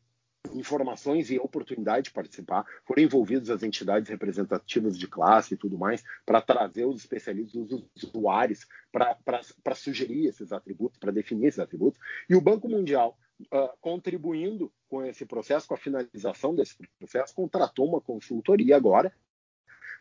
informações 0.54 1.30
e 1.32 1.40
oportunidade 1.40 2.06
de 2.06 2.12
participar. 2.12 2.66
Foram 2.86 3.04
envolvidas 3.04 3.50
as 3.50 3.64
entidades 3.64 4.10
representativas 4.10 4.98
de 4.98 5.08
classe 5.08 5.54
e 5.54 5.58
tudo 5.58 5.78
mais 5.78 6.04
para 6.26 6.42
trazer 6.42 6.86
os 6.86 7.02
especialistas, 7.02 7.72
os 7.72 8.04
usuários, 8.04 8.68
para 8.92 9.76
sugerir 9.76 10.28
esses 10.28 10.52
atributos, 10.52 11.00
para 11.00 11.12
definir 11.12 11.48
esses 11.48 11.60
atributos. 11.60 12.00
E 12.30 12.36
o 12.36 12.42
Banco 12.42 12.70
Mundial 12.70 13.18
uh, 13.52 13.70
contribuindo 13.82 14.72
com 14.90 15.04
esse 15.04 15.26
processo, 15.26 15.68
com 15.68 15.74
a 15.74 15.78
finalização 15.78 16.56
desse 16.56 16.76
processo, 17.00 17.36
contratou 17.36 17.88
uma 17.88 18.02
consultoria 18.02 18.76
agora 18.76 19.14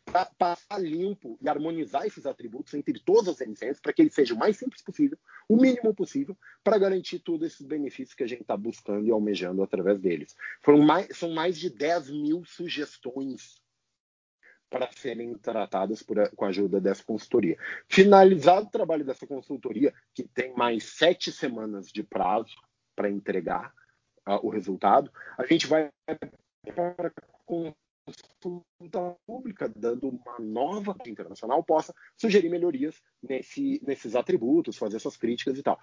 para 0.04 0.26
passar 0.26 0.78
limpo 0.78 1.38
e 1.40 1.48
harmonizar 1.48 2.06
esses 2.06 2.26
atributos 2.26 2.74
entre 2.74 3.00
todas 3.00 3.40
as 3.40 3.48
licenças 3.48 3.80
para 3.80 3.92
que 3.92 4.02
ele 4.02 4.10
seja 4.10 4.34
o 4.34 4.38
mais 4.38 4.56
simples 4.56 4.82
possível, 4.82 5.18
o 5.48 5.56
mínimo 5.56 5.94
possível, 5.94 6.36
para 6.62 6.78
garantir 6.78 7.20
todos 7.20 7.46
esses 7.46 7.66
benefícios 7.66 8.14
que 8.14 8.22
a 8.22 8.26
gente 8.26 8.42
está 8.42 8.56
buscando 8.56 9.06
e 9.06 9.10
almejando 9.10 9.62
através 9.62 9.98
deles. 9.98 10.36
Mais, 10.84 11.16
são 11.16 11.30
mais 11.30 11.58
de 11.58 11.70
10 11.70 12.10
mil 12.10 12.44
sugestões 12.44 13.62
para 14.68 14.90
serem 14.92 15.34
tratadas 15.38 16.02
por, 16.02 16.28
com 16.30 16.44
a 16.44 16.48
ajuda 16.48 16.80
dessa 16.80 17.04
consultoria. 17.04 17.56
Finalizado 17.88 18.66
o 18.66 18.70
trabalho 18.70 19.04
dessa 19.04 19.26
consultoria, 19.26 19.94
que 20.12 20.24
tem 20.24 20.52
mais 20.54 20.84
sete 20.84 21.30
semanas 21.32 21.90
de 21.90 22.02
prazo 22.02 22.54
para 22.94 23.10
entregar 23.10 23.72
o 24.42 24.48
resultado, 24.48 25.10
a 25.36 25.44
gente 25.44 25.66
vai 25.66 25.90
para 26.74 27.12
consulta 27.44 29.16
pública, 29.26 29.68
dando 29.74 30.08
uma 30.08 30.38
nova 30.38 30.96
internacional, 31.06 31.62
possa 31.62 31.94
sugerir 32.16 32.48
melhorias 32.48 33.00
nesse, 33.22 33.80
nesses 33.86 34.14
atributos, 34.14 34.76
fazer 34.76 34.98
suas 34.98 35.16
críticas 35.16 35.58
e 35.58 35.62
tal. 35.62 35.78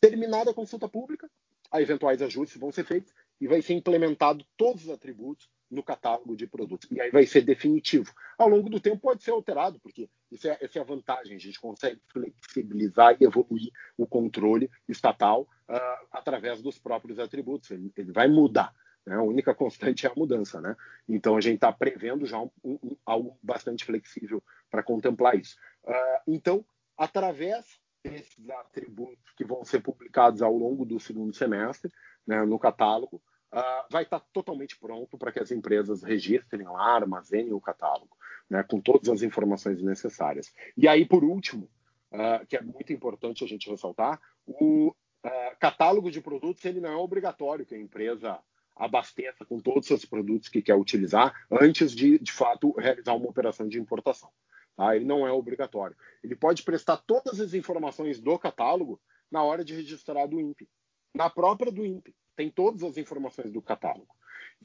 Terminada 0.00 0.50
a 0.50 0.54
consulta 0.54 0.88
pública, 0.88 1.30
eventuais 1.74 2.22
ajustes 2.22 2.60
vão 2.60 2.72
ser 2.72 2.84
feitos 2.84 3.12
e 3.40 3.46
vai 3.46 3.62
ser 3.62 3.74
implementado 3.74 4.44
todos 4.56 4.84
os 4.84 4.90
atributos 4.90 5.48
no 5.70 5.82
catálogo 5.82 6.36
de 6.36 6.46
produtos. 6.46 6.90
E 6.90 7.00
aí 7.00 7.10
vai 7.10 7.26
ser 7.26 7.42
definitivo. 7.42 8.12
Ao 8.36 8.48
longo 8.48 8.68
do 8.68 8.80
tempo 8.80 8.98
pode 8.98 9.22
ser 9.22 9.30
alterado, 9.30 9.78
porque 9.80 10.08
isso 10.30 10.48
é, 10.48 10.58
essa 10.60 10.78
é 10.78 10.82
a 10.82 10.84
vantagem, 10.84 11.36
a 11.36 11.40
gente 11.40 11.60
consegue 11.60 12.00
flexibilizar 12.08 13.16
e 13.20 13.24
evoluir 13.24 13.70
o 13.96 14.06
controle 14.06 14.70
estatal 14.88 15.42
uh, 15.68 16.06
através 16.12 16.62
dos 16.62 16.78
próprios 16.78 17.18
atributos. 17.18 17.70
Ele, 17.70 17.92
ele 17.96 18.12
vai 18.12 18.28
mudar. 18.28 18.72
Né? 19.04 19.16
A 19.16 19.22
única 19.22 19.54
constante 19.54 20.06
é 20.06 20.10
a 20.10 20.14
mudança. 20.14 20.60
Né? 20.60 20.76
Então 21.08 21.36
a 21.36 21.40
gente 21.40 21.56
está 21.56 21.72
prevendo 21.72 22.26
já 22.26 22.38
um, 22.38 22.50
um, 22.64 22.96
algo 23.04 23.36
bastante 23.42 23.84
flexível 23.84 24.42
para 24.70 24.82
contemplar 24.82 25.36
isso. 25.36 25.56
Uh, 25.84 26.20
então, 26.28 26.64
através 26.96 27.80
desses 28.02 28.48
atributos 28.50 29.32
que 29.36 29.44
vão 29.44 29.64
ser 29.64 29.80
publicados 29.80 30.42
ao 30.42 30.56
longo 30.56 30.84
do 30.84 30.98
segundo 30.98 31.34
semestre, 31.34 31.92
né, 32.26 32.44
no 32.44 32.58
catálogo, 32.58 33.22
uh, 33.52 33.86
vai 33.90 34.04
estar 34.04 34.20
totalmente 34.32 34.78
pronto 34.78 35.18
para 35.18 35.32
que 35.32 35.40
as 35.40 35.50
empresas 35.50 36.02
registrem 36.02 36.66
lá, 36.66 36.94
armazenem 36.94 37.52
o 37.52 37.60
catálogo, 37.60 38.16
né, 38.50 38.64
com 38.64 38.80
todas 38.80 39.08
as 39.08 39.22
informações 39.22 39.80
necessárias. 39.80 40.52
E 40.76 40.88
aí, 40.88 41.06
por 41.06 41.22
último, 41.22 41.70
uh, 42.12 42.44
que 42.46 42.56
é 42.56 42.60
muito 42.60 42.92
importante 42.92 43.44
a 43.44 43.46
gente 43.46 43.70
ressaltar, 43.70 44.20
o 44.44 44.88
uh, 44.88 45.56
catálogo 45.60 46.10
de 46.10 46.20
produtos 46.20 46.64
ele 46.64 46.80
não 46.80 46.90
é 46.90 46.96
obrigatório 46.96 47.64
que 47.64 47.74
a 47.74 47.78
empresa 47.78 48.38
abasteça 48.74 49.44
com 49.44 49.60
todos 49.60 49.90
os 49.90 50.04
produtos 50.04 50.48
que 50.48 50.62
quer 50.62 50.74
utilizar 50.74 51.34
antes 51.50 51.92
de, 51.92 52.18
de 52.18 52.32
fato, 52.32 52.72
realizar 52.78 53.14
uma 53.14 53.28
operação 53.28 53.68
de 53.68 53.78
importação. 53.78 54.30
Tá? 54.74 54.96
Ele 54.96 55.04
não 55.04 55.26
é 55.26 55.32
obrigatório. 55.32 55.94
Ele 56.24 56.34
pode 56.34 56.62
prestar 56.62 56.96
todas 56.96 57.40
as 57.40 57.52
informações 57.52 58.20
do 58.20 58.38
catálogo 58.38 58.98
na 59.30 59.42
hora 59.42 59.62
de 59.62 59.74
registrar 59.74 60.26
do 60.26 60.40
INPE. 60.40 60.68
Na 61.14 61.28
própria 61.28 61.70
do 61.70 61.84
INPE 61.84 62.14
tem 62.34 62.50
todas 62.50 62.82
as 62.82 62.96
informações 62.96 63.52
do 63.52 63.60
catálogo. 63.60 64.08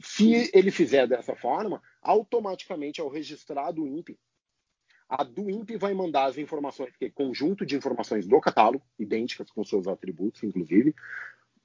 Se 0.01 0.49
ele 0.53 0.71
fizer 0.71 1.07
dessa 1.07 1.35
forma, 1.35 1.81
automaticamente 2.01 2.99
ao 2.99 3.09
registrar 3.09 3.71
do 3.71 3.87
INPE, 3.87 4.19
a 5.07 5.23
do 5.23 5.49
INPE 5.49 5.77
vai 5.77 5.93
mandar 5.93 6.25
as 6.25 6.37
informações, 6.37 6.95
que 6.97 7.05
é 7.05 7.09
conjunto 7.09 7.65
de 7.65 7.75
informações 7.75 8.27
do 8.27 8.41
catálogo, 8.41 8.85
idênticas 8.97 9.49
com 9.51 9.63
seus 9.63 9.87
atributos, 9.87 10.43
inclusive, 10.43 10.95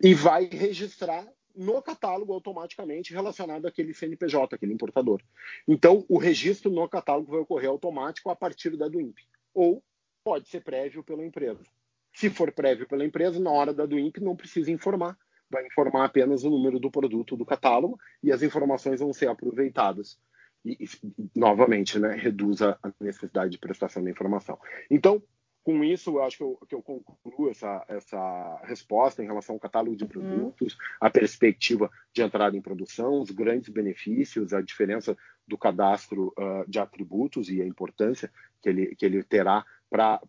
e 0.02 0.14
vai 0.14 0.44
registrar 0.44 1.26
no 1.54 1.82
catálogo 1.82 2.32
automaticamente 2.32 3.12
relacionado 3.12 3.66
àquele 3.66 3.92
CNPJ, 3.92 4.54
aquele 4.54 4.72
importador. 4.72 5.20
Então, 5.66 6.04
o 6.08 6.18
registro 6.18 6.70
no 6.70 6.88
catálogo 6.88 7.32
vai 7.32 7.40
ocorrer 7.40 7.68
automático 7.68 8.30
a 8.30 8.36
partir 8.36 8.76
da 8.76 8.88
do 8.88 9.00
INPE, 9.00 9.26
ou 9.52 9.82
pode 10.22 10.48
ser 10.48 10.62
prévio 10.62 11.02
pela 11.02 11.24
empresa. 11.24 11.64
Se 12.12 12.28
for 12.30 12.52
prévio 12.52 12.86
pela 12.86 13.04
empresa, 13.04 13.40
na 13.40 13.50
hora 13.50 13.72
da 13.72 13.86
do 13.86 13.98
INPE 13.98 14.22
não 14.22 14.36
precisa 14.36 14.70
informar, 14.70 15.18
vai 15.50 15.66
informar 15.66 16.04
apenas 16.04 16.44
o 16.44 16.50
número 16.50 16.78
do 16.78 16.90
produto 16.90 17.36
do 17.36 17.44
catálogo 17.44 17.98
e 18.22 18.32
as 18.32 18.42
informações 18.42 19.00
vão 19.00 19.12
ser 19.12 19.28
aproveitadas. 19.28 20.18
E, 20.64 20.84
e 20.84 21.30
novamente, 21.34 21.98
né, 21.98 22.14
reduz 22.14 22.60
a 22.62 22.78
necessidade 23.00 23.50
de 23.50 23.58
prestação 23.58 24.04
da 24.04 24.10
informação. 24.10 24.58
Então, 24.90 25.22
com 25.62 25.84
isso, 25.84 26.10
eu 26.10 26.22
acho 26.22 26.36
que 26.38 26.42
eu, 26.42 26.58
que 26.68 26.74
eu 26.74 26.82
concluo 26.82 27.50
essa, 27.50 27.84
essa 27.88 28.60
resposta 28.64 29.22
em 29.22 29.26
relação 29.26 29.54
ao 29.56 29.60
catálogo 29.60 29.94
de 29.94 30.04
uhum. 30.04 30.10
produtos, 30.10 30.76
a 31.00 31.10
perspectiva 31.10 31.90
de 32.12 32.22
entrada 32.22 32.56
em 32.56 32.62
produção, 32.62 33.20
os 33.20 33.30
grandes 33.30 33.68
benefícios, 33.68 34.54
a 34.54 34.62
diferença 34.62 35.16
do 35.46 35.58
cadastro 35.58 36.32
uh, 36.38 36.68
de 36.68 36.78
atributos 36.78 37.50
e 37.50 37.60
a 37.60 37.66
importância 37.66 38.30
que 38.62 38.68
ele, 38.68 38.94
que 38.96 39.04
ele 39.04 39.22
terá 39.22 39.64
para 39.90 40.20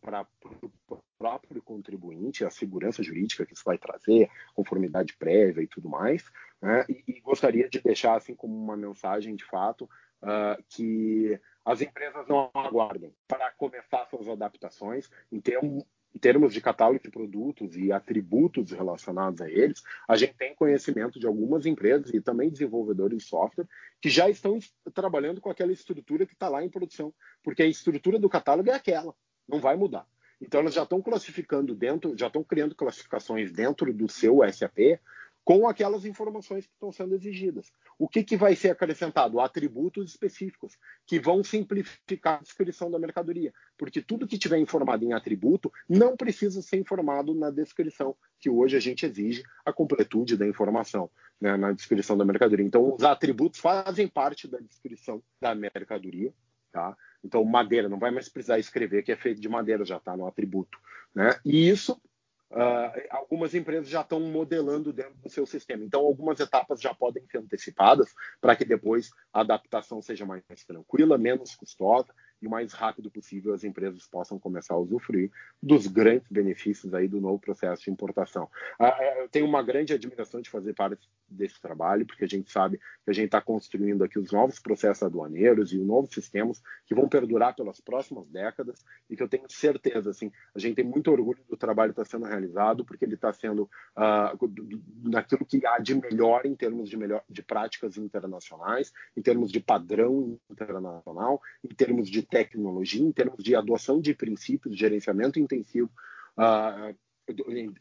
o 0.61 0.71
próprio 1.21 1.61
contribuinte, 1.61 2.43
a 2.43 2.49
segurança 2.49 3.03
jurídica 3.03 3.45
que 3.45 3.53
isso 3.53 3.63
vai 3.63 3.77
trazer, 3.77 4.27
conformidade 4.55 5.15
prévia 5.15 5.61
e 5.61 5.67
tudo 5.67 5.87
mais. 5.87 6.23
Né? 6.59 6.83
E, 6.89 7.03
e, 7.07 7.21
gostaria 7.21 7.69
de 7.69 7.79
deixar 7.79 8.15
assim 8.15 8.33
como 8.33 8.55
uma 8.55 8.75
mensagem 8.75 9.35
de 9.35 9.45
fato 9.45 9.83
uh, 10.23 10.63
que 10.67 11.39
as 11.63 11.79
empresas 11.79 12.27
não 12.27 12.49
aguardem 12.55 13.13
para 13.27 13.51
começar 13.51 14.07
suas 14.07 14.27
adaptações 14.27 15.11
em 15.31 15.39
termos, 15.39 15.83
em 16.15 16.17
termos 16.17 16.55
de 16.55 16.59
catálogo 16.59 17.03
de 17.03 17.11
produtos 17.11 17.77
e 17.77 17.91
atributos 17.91 18.71
relacionados 18.71 19.41
a 19.41 19.49
eles, 19.49 19.83
a 20.07 20.17
gente 20.17 20.33
tem 20.33 20.55
conhecimento 20.55 21.19
de 21.19 21.27
algumas 21.27 21.67
empresas 21.67 22.11
e 22.15 22.19
também 22.19 22.49
desenvolvedores 22.49 23.19
de 23.19 23.29
software 23.29 23.67
que 24.01 24.09
já 24.09 24.27
estão 24.27 24.57
trabalhando 24.91 25.39
com 25.39 25.51
aquela 25.51 25.71
estrutura 25.71 26.25
que 26.25 26.33
está 26.33 26.49
lá 26.49 26.65
em 26.65 26.69
produção, 26.69 27.13
porque 27.43 27.61
a 27.61 27.67
estrutura 27.67 28.17
do 28.17 28.27
catálogo 28.27 28.71
é 28.71 28.73
aquela, 28.73 29.13
não 29.47 29.59
vai 29.59 29.75
mudar. 29.75 30.07
Então 30.41 30.59
elas 30.59 30.73
já 30.73 30.83
estão 30.83 31.01
classificando 31.01 31.75
dentro, 31.75 32.17
já 32.17 32.27
estão 32.27 32.43
criando 32.43 32.75
classificações 32.75 33.51
dentro 33.51 33.93
do 33.93 34.09
seu 34.09 34.39
SAP 34.51 34.99
com 35.43 35.67
aquelas 35.67 36.05
informações 36.05 36.65
que 36.65 36.73
estão 36.73 36.91
sendo 36.91 37.15
exigidas. 37.15 37.71
O 37.97 38.07
que, 38.07 38.23
que 38.23 38.37
vai 38.37 38.55
ser 38.55 38.69
acrescentado? 38.69 39.39
Atributos 39.39 40.11
específicos, 40.11 40.77
que 41.05 41.19
vão 41.19 41.43
simplificar 41.43 42.39
a 42.39 42.41
descrição 42.41 42.89
da 42.89 42.99
mercadoria, 42.99 43.53
porque 43.77 44.01
tudo 44.01 44.27
que 44.27 44.37
tiver 44.37 44.57
informado 44.59 45.03
em 45.03 45.13
atributo 45.13 45.71
não 45.89 46.15
precisa 46.15 46.61
ser 46.61 46.77
informado 46.77 47.33
na 47.33 47.49
descrição, 47.49 48.15
que 48.39 48.49
hoje 48.49 48.77
a 48.77 48.79
gente 48.79 49.05
exige 49.05 49.43
a 49.65 49.73
completude 49.73 50.37
da 50.37 50.47
informação 50.47 51.09
né, 51.39 51.57
na 51.57 51.71
descrição 51.71 52.17
da 52.17 52.25
mercadoria. 52.25 52.65
Então, 52.65 52.93
os 52.95 53.03
atributos 53.03 53.59
fazem 53.59 54.07
parte 54.07 54.47
da 54.47 54.59
descrição 54.59 55.21
da 55.41 55.55
mercadoria. 55.55 56.33
Tá? 56.71 56.95
Então, 57.23 57.43
madeira, 57.43 57.89
não 57.89 57.99
vai 57.99 58.11
mais 58.11 58.29
precisar 58.29 58.59
escrever 58.59 59.03
que 59.03 59.11
é 59.11 59.15
feito 59.15 59.41
de 59.41 59.49
madeira, 59.49 59.85
já 59.85 59.97
está 59.97 60.15
no 60.15 60.25
atributo. 60.25 60.77
Né? 61.13 61.35
E 61.45 61.69
isso 61.69 61.99
Uh, 62.51 62.91
algumas 63.09 63.55
empresas 63.55 63.87
já 63.87 64.01
estão 64.01 64.19
modelando 64.19 64.91
dentro 64.91 65.15
do 65.23 65.29
seu 65.29 65.45
sistema. 65.45 65.85
Então, 65.85 66.01
algumas 66.01 66.37
etapas 66.37 66.81
já 66.81 66.93
podem 66.93 67.25
ser 67.27 67.37
antecipadas 67.37 68.13
para 68.41 68.57
que 68.57 68.65
depois 68.65 69.09
a 69.31 69.39
adaptação 69.39 70.01
seja 70.01 70.25
mais 70.25 70.43
tranquila, 70.67 71.17
menos 71.17 71.55
custosa 71.55 72.13
e 72.41 72.47
o 72.47 72.49
mais 72.49 72.73
rápido 72.73 73.09
possível 73.11 73.53
as 73.53 73.63
empresas 73.63 74.07
possam 74.07 74.39
começar 74.39 74.73
a 74.73 74.79
usufruir 74.79 75.31
dos 75.61 75.87
grandes 75.87 76.27
benefícios 76.29 76.93
aí 76.93 77.07
do 77.07 77.21
novo 77.21 77.39
processo 77.39 77.83
de 77.83 77.91
importação. 77.91 78.49
Uh, 78.79 79.21
eu 79.21 79.29
tenho 79.29 79.45
uma 79.45 79.61
grande 79.61 79.93
admiração 79.93 80.41
de 80.41 80.49
fazer 80.49 80.73
parte 80.73 81.07
desse 81.29 81.61
trabalho, 81.61 82.05
porque 82.05 82.25
a 82.25 82.27
gente 82.27 82.51
sabe 82.51 82.77
que 82.77 83.09
a 83.09 83.13
gente 83.13 83.25
está 83.25 83.41
construindo 83.41 84.03
aqui 84.03 84.19
os 84.19 84.31
novos 84.31 84.59
processos 84.59 85.03
aduaneiros 85.03 85.71
e 85.71 85.77
os 85.77 85.85
novos 85.85 86.13
sistemas 86.13 86.61
que 86.85 86.93
vão 86.93 87.07
perdurar 87.07 87.55
pelas 87.55 87.79
próximas 87.79 88.27
décadas 88.27 88.83
e 89.09 89.15
que 89.15 89.23
eu 89.23 89.29
tenho 89.29 89.49
certeza, 89.49 90.09
assim, 90.09 90.31
a 90.53 90.59
gente 90.59 90.75
tem 90.75 90.85
muito 90.85 91.11
orgulho 91.11 91.39
do 91.49 91.55
trabalho 91.55 91.93
que 91.93 92.01
está 92.01 92.17
sendo 92.17 92.27
realizado, 92.27 92.83
porque 92.83 93.05
ele 93.05 93.15
está 93.15 93.31
sendo 93.31 93.63
uh, 93.63 94.51
naquilo 95.03 95.45
que 95.45 95.65
há 95.65 95.79
de 95.79 95.95
melhor 95.95 96.45
em 96.45 96.55
termos 96.55 96.89
de, 96.89 96.97
melhor, 96.97 97.23
de 97.29 97.41
práticas 97.41 97.97
internacionais, 97.97 98.91
em 99.15 99.21
termos 99.21 99.51
de 99.51 99.59
padrão 99.59 100.37
internacional, 100.49 101.41
em 101.63 101.73
termos 101.73 102.09
de 102.09 102.21
tecnologia, 102.31 103.03
em 103.03 103.11
termos 103.11 103.43
de 103.43 103.53
adoção 103.55 104.01
de 104.01 104.15
princípios 104.15 104.73
de 104.73 104.79
gerenciamento 104.79 105.37
intensivo 105.39 105.91
uh, 106.37 106.95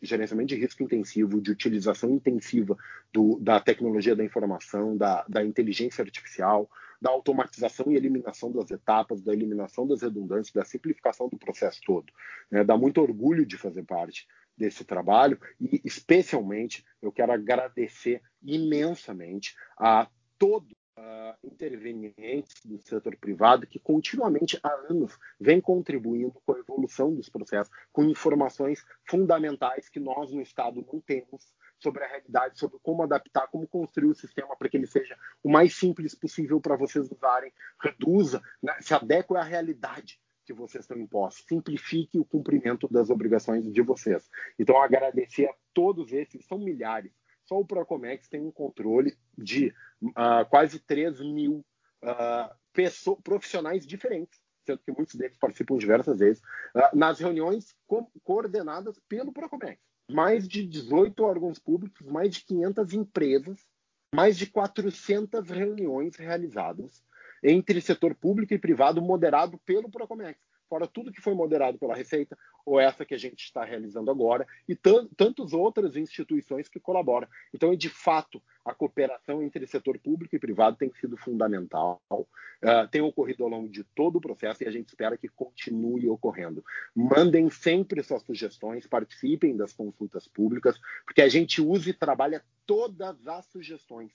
gerenciamento 0.03 0.49
de 0.49 0.57
risco 0.57 0.83
intensivo, 0.83 1.41
de 1.41 1.51
utilização 1.51 2.11
intensiva 2.11 2.77
do, 3.13 3.39
da 3.41 3.59
tecnologia 3.61 4.15
da 4.15 4.25
informação, 4.25 4.97
da, 4.97 5.25
da, 5.29 5.45
inteligência 5.45 6.03
artificial, 6.03 6.71
da 7.01 7.11
automatização 7.11 7.91
e 7.91 7.97
eliminação 7.97 8.53
das 8.53 8.71
etapas, 8.71 9.23
da 9.23 9.33
eliminação 9.33 9.87
das 9.87 10.03
redundâncias, 10.03 10.53
da 10.53 10.65
simplificação 10.65 11.29
do 11.29 11.39
processo 11.39 11.81
todo. 11.85 12.13
Né? 12.51 12.63
Dá 12.63 12.77
muito 12.77 13.01
orgulho 13.01 13.47
de 13.47 13.57
fazer 13.57 13.83
parte 13.83 14.29
desse 14.57 14.85
trabalho 14.85 15.41
e, 15.59 15.81
especialmente, 15.85 16.85
eu 17.01 17.11
quero 17.11 17.33
agradecer 17.33 18.23
imensamente 18.43 19.57
a 19.77 20.07
todos 20.39 20.80
uh, 20.97 21.47
intervenientes 21.47 22.55
do 22.65 22.79
setor 22.81 23.17
privado 23.17 23.67
que 23.67 23.79
continuamente 23.79 24.59
há 24.63 24.73
anos 24.89 25.19
vem 25.39 25.61
contribuindo 25.61 26.41
com 26.45 26.53
a 26.53 26.59
evolução 26.59 27.15
dos 27.15 27.29
processos, 27.29 27.73
com 27.93 28.05
informações 28.05 28.85
fundamentais 29.09 29.89
que 29.89 30.01
nós 30.01 30.33
no 30.33 30.41
Estado 30.41 30.85
não 30.93 31.01
temos 31.01 31.53
sobre 31.79 32.05
a 32.05 32.09
realidade, 32.09 32.59
sobre 32.59 32.79
como 32.83 33.03
adaptar, 33.03 33.47
como 33.49 33.67
construir 33.67 34.11
o 34.11 34.15
sistema 34.15 34.55
para 34.57 34.69
que 34.69 34.77
ele 34.77 34.87
seja 34.87 35.17
o 35.43 35.51
mais 35.51 35.75
simples 35.75 36.15
possível 36.15 36.61
para 36.61 36.77
vocês 36.77 37.11
usarem, 37.11 37.53
reduza, 37.83 38.43
né, 38.63 38.77
se 38.81 38.93
adeque 38.93 39.35
à 39.35 39.43
realidade 39.43 40.21
que 40.45 40.53
vocês 40.53 40.85
estão 40.85 40.99
impostos, 40.99 41.45
simplifique 41.47 42.19
o 42.19 42.25
cumprimento 42.25 42.89
das 42.89 43.09
obrigações 43.09 43.71
de 43.73 43.83
vocês. 43.83 44.29
Então, 44.59 44.83
agradecer 44.83 45.47
a 45.47 45.55
todos 45.73 46.13
esses, 46.13 46.45
são 46.45 46.59
milhares, 46.59 47.13
só 47.51 47.59
o 47.59 47.65
Procomex 47.65 48.29
tem 48.29 48.41
um 48.41 48.53
controle 48.53 49.19
de 49.37 49.75
uh, 50.01 50.49
quase 50.49 50.79
3 50.79 51.19
mil 51.21 51.65
uh, 52.05 52.55
pessoas, 52.73 53.19
profissionais 53.25 53.85
diferentes, 53.85 54.41
sendo 54.65 54.79
que 54.79 54.93
muitos 54.93 55.17
deles 55.17 55.37
participam 55.37 55.77
diversas 55.77 56.21
vezes, 56.21 56.41
uh, 56.77 56.97
nas 56.97 57.19
reuniões 57.19 57.75
co 57.89 58.09
coordenadas 58.23 59.01
pelo 59.09 59.33
Procomex. 59.33 59.81
Mais 60.09 60.47
de 60.47 60.65
18 60.65 61.25
órgãos 61.25 61.59
públicos, 61.59 62.07
mais 62.07 62.35
de 62.35 62.45
500 62.45 62.93
empresas, 62.93 63.67
mais 64.15 64.39
de 64.39 64.47
400 64.47 65.51
reuniões 65.51 66.15
realizadas 66.15 67.03
entre 67.43 67.81
setor 67.81 68.15
público 68.15 68.55
e 68.55 68.59
privado, 68.59 69.03
moderado 69.03 69.59
pelo 69.67 69.91
Procomex 69.91 70.39
fora 70.71 70.87
tudo 70.87 71.11
que 71.11 71.21
foi 71.21 71.35
moderado 71.35 71.77
pela 71.77 71.97
Receita, 71.97 72.39
ou 72.65 72.79
essa 72.79 73.05
que 73.05 73.13
a 73.13 73.19
gente 73.19 73.43
está 73.43 73.65
realizando 73.65 74.09
agora, 74.09 74.47
e 74.69 74.77
tantas 74.77 75.53
outras 75.53 75.97
instituições 75.97 76.69
que 76.69 76.79
colaboram. 76.79 77.27
Então, 77.53 77.75
de 77.75 77.89
fato, 77.89 78.41
a 78.65 78.73
cooperação 78.73 79.43
entre 79.43 79.67
setor 79.67 79.99
público 79.99 80.37
e 80.37 80.39
privado 80.39 80.77
tem 80.77 80.93
sido 80.95 81.17
fundamental, 81.17 82.01
uh, 82.13 82.89
tem 82.91 83.01
ocorrido 83.01 83.43
ao 83.43 83.51
longo 83.51 83.69
de 83.69 83.83
todo 83.83 84.17
o 84.17 84.21
processo 84.21 84.63
e 84.63 84.69
a 84.69 84.71
gente 84.71 84.89
espera 84.89 85.19
que 85.19 85.29
continue 85.29 86.09
ocorrendo. 86.09 86.65
Mandem 86.95 87.51
sempre 87.51 88.03
suas 88.05 88.23
sugestões, 88.23 88.87
participem 88.87 89.57
das 89.57 89.73
consultas 89.73 90.29
públicas, 90.29 90.79
porque 91.05 91.23
a 91.23 91.29
gente 91.29 91.61
usa 91.61 91.91
e 91.91 91.95
trabalha 91.95 92.45
todas 92.65 93.27
as 93.27 93.47
sugestões. 93.47 94.13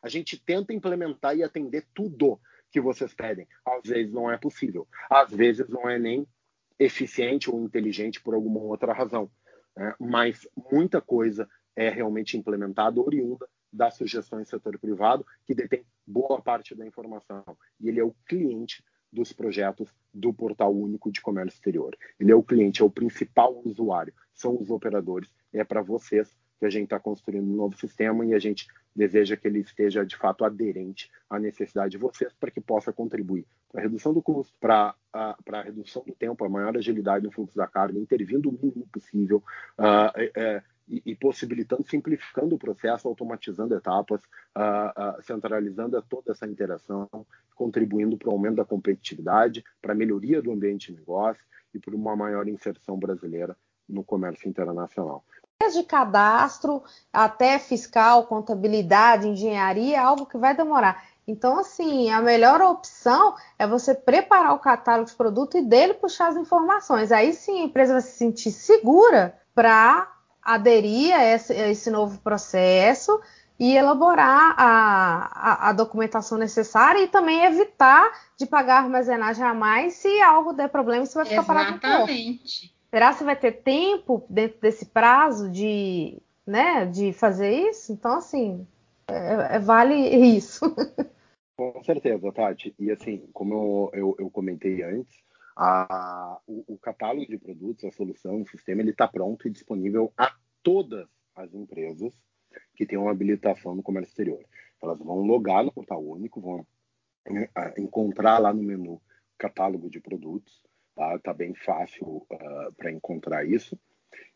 A 0.00 0.08
gente 0.08 0.38
tenta 0.38 0.72
implementar 0.72 1.36
e 1.36 1.42
atender 1.42 1.86
tudo 1.92 2.40
que 2.70 2.80
vocês 2.80 3.14
pedem. 3.14 3.46
Às 3.64 3.88
vezes 3.88 4.12
não 4.12 4.30
é 4.30 4.36
possível. 4.36 4.86
Às 5.10 5.30
vezes 5.30 5.68
não 5.68 5.88
é 5.88 5.98
nem 5.98 6.26
eficiente 6.78 7.50
ou 7.50 7.62
inteligente 7.62 8.20
por 8.20 8.34
alguma 8.34 8.60
outra 8.60 8.92
razão. 8.92 9.30
Né? 9.76 9.94
Mas 9.98 10.46
muita 10.70 11.00
coisa 11.00 11.48
é 11.74 11.88
realmente 11.88 12.36
implementada 12.36 13.00
oriunda 13.00 13.48
das 13.72 13.94
sugestões 13.94 14.46
do 14.46 14.50
setor 14.50 14.78
privado, 14.78 15.26
que 15.46 15.54
detém 15.54 15.84
boa 16.06 16.40
parte 16.40 16.74
da 16.74 16.86
informação. 16.86 17.44
E 17.80 17.88
ele 17.88 18.00
é 18.00 18.04
o 18.04 18.14
cliente 18.26 18.82
dos 19.12 19.32
projetos 19.32 19.94
do 20.12 20.32
Portal 20.32 20.74
Único 20.74 21.10
de 21.10 21.20
Comércio 21.20 21.56
Exterior. 21.56 21.96
Ele 22.18 22.32
é 22.32 22.34
o 22.34 22.42
cliente, 22.42 22.82
é 22.82 22.84
o 22.84 22.90
principal 22.90 23.60
usuário, 23.64 24.12
são 24.34 24.60
os 24.60 24.70
operadores. 24.70 25.30
É 25.52 25.64
para 25.64 25.82
vocês 25.82 26.34
que 26.58 26.66
a 26.66 26.70
gente 26.70 26.84
está 26.84 26.98
construindo 26.98 27.48
um 27.48 27.56
novo 27.56 27.76
sistema 27.76 28.26
e 28.26 28.34
a 28.34 28.38
gente 28.38 28.66
deseja 28.94 29.36
que 29.36 29.46
ele 29.46 29.60
esteja 29.60 30.04
de 30.04 30.16
fato 30.16 30.44
aderente 30.44 31.10
à 31.30 31.38
necessidade 31.38 31.92
de 31.92 31.98
vocês 31.98 32.32
para 32.34 32.50
que 32.50 32.60
possa 32.60 32.92
contribuir 32.92 33.46
para 33.70 33.80
a 33.80 33.84
redução 33.84 34.12
do 34.12 34.22
custo, 34.22 34.54
para 34.58 34.94
a, 35.12 35.62
redução 35.62 36.02
do 36.04 36.14
tempo, 36.14 36.44
a 36.44 36.48
maior 36.48 36.76
agilidade 36.76 37.24
no 37.24 37.30
fluxo 37.30 37.56
da 37.56 37.66
carga, 37.66 37.98
intervindo 37.98 38.48
o 38.48 38.52
mínimo 38.52 38.88
possível 38.90 39.42
uh, 39.78 40.62
e, 40.88 41.02
e, 41.04 41.14
possibilitando, 41.14 41.84
simplificando 41.86 42.54
o 42.54 42.58
processo, 42.58 43.06
automatizando 43.06 43.74
etapas, 43.74 44.22
uh, 44.56 45.22
centralizando 45.22 46.00
toda 46.08 46.32
essa 46.32 46.46
interação, 46.46 47.08
contribuindo 47.54 48.16
para 48.16 48.30
o 48.30 48.32
aumento 48.32 48.56
da 48.56 48.64
competitividade, 48.64 49.62
para 49.82 49.92
a 49.92 49.96
melhoria 49.96 50.40
do 50.40 50.50
ambiente 50.50 50.90
de 50.90 50.98
negócio 50.98 51.44
e 51.74 51.78
para 51.78 51.94
uma 51.94 52.16
maior 52.16 52.48
inserção 52.48 52.98
brasileira 52.98 53.56
no 53.86 54.02
comércio 54.02 54.48
internacional 54.48 55.24
desde 55.68 55.82
cadastro 55.82 56.82
até 57.12 57.58
fiscal, 57.58 58.24
contabilidade, 58.24 59.28
engenharia, 59.28 60.00
algo 60.00 60.24
que 60.24 60.38
vai 60.38 60.56
demorar. 60.56 61.04
Então, 61.26 61.58
assim, 61.58 62.10
a 62.10 62.22
melhor 62.22 62.62
opção 62.62 63.34
é 63.58 63.66
você 63.66 63.94
preparar 63.94 64.54
o 64.54 64.58
catálogo 64.58 65.10
de 65.10 65.14
produto 65.14 65.58
e 65.58 65.62
dele 65.62 65.92
puxar 65.92 66.28
as 66.28 66.36
informações. 66.36 67.12
Aí 67.12 67.34
sim 67.34 67.60
a 67.60 67.64
empresa 67.64 67.92
vai 67.92 68.00
se 68.00 68.12
sentir 68.12 68.50
segura 68.50 69.38
para 69.54 70.10
aderir 70.42 71.14
a 71.14 71.22
esse, 71.22 71.52
a 71.52 71.68
esse, 71.68 71.90
novo 71.90 72.18
processo 72.20 73.20
e 73.60 73.76
elaborar 73.76 74.54
a, 74.56 75.30
a, 75.34 75.68
a, 75.68 75.72
documentação 75.72 76.38
necessária 76.38 77.02
e 77.02 77.08
também 77.08 77.44
evitar 77.44 78.10
de 78.38 78.46
pagar 78.46 78.84
armazenagem 78.84 79.44
a 79.44 79.52
mais 79.52 79.94
se 79.94 80.22
algo 80.22 80.54
der 80.54 80.68
problema 80.68 81.04
você 81.04 81.14
vai 81.14 81.26
ficar 81.26 81.42
Exatamente. 81.42 81.80
parado 81.80 82.04
Exatamente. 82.04 82.77
Será 82.90 83.14
que 83.14 83.24
vai 83.24 83.36
ter 83.36 83.62
tempo 83.62 84.24
dentro 84.30 84.60
desse 84.60 84.86
prazo 84.86 85.50
de, 85.50 86.20
né, 86.46 86.86
de 86.86 87.12
fazer 87.12 87.50
isso? 87.68 87.92
Então, 87.92 88.16
assim, 88.16 88.66
é, 89.06 89.56
é, 89.56 89.58
vale 89.58 89.94
isso. 89.94 90.64
Com 91.56 91.82
certeza, 91.82 92.32
Tati. 92.32 92.74
E 92.78 92.90
assim, 92.90 93.28
como 93.32 93.54
eu, 93.54 93.90
eu, 93.92 94.16
eu 94.20 94.30
comentei 94.30 94.82
antes, 94.82 95.22
a, 95.56 96.38
o, 96.46 96.74
o, 96.74 96.78
catálogo 96.78 97.26
de 97.26 97.36
produtos, 97.36 97.84
a 97.84 97.90
solução, 97.90 98.42
o 98.42 98.46
sistema, 98.46 98.80
ele 98.80 98.90
está 98.90 99.08
pronto 99.08 99.46
e 99.46 99.50
disponível 99.50 100.12
a 100.16 100.32
todas 100.62 101.08
as 101.34 101.52
empresas 101.52 102.14
que 102.76 102.86
tenham 102.86 103.08
habilitação 103.08 103.74
no 103.74 103.82
comércio 103.82 104.10
exterior. 104.10 104.42
Elas 104.80 104.98
vão 105.00 105.20
logar 105.22 105.64
no 105.64 105.72
portal 105.72 106.02
único, 106.02 106.40
vão 106.40 106.66
né, 107.28 107.48
encontrar 107.76 108.38
lá 108.38 108.52
no 108.52 108.62
menu 108.62 109.02
catálogo 109.36 109.90
de 109.90 110.00
produtos, 110.00 110.62
tá, 110.98 111.18
tá 111.18 111.32
bem 111.32 111.54
fácil 111.54 112.06
uh, 112.06 112.26
ah, 112.32 112.72
para 112.76 112.90
encontrar 112.90 113.46
isso. 113.46 113.78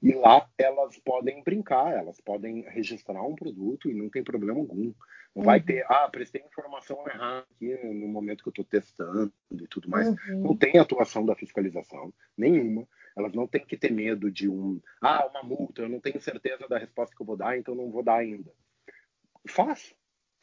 E 0.00 0.12
lá 0.14 0.48
elas 0.56 0.98
podem 0.98 1.42
brincar, 1.42 1.92
elas 1.92 2.20
podem 2.20 2.62
registrar 2.68 3.22
um 3.22 3.34
produto 3.34 3.90
e 3.90 3.94
não 3.94 4.08
tem 4.08 4.22
problema 4.22 4.58
algum. 4.58 4.92
Não 5.34 5.40
uhum. 5.40 5.42
vai 5.44 5.60
ter, 5.60 5.84
ah, 5.88 6.08
prestei 6.08 6.42
informação 6.42 7.06
errada 7.08 7.46
aqui 7.54 7.74
no 7.84 8.08
momento 8.08 8.42
que 8.42 8.48
eu 8.48 8.52
estou 8.52 8.64
testando 8.64 9.32
e 9.50 9.66
tudo 9.66 9.88
mais. 9.88 10.08
Uhum. 10.08 10.42
Não 10.42 10.56
tem 10.56 10.78
atuação 10.78 11.24
da 11.24 11.34
fiscalização, 11.34 12.12
nenhuma. 12.36 12.86
Elas 13.16 13.32
não 13.32 13.46
têm 13.46 13.64
que 13.64 13.76
ter 13.76 13.90
medo 13.90 14.30
de 14.30 14.48
um, 14.48 14.80
ah, 15.00 15.26
uma 15.26 15.42
multa, 15.42 15.82
eu 15.82 15.88
não 15.88 16.00
tenho 16.00 16.20
certeza 16.20 16.66
da 16.68 16.78
resposta 16.78 17.14
que 17.14 17.22
eu 17.22 17.26
vou 17.26 17.36
dar, 17.36 17.58
então 17.58 17.74
não 17.74 17.90
vou 17.90 18.02
dar 18.02 18.16
ainda. 18.16 18.50
Faz, 19.46 19.94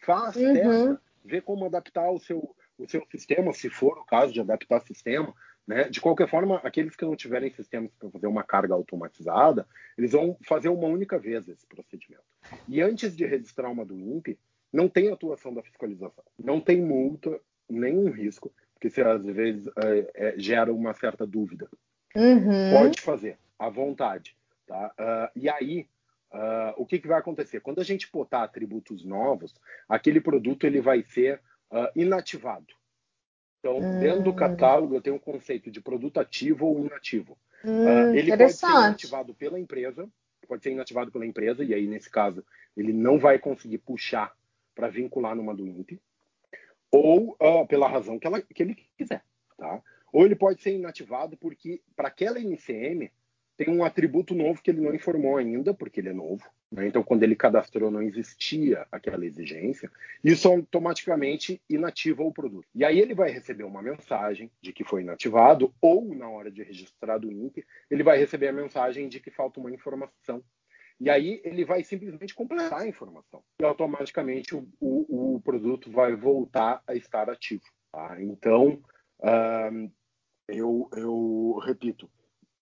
faz, 0.03 0.35
uhum. 0.35 0.53
testa, 0.53 1.01
vê 1.23 1.41
como 1.41 1.65
adaptar 1.65 2.09
o 2.11 2.19
seu, 2.19 2.55
o 2.77 2.87
seu 2.87 3.05
sistema, 3.11 3.53
se 3.53 3.69
for 3.69 3.97
o 3.97 4.05
caso 4.05 4.33
de 4.33 4.39
adaptar 4.39 4.81
o 4.81 4.87
sistema. 4.87 5.33
Né? 5.69 5.83
De 5.87 6.01
qualquer 6.01 6.27
forma, 6.27 6.59
aqueles 6.63 6.95
que 6.95 7.05
não 7.05 7.15
tiverem 7.15 7.51
sistemas 7.51 7.91
para 7.93 8.09
fazer 8.09 8.25
uma 8.25 8.41
carga 8.41 8.73
automatizada, 8.73 9.67
eles 9.95 10.13
vão 10.13 10.35
fazer 10.43 10.67
uma 10.67 10.87
única 10.87 11.19
vez 11.19 11.47
esse 11.47 11.63
procedimento. 11.67 12.23
E 12.67 12.81
antes 12.81 13.15
de 13.15 13.23
registrar 13.23 13.69
uma 13.69 13.85
do 13.85 13.95
INPE, 13.95 14.39
não 14.73 14.89
tem 14.89 15.11
atuação 15.11 15.53
da 15.53 15.61
fiscalização, 15.61 16.23
não 16.43 16.59
tem 16.59 16.81
multa, 16.81 17.39
nenhum 17.69 18.09
risco, 18.09 18.51
porque 18.73 18.87
isso 18.87 18.99
às 19.03 19.23
vezes 19.23 19.67
é, 19.77 20.11
é, 20.15 20.39
gera 20.39 20.73
uma 20.73 20.91
certa 20.95 21.23
dúvida. 21.23 21.69
Uhum. 22.15 22.71
Pode 22.73 22.99
fazer, 22.99 23.37
à 23.59 23.69
vontade. 23.69 24.35
Tá? 24.65 24.91
Uh, 24.99 25.39
e 25.39 25.47
aí, 25.47 25.87
uh, 26.33 26.73
o 26.77 26.85
que, 26.87 26.97
que, 26.97 27.07
vai 27.07 27.19
acontecer? 27.19 27.59
Quando 27.59 27.79
a 27.79 27.83
gente 27.83 28.11
botar 28.11 28.41
atributos 28.41 29.05
novos, 29.05 29.53
aquele 29.87 30.19
produto 30.19 30.65
ele 30.65 30.81
vai 30.81 31.03
ser 31.03 31.39
uh, 31.71 31.91
inativado. 31.95 32.78
Então, 33.59 33.77
uhum. 33.77 33.99
dentro 33.99 34.23
do 34.23 34.33
catálogo, 34.33 34.95
eu 34.95 35.01
tenho 35.01 35.17
um 35.17 35.19
conceito 35.19 35.69
de 35.69 35.81
produto 35.81 36.19
ativo 36.19 36.65
ou 36.65 36.85
inativo. 36.85 37.37
Uhum, 37.63 38.15
ele 38.15 38.35
pode 38.35 38.53
ser 38.53 38.67
inativado 38.67 39.33
pela 39.33 39.59
empresa, 39.59 40.09
pode 40.47 40.63
ser 40.63 40.71
inativado 40.71 41.11
pela 41.11 41.25
empresa, 41.25 41.63
e 41.63 41.73
aí, 41.73 41.87
nesse 41.87 42.09
caso, 42.09 42.43
ele 42.75 42.91
não 42.91 43.19
vai 43.19 43.37
conseguir 43.37 43.77
puxar 43.77 44.33
para 44.73 44.87
vincular 44.87 45.35
numa 45.35 45.53
do 45.53 45.67
INPE, 45.67 46.01
ou 46.91 47.37
uh, 47.39 47.67
pela 47.67 47.87
razão 47.87 48.17
que, 48.17 48.25
ela, 48.25 48.41
que, 48.41 48.63
ele 48.63 48.75
quiser. 48.97 49.23
Tá? 49.57 49.81
Ou 50.11 50.25
ele 50.25 50.35
pode 50.35 50.61
ser 50.61 50.73
inativado 50.73 51.37
porque, 51.37 51.81
para 51.95 52.07
aquela 52.07 52.39
NCM, 52.39 53.11
tem 53.59 53.67
um 53.69 53.83
atributo 53.83 54.33
novo 54.33 54.61
que 54.61 54.71
ele 54.71 54.79
não 54.79 54.95
informou 54.95 55.35
ainda, 55.35 55.73
porque 55.73 55.99
ele 55.99 56.07
é 56.07 56.13
novo. 56.13 56.41
Né? 56.71 56.87
Então, 56.87 57.03
quando 57.03 57.23
ele 57.23 57.35
cadastrou, 57.35 57.91
não 57.91 58.01
existia 58.01 58.87
aquela 58.89 59.25
exigência. 59.25 59.91
Isso 60.23 60.47
automaticamente 60.47 61.61
inativa 61.69 62.23
o 62.23 62.31
produto. 62.31 62.65
E 62.73 62.85
aí 62.85 63.01
ele 63.01 63.13
vai 63.13 63.29
receber 63.29 63.65
uma 63.65 63.81
mensagem 63.81 64.49
de 64.61 64.71
que 64.71 64.85
foi 64.85 65.01
inativado, 65.01 65.73
ou 65.81 66.15
na 66.15 66.29
hora 66.29 66.49
de 66.49 66.63
registrar 66.63 67.17
do 67.17 67.29
INPE, 67.29 67.65
ele 67.91 68.01
vai 68.01 68.17
receber 68.17 68.47
a 68.47 68.53
mensagem 68.53 69.09
de 69.09 69.19
que 69.19 69.29
falta 69.29 69.59
uma 69.59 69.69
informação 69.69 70.41
e 71.01 71.09
aí 71.09 71.41
ele 71.43 71.63
vai 71.65 71.83
simplesmente 71.83 72.33
completar 72.33 72.81
a 72.81 72.87
informação. 72.87 73.41
E 73.61 73.65
automaticamente 73.65 74.55
o, 74.55 74.67
o, 74.79 75.35
o 75.35 75.41
produto 75.41 75.91
vai 75.91 76.15
voltar 76.15 76.81
a 76.87 76.95
estar 76.95 77.29
ativo. 77.29 77.63
Tá? 77.91 78.21
Então, 78.21 78.81
eu, 80.47 80.89
eu, 80.93 81.59
repito, 81.65 82.09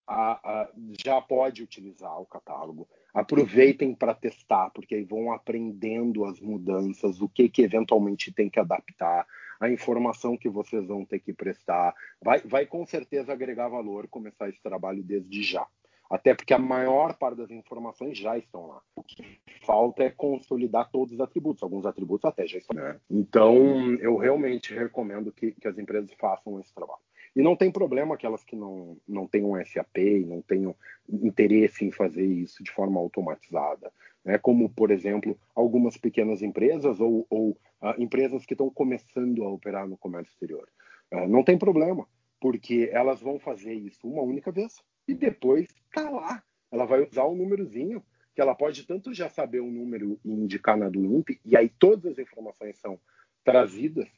a, 0.07 0.61
a, 0.61 0.69
já 1.03 1.21
pode 1.21 1.61
utilizar 1.61 2.19
o 2.19 2.25
catálogo. 2.25 2.87
Aproveitem 3.13 3.93
para 3.93 4.13
testar, 4.13 4.69
porque 4.69 4.95
aí 4.95 5.03
vão 5.03 5.31
aprendendo 5.31 6.23
as 6.25 6.39
mudanças, 6.39 7.21
o 7.21 7.27
que, 7.27 7.49
que 7.49 7.63
eventualmente 7.63 8.31
tem 8.31 8.49
que 8.49 8.59
adaptar, 8.59 9.27
a 9.59 9.69
informação 9.69 10.37
que 10.37 10.49
vocês 10.49 10.87
vão 10.87 11.03
ter 11.03 11.19
que 11.19 11.33
prestar. 11.33 11.93
Vai, 12.21 12.39
vai 12.41 12.65
com 12.65 12.85
certeza 12.85 13.33
agregar 13.33 13.67
valor 13.67 14.07
começar 14.07 14.47
esse 14.49 14.61
trabalho 14.61 15.03
desde 15.03 15.43
já 15.43 15.67
até 16.09 16.33
porque 16.33 16.53
a 16.53 16.59
maior 16.59 17.17
parte 17.17 17.37
das 17.37 17.51
informações 17.51 18.17
já 18.17 18.37
estão 18.37 18.67
lá. 18.67 18.81
O 18.95 19.03
que 19.03 19.39
falta 19.65 20.03
é 20.03 20.09
consolidar 20.09 20.89
todos 20.89 21.13
os 21.13 21.19
atributos, 21.19 21.63
alguns 21.63 21.85
atributos 21.85 22.25
até 22.25 22.47
já 22.47 22.57
estão. 22.57 22.75
Né? 22.75 22.99
Então, 23.09 23.93
eu 23.95 24.15
realmente 24.17 24.73
recomendo 24.73 25.31
que, 25.31 25.51
que, 25.51 25.67
as 25.67 25.77
empresas 25.77 26.11
façam 26.17 26.59
esse 26.59 26.73
trabalho. 26.73 27.01
E 27.35 27.41
não 27.41 27.55
tem 27.55 27.71
problema 27.71 28.15
aquelas 28.15 28.43
que 28.43 28.55
não, 28.55 28.97
não 29.07 29.27
tenham 29.27 29.53
SAP 29.65 29.97
não 30.25 30.41
tenham 30.41 30.75
interesse 31.09 31.85
em 31.85 31.91
fazer 31.91 32.25
isso 32.25 32.63
de 32.63 32.71
forma 32.71 32.99
automatizada. 32.99 33.91
Né? 34.23 34.37
Como, 34.37 34.69
por 34.69 34.91
exemplo, 34.91 35.37
algumas 35.55 35.97
pequenas 35.97 36.41
empresas 36.41 36.99
ou, 36.99 37.25
ou 37.29 37.51
uh, 37.81 37.93
empresas 37.97 38.45
que 38.45 38.53
estão 38.53 38.69
começando 38.69 39.43
a 39.43 39.49
operar 39.49 39.87
no 39.87 39.97
comércio 39.97 40.31
exterior. 40.31 40.67
Uh, 41.11 41.27
não 41.27 41.43
tem 41.43 41.57
problema, 41.57 42.07
porque 42.39 42.89
elas 42.91 43.21
vão 43.21 43.39
fazer 43.39 43.73
isso 43.73 44.07
uma 44.07 44.21
única 44.21 44.51
vez 44.51 44.81
e 45.07 45.13
depois 45.13 45.67
tá 45.93 46.09
lá. 46.09 46.43
Ela 46.71 46.85
vai 46.85 47.01
usar 47.01 47.23
o 47.23 47.31
um 47.31 47.37
númerozinho, 47.37 48.03
que 48.35 48.41
ela 48.41 48.53
pode 48.53 48.85
tanto 48.85 49.13
já 49.13 49.29
saber 49.29 49.61
o 49.61 49.71
número 49.71 50.19
e 50.23 50.31
indicar 50.31 50.77
na 50.77 50.89
do 50.89 51.03
INPE, 51.05 51.39
e 51.45 51.55
aí 51.55 51.69
todas 51.69 52.05
as 52.11 52.19
informações 52.19 52.77
são 52.77 52.99
trazidas, 53.43 54.09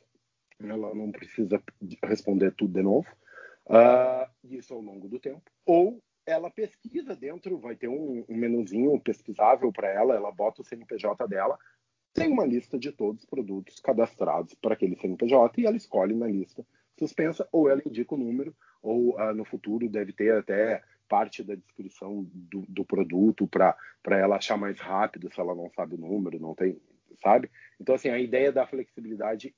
ela 0.62 0.94
não 0.94 1.12
precisa 1.12 1.62
responder 2.04 2.54
tudo 2.56 2.74
de 2.74 2.82
novo, 2.82 3.08
uh, 3.68 4.30
isso 4.44 4.74
ao 4.74 4.82
longo 4.82 5.08
do 5.08 5.20
tempo, 5.20 5.44
ou 5.66 6.02
ela 6.26 6.52
pesquisa 6.52 7.16
dentro, 7.16 7.58
vai 7.58 7.76
ter 7.76 7.88
um, 7.88 8.24
um 8.28 8.36
menuzinho 8.36 9.00
pesquisável 9.00 9.72
para 9.72 9.90
ela, 9.90 10.16
ela 10.16 10.32
bota 10.32 10.62
o 10.62 10.66
CNPJ 10.66 11.28
dela, 11.28 11.58
tem 12.14 12.32
uma 12.32 12.46
lista 12.46 12.78
de 12.78 12.92
todos 12.92 13.24
os 13.24 13.30
produtos 13.30 13.80
cadastrados 13.80 14.54
para 14.56 14.74
aquele 14.74 14.96
CNPJ 14.96 15.62
e 15.62 15.66
ela 15.66 15.78
escolhe 15.78 16.16
na 16.16 16.28
lista 16.28 16.66
suspensa, 16.98 17.48
ou 17.52 17.70
ela 17.70 17.82
indica 17.86 18.14
o 18.14 18.18
número, 18.18 18.54
ou 18.82 19.16
uh, 19.16 19.34
no 19.34 19.46
futuro 19.46 19.88
deve 19.88 20.12
ter 20.12 20.36
até 20.36 20.84
parte 21.08 21.44
da 21.44 21.56
descrição 21.56 22.28
do, 22.32 22.66
do 22.68 22.86
produto 22.86 23.48
para 23.48 23.76
ela 24.12 24.36
achar 24.36 24.58
mais 24.58 24.80
rápido 24.80 25.34
se 25.34 25.40
ela 25.40 25.56
não 25.56 25.70
sabe 25.72 25.96
o 25.96 25.98
número, 25.98 26.40
não 26.40 26.54
tem, 26.54 26.80
sabe? 27.22 27.50
Então, 27.82 27.96
assim, 27.96 28.10
a 28.10 28.20
ideia 28.20 28.52
da 28.52 28.68
flexibilidade. 28.68 29.54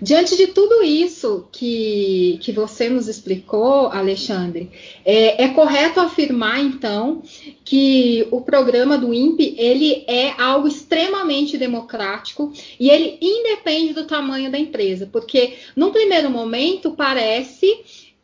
Diante 0.00 0.36
de 0.36 0.46
tudo 0.48 0.84
isso 0.84 1.48
que, 1.50 2.38
que 2.40 2.52
você 2.52 2.88
nos 2.88 3.08
explicou, 3.08 3.88
Alexandre, 3.88 4.70
é, 5.04 5.42
é, 5.42 5.48
correto 5.48 5.98
afirmar, 5.98 6.60
então, 6.60 7.22
que 7.64 8.26
o 8.30 8.40
programa 8.40 8.96
do 8.96 9.12
INPE 9.12 9.56
ele 9.58 10.04
é 10.06 10.30
algo 10.40 10.68
extremamente 10.68 11.58
democrático 11.58 12.52
e 12.78 12.88
ele 12.88 13.18
independe 13.20 13.94
do 13.94 14.06
tamanho 14.06 14.50
da 14.50 14.58
empresa, 14.58 15.08
porque, 15.10 15.54
num 15.74 15.90
primeiro 15.90 16.30
momento, 16.30 16.92
parece 16.92 17.66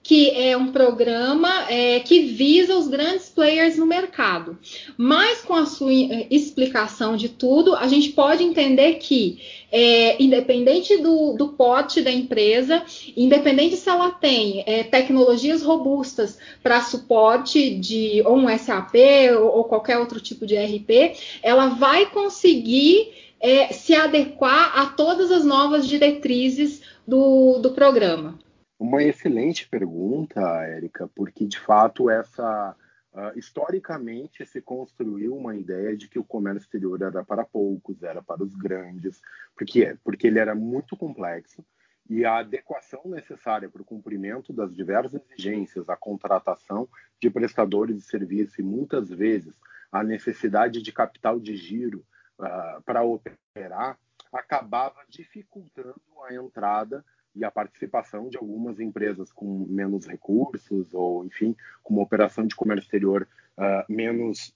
que 0.07 0.31
é 0.31 0.57
um 0.57 0.71
programa 0.71 1.69
é, 1.69 1.99
que 1.99 2.27
visa 2.27 2.77
os 2.79 2.87
grandes 2.87 3.29
players 3.29 3.77
no 3.77 3.85
mercado. 3.85 4.57
Mas 4.97 5.43
com 5.43 5.53
a 5.53 5.67
sua 5.67 5.93
é, 5.93 6.29
explicação 6.31 7.17
de 7.17 7.29
tudo, 7.29 7.75
a 7.75 7.89
gente 7.89 8.11
pode 8.11 8.45
entender 8.45 8.99
que, 8.99 9.41
é, 9.73 10.23
independente 10.23 10.97
do, 10.99 11.33
do 11.33 11.49
porte 11.49 12.03
da 12.03 12.13
empresa, 12.13 12.85
independente 13.17 13.75
se 13.75 13.89
ela 13.89 14.13
tem 14.13 14.63
é, 14.65 14.85
tecnologias 14.85 15.61
robustas 15.61 16.39
para 16.63 16.81
suporte 16.83 17.75
de 17.75 18.23
ou 18.25 18.37
um 18.37 18.59
SAP 18.59 18.95
ou, 19.37 19.57
ou, 19.57 19.65
qualquer 19.65 19.99
outro 19.99 20.21
tipo 20.21 20.47
de 20.47 20.55
ERP, 20.55 21.17
ela 21.43 21.71
vai 21.71 22.07
conseguir 22.07 23.09
é, 23.41 23.73
se 23.73 23.93
adequar 23.93 24.79
a 24.79 24.87
todas 24.87 25.33
as 25.33 25.45
novas 25.45 25.85
diretrizes 25.85 26.81
do, 27.05 27.59
do 27.59 27.73
programa. 27.73 28.46
Uma 28.79 29.03
excelente 29.03 29.69
pergunta, 29.69 30.41
Érica, 30.65 31.09
porque 31.15 31.47
de 31.47 31.59
fato 31.59 32.11
essa 32.11 32.77
uh, 33.13 33.39
historicamente 33.39 34.45
se 34.45 34.61
construiu 34.61 35.35
uma 35.35 35.57
ideia 35.57 35.97
de 35.97 36.09
que 36.09 36.19
o 36.19 36.25
comércio 36.25 36.67
exterior 36.67 37.01
era 37.01 37.25
para 37.25 37.45
poucos, 37.45 38.03
era 38.03 38.23
para 38.23 38.43
os 38.43 38.55
grandes. 38.55 39.23
Por 39.57 39.67
quê? 39.67 39.97
Porque 40.05 40.27
ele 40.27 40.39
era 40.39 40.55
muito 40.55 40.97
complexo 40.97 41.65
e 42.09 42.25
a 42.25 42.39
adequação 42.39 43.03
necessária 43.07 43.69
para 43.69 43.83
o 43.83 43.85
cumprimento 43.85 44.53
das 44.53 44.75
diversas 44.75 45.15
exigências, 45.15 45.89
a 45.89 45.97
contratação 45.97 46.89
de 47.21 47.31
prestadores 47.31 47.97
de 47.97 48.03
serviço 48.03 48.61
e 48.61 48.65
muitas 48.65 49.09
vezes 49.09 49.59
a 49.91 50.05
necessidade 50.05 50.83
de 50.83 50.93
capital 50.93 51.41
de 51.41 51.57
giro 51.57 52.05
uh, 52.39 52.83
para 52.85 53.03
operar, 53.03 53.99
acabava 54.33 55.01
dificultando 55.09 56.01
a 56.29 56.35
entrada 56.35 57.05
e 57.37 57.45
a 57.45 57.51
participação 57.51 58.29
de 58.29 58.37
algumas 58.37 58.81
empresas 58.81 59.31
com 59.31 59.67
menos 59.69 60.07
recursos 60.07 60.93
ou, 60.95 61.25
enfim, 61.25 61.55
com 61.83 61.95
uma 61.95 62.03
operação 62.03 62.47
de 62.47 62.57
comércio 62.57 62.85
exterior 62.85 63.29
uh, 63.59 63.93
menos 63.93 64.55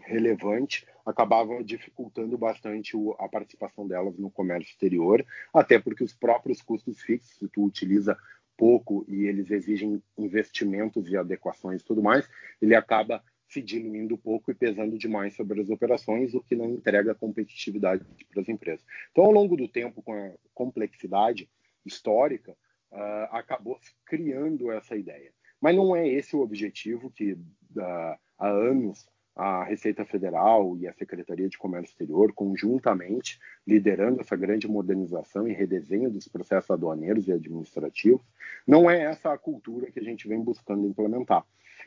relevante, 0.00 0.86
acabava 1.04 1.62
dificultando 1.62 2.36
bastante 2.36 2.96
o, 2.96 3.12
a 3.20 3.28
participação 3.28 3.86
delas 3.86 4.18
no 4.18 4.30
comércio 4.30 4.70
exterior, 4.70 5.24
até 5.54 5.78
porque 5.78 6.02
os 6.02 6.12
próprios 6.12 6.60
custos 6.60 7.00
fixos, 7.00 7.38
se 7.38 7.48
tu 7.48 7.64
utiliza 7.64 8.18
pouco 8.56 9.04
e 9.06 9.26
eles 9.26 9.50
exigem 9.50 10.02
investimentos 10.18 11.08
e 11.08 11.16
adequações 11.16 11.82
e 11.82 11.84
tudo 11.84 12.02
mais, 12.02 12.28
ele 12.60 12.74
acaba 12.74 13.22
se 13.48 13.62
diluindo 13.62 14.18
pouco 14.18 14.50
e 14.50 14.54
pesando 14.54 14.98
demais 14.98 15.34
sobre 15.34 15.60
as 15.60 15.70
operações, 15.70 16.34
o 16.34 16.42
que 16.42 16.56
não 16.56 16.70
entrega 16.70 17.14
competitividade 17.14 18.04
para 18.32 18.42
as 18.42 18.48
empresas. 18.48 18.84
Então, 19.12 19.24
ao 19.24 19.30
longo 19.30 19.56
do 19.56 19.68
tempo, 19.68 20.02
com 20.02 20.12
a 20.12 20.32
complexidade 20.52 21.48
histórica, 21.88 22.52
uh, 22.92 23.28
acabou 23.30 23.78
criando 24.04 24.70
essa 24.70 24.96
ideia. 24.96 25.32
Mas 25.60 25.74
não 25.74 25.94
é 25.96 26.06
esse 26.06 26.36
o 26.36 26.40
objetivo 26.40 27.10
que 27.10 27.32
uh, 27.32 28.18
há 28.38 28.48
anos 28.48 29.08
a 29.36 29.62
Receita 29.64 30.02
Federal 30.02 30.78
e 30.78 30.88
a 30.88 30.94
Secretaria 30.94 31.46
de 31.46 31.58
Comércio 31.58 31.90
Exterior, 31.90 32.32
conjuntamente, 32.32 33.38
liderando 33.66 34.22
essa 34.22 34.34
grande 34.34 34.66
modernização 34.66 35.46
e 35.46 35.52
redesenho 35.52 36.10
dos 36.10 36.26
processos 36.26 36.70
aduaneiros 36.70 37.28
e 37.28 37.32
administrativos, 37.32 38.26
não 38.66 38.90
é 38.90 39.02
essa 39.02 39.30
a 39.30 39.36
cultura 39.36 39.90
que 39.90 40.00
a 40.00 40.02
gente 40.02 40.26
vem 40.26 40.40
buscando 40.40 40.86
implementar. 40.86 41.44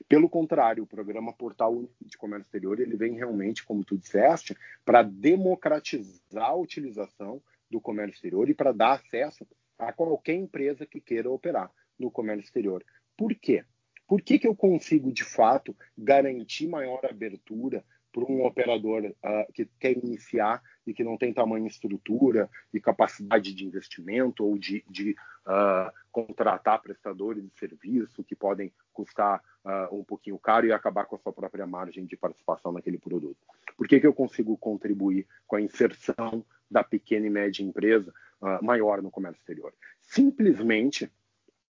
Pelo 0.08 0.30
contrário, 0.30 0.84
o 0.84 0.88
programa 0.88 1.34
Portal 1.34 1.74
Único 1.74 1.94
de 2.06 2.18
Comércio 2.18 2.46
Exterior 2.46 2.80
ele 2.80 2.96
vem 2.96 3.16
realmente, 3.16 3.66
como 3.66 3.84
tu 3.84 3.98
disseste, 3.98 4.56
para 4.86 5.02
democratizar 5.02 6.50
a 6.50 6.56
utilização 6.56 7.42
do 7.70 7.82
comércio 7.82 8.16
exterior 8.16 8.48
e 8.50 8.54
para 8.54 8.72
dar 8.72 8.94
acesso 8.94 9.46
a 9.80 9.94
qualquer 9.94 10.34
empresa 10.34 10.86
que 10.86 11.00
queira 11.00 11.30
operar 11.30 11.72
no 11.98 12.12
comércio 12.12 12.44
exterior. 12.44 12.84
Por 13.18 13.34
quê? 13.34 13.64
Por 14.08 14.22
que, 14.22 14.38
que 14.40 14.48
eu 14.48 14.56
consigo, 14.56 15.12
de 15.12 15.24
fato, 15.24 15.76
garantir 15.98 16.68
maior 16.68 17.00
abertura 17.06 17.84
para 18.12 18.24
um 18.24 18.44
operador 18.44 19.06
uh, 19.06 19.54
que 19.54 19.70
quer 19.80 19.92
iniciar 19.92 20.62
e 20.86 20.94
que 20.94 21.04
não 21.04 21.16
tem 21.16 21.32
tamanho 21.32 21.68
estrutura 21.68 22.50
e 22.74 22.80
capacidade 22.80 23.54
de 23.54 23.66
investimento 23.66 24.44
ou 24.44 24.58
de, 24.58 24.84
de 24.90 25.12
uh, 25.46 25.94
contratar 26.12 26.82
prestadores 26.82 27.44
de 27.44 27.52
serviço 27.60 28.24
que 28.24 28.36
podem 28.36 28.74
custar 28.92 29.42
uh, 29.64 29.96
um 29.96 30.04
pouquinho 30.04 30.40
caro 30.40 30.66
e 30.66 30.72
acabar 30.72 31.06
com 31.06 31.16
a 31.16 31.20
sua 31.20 31.32
própria 31.32 31.68
margem 31.68 32.06
de 32.06 32.18
participação 32.18 32.72
naquele 32.72 32.98
produto? 32.98 33.38
Por 33.78 33.88
que, 33.88 34.00
que 34.00 34.08
eu 34.08 34.14
consigo 34.14 34.58
contribuir 34.58 35.28
com 35.46 35.56
a 35.56 35.62
inserção 35.62 36.44
da 36.70 36.84
pequena 36.84 37.28
e 37.28 37.30
média 37.30 37.64
empresa 37.64 38.14
maior 38.62 39.02
no 39.02 39.12
comércio 39.12 39.40
exterior? 39.40 39.74
Simplesmente 40.02 41.12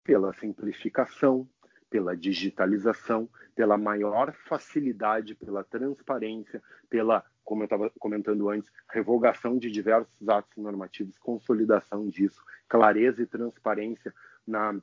pela 0.02 0.32
simplificação, 0.34 1.48
pela 1.88 2.16
digitalização, 2.16 3.28
pela 3.54 3.78
maior 3.78 4.32
facilidade, 4.32 5.34
pela 5.34 5.62
transparência, 5.62 6.62
pela, 6.90 7.24
como 7.44 7.62
eu 7.62 7.66
estava 7.66 7.90
comentando 7.98 8.48
antes, 8.48 8.70
revogação 8.90 9.56
de 9.56 9.70
diversos 9.70 10.28
atos 10.28 10.56
normativos, 10.56 11.16
consolidação 11.18 12.08
disso, 12.08 12.42
clareza 12.68 13.22
e 13.22 13.26
transparência 13.26 14.12
na, 14.46 14.74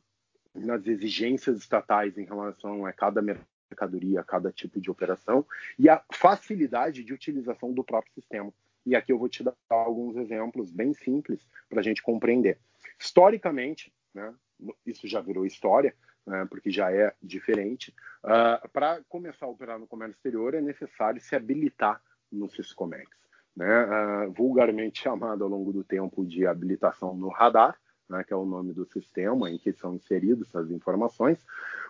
nas 0.56 0.88
exigências 0.88 1.58
estatais 1.58 2.18
em 2.18 2.26
relação 2.26 2.86
a 2.86 2.94
cada 2.94 3.22
mercadoria, 3.22 4.22
a 4.22 4.24
cada 4.24 4.52
tipo 4.52 4.80
de 4.80 4.90
operação, 4.90 5.46
e 5.78 5.90
a 5.90 6.02
facilidade 6.14 7.04
de 7.04 7.14
utilização 7.14 7.74
do 7.74 7.84
próprio 7.84 8.14
sistema. 8.14 8.52
E 8.86 8.96
aqui 8.96 9.12
eu 9.12 9.20
vou 9.20 9.30
te 9.30 9.44
dar 9.44 9.56
alguns 9.70 10.16
exemplos 10.18 10.72
bem 10.72 10.94
simples 10.94 11.48
para 11.70 11.80
a 11.80 11.84
gente 11.84 12.02
compreender. 12.02 12.58
Historicamente, 13.00 13.94
né, 14.14 14.34
isso 14.86 15.08
já 15.08 15.22
virou 15.22 15.46
história, 15.46 15.96
né, 16.26 16.46
porque 16.50 16.70
já 16.70 16.92
é 16.92 17.14
diferente. 17.22 17.94
Uh, 18.24 18.68
Para 18.70 19.02
começar 19.08 19.46
a 19.46 19.50
operar 19.50 19.80
no 19.80 19.88
comércio 19.88 20.16
exterior, 20.16 20.54
é 20.54 20.62
necessário 20.62 21.22
se 21.22 21.36
habilitar 21.36 22.02
no 22.32 22.50
Syscomex, 22.50 23.10
né, 23.56 23.86
uh, 23.86 24.32
vulgarmente 24.32 25.02
chamado 25.04 25.44
ao 25.44 25.50
longo 25.50 25.72
do 25.72 25.84
tempo 25.84 26.26
de 26.26 26.46
habilitação 26.46 27.16
no 27.16 27.30
radar, 27.30 27.80
né, 28.10 28.24
que 28.24 28.34
é 28.34 28.36
o 28.36 28.46
nome 28.46 28.74
do 28.74 28.86
sistema 28.86 29.50
em 29.50 29.58
que 29.58 29.72
são 29.74 29.96
inseridas 29.96 30.50
essas 30.50 30.70
informações, 30.72 31.44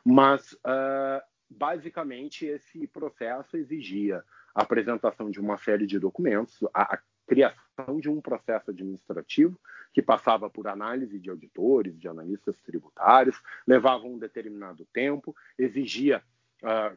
mas 0.05 0.53
uh, 0.53 1.21
basicamente 1.49 2.45
esse 2.45 2.87
processo 2.87 3.57
exigia 3.57 4.23
a 4.53 4.61
apresentação 4.61 5.29
de 5.29 5.39
uma 5.39 5.57
série 5.57 5.85
de 5.85 5.99
documentos, 5.99 6.59
a, 6.73 6.95
a 6.95 6.99
criação 7.27 7.99
de 7.99 8.09
um 8.09 8.19
processo 8.19 8.71
administrativo 8.71 9.59
que 9.93 10.01
passava 10.01 10.49
por 10.49 10.67
análise 10.67 11.19
de 11.19 11.29
auditores, 11.29 11.97
de 11.99 12.07
analistas 12.07 12.59
tributários, 12.61 13.41
levava 13.67 14.05
um 14.05 14.17
determinado 14.17 14.85
tempo, 14.93 15.35
exigia 15.57 16.21
Uh, 16.61 16.95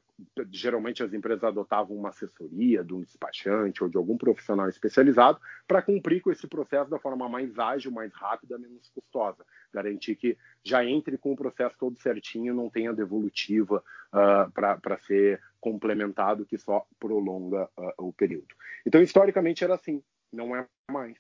geralmente 0.51 1.03
as 1.03 1.15
empresas 1.15 1.43
adotavam 1.43 1.97
uma 1.97 2.11
assessoria 2.11 2.85
de 2.85 2.93
um 2.93 3.01
despachante 3.01 3.83
ou 3.83 3.89
de 3.89 3.97
algum 3.97 4.17
profissional 4.17 4.69
especializado 4.69 5.41
para 5.67 5.81
cumprir 5.81 6.21
com 6.21 6.31
esse 6.31 6.47
processo 6.47 6.91
da 6.91 6.99
forma 6.99 7.29
mais 7.29 7.59
ágil, 7.59 7.91
mais 7.91 8.12
rápida, 8.12 8.59
menos 8.59 8.91
custosa. 8.91 9.45
Garantir 9.73 10.17
que 10.17 10.37
já 10.62 10.85
entre 10.85 11.17
com 11.17 11.33
o 11.33 11.37
processo 11.37 11.77
todo 11.79 11.99
certinho, 11.99 12.53
não 12.53 12.69
tenha 12.69 12.93
devolutiva 12.93 13.83
uh, 14.12 14.51
para 14.53 14.99
ser 14.99 15.41
complementado, 15.61 16.45
que 16.45 16.59
só 16.59 16.87
prolonga 17.01 17.69
uh, 17.77 18.07
o 18.07 18.12
período. 18.12 18.55
Então, 18.85 19.01
historicamente 19.01 19.65
era 19.65 19.75
assim 19.75 20.03
não 20.35 20.55
é 20.55 20.67
mais. 20.91 21.17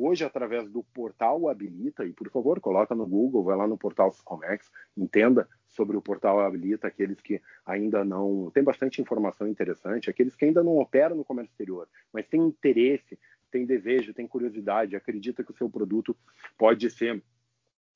Hoje, 0.00 0.24
através 0.24 0.70
do 0.70 0.84
portal 0.94 1.48
Habilita, 1.48 2.04
e 2.04 2.12
por 2.12 2.30
favor, 2.30 2.60
coloca 2.60 2.94
no 2.94 3.04
Google, 3.04 3.42
vai 3.42 3.56
lá 3.56 3.66
no 3.66 3.76
portal 3.76 4.14
Comex, 4.24 4.70
entenda 4.96 5.48
sobre 5.66 5.96
o 5.96 6.00
portal 6.00 6.38
Habilita, 6.38 6.86
aqueles 6.86 7.20
que 7.20 7.42
ainda 7.66 8.04
não. 8.04 8.48
Tem 8.54 8.62
bastante 8.62 9.02
informação 9.02 9.48
interessante, 9.48 10.08
aqueles 10.08 10.36
que 10.36 10.44
ainda 10.44 10.62
não 10.62 10.78
operam 10.78 11.16
no 11.16 11.24
comércio 11.24 11.50
exterior, 11.50 11.88
mas 12.12 12.28
têm 12.28 12.40
interesse, 12.40 13.18
têm 13.50 13.66
desejo, 13.66 14.14
têm 14.14 14.28
curiosidade, 14.28 14.94
acredita 14.94 15.42
que 15.42 15.50
o 15.50 15.56
seu 15.56 15.68
produto 15.68 16.16
pode 16.56 16.88
ser 16.90 17.22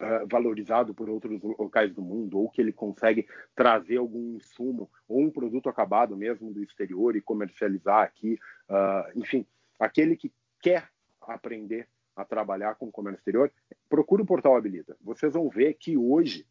Uh, 0.00 0.26
valorizado 0.26 0.92
por 0.92 1.08
outros 1.08 1.40
locais 1.40 1.94
do 1.94 2.02
mundo, 2.02 2.36
ou 2.36 2.50
que 2.50 2.60
ele 2.60 2.72
consegue 2.72 3.24
trazer 3.54 3.98
algum 3.98 4.34
insumo, 4.34 4.90
ou 5.06 5.20
um 5.20 5.30
produto 5.30 5.68
acabado 5.68 6.16
mesmo 6.16 6.52
do 6.52 6.60
exterior 6.60 7.14
e 7.14 7.20
comercializar 7.20 8.02
aqui. 8.02 8.36
Uh, 8.68 9.16
enfim, 9.16 9.46
aquele 9.78 10.16
que 10.16 10.32
quer 10.60 10.91
aprender 11.26 11.88
a 12.14 12.24
trabalhar 12.24 12.74
com 12.74 12.92
comércio 12.92 13.20
exterior, 13.20 13.50
procure 13.88 14.22
o 14.22 14.26
portal 14.26 14.56
Habilita. 14.56 14.96
Vocês 15.00 15.32
vão 15.32 15.48
ver 15.48 15.74
que 15.74 15.96
hoje, 15.96 16.46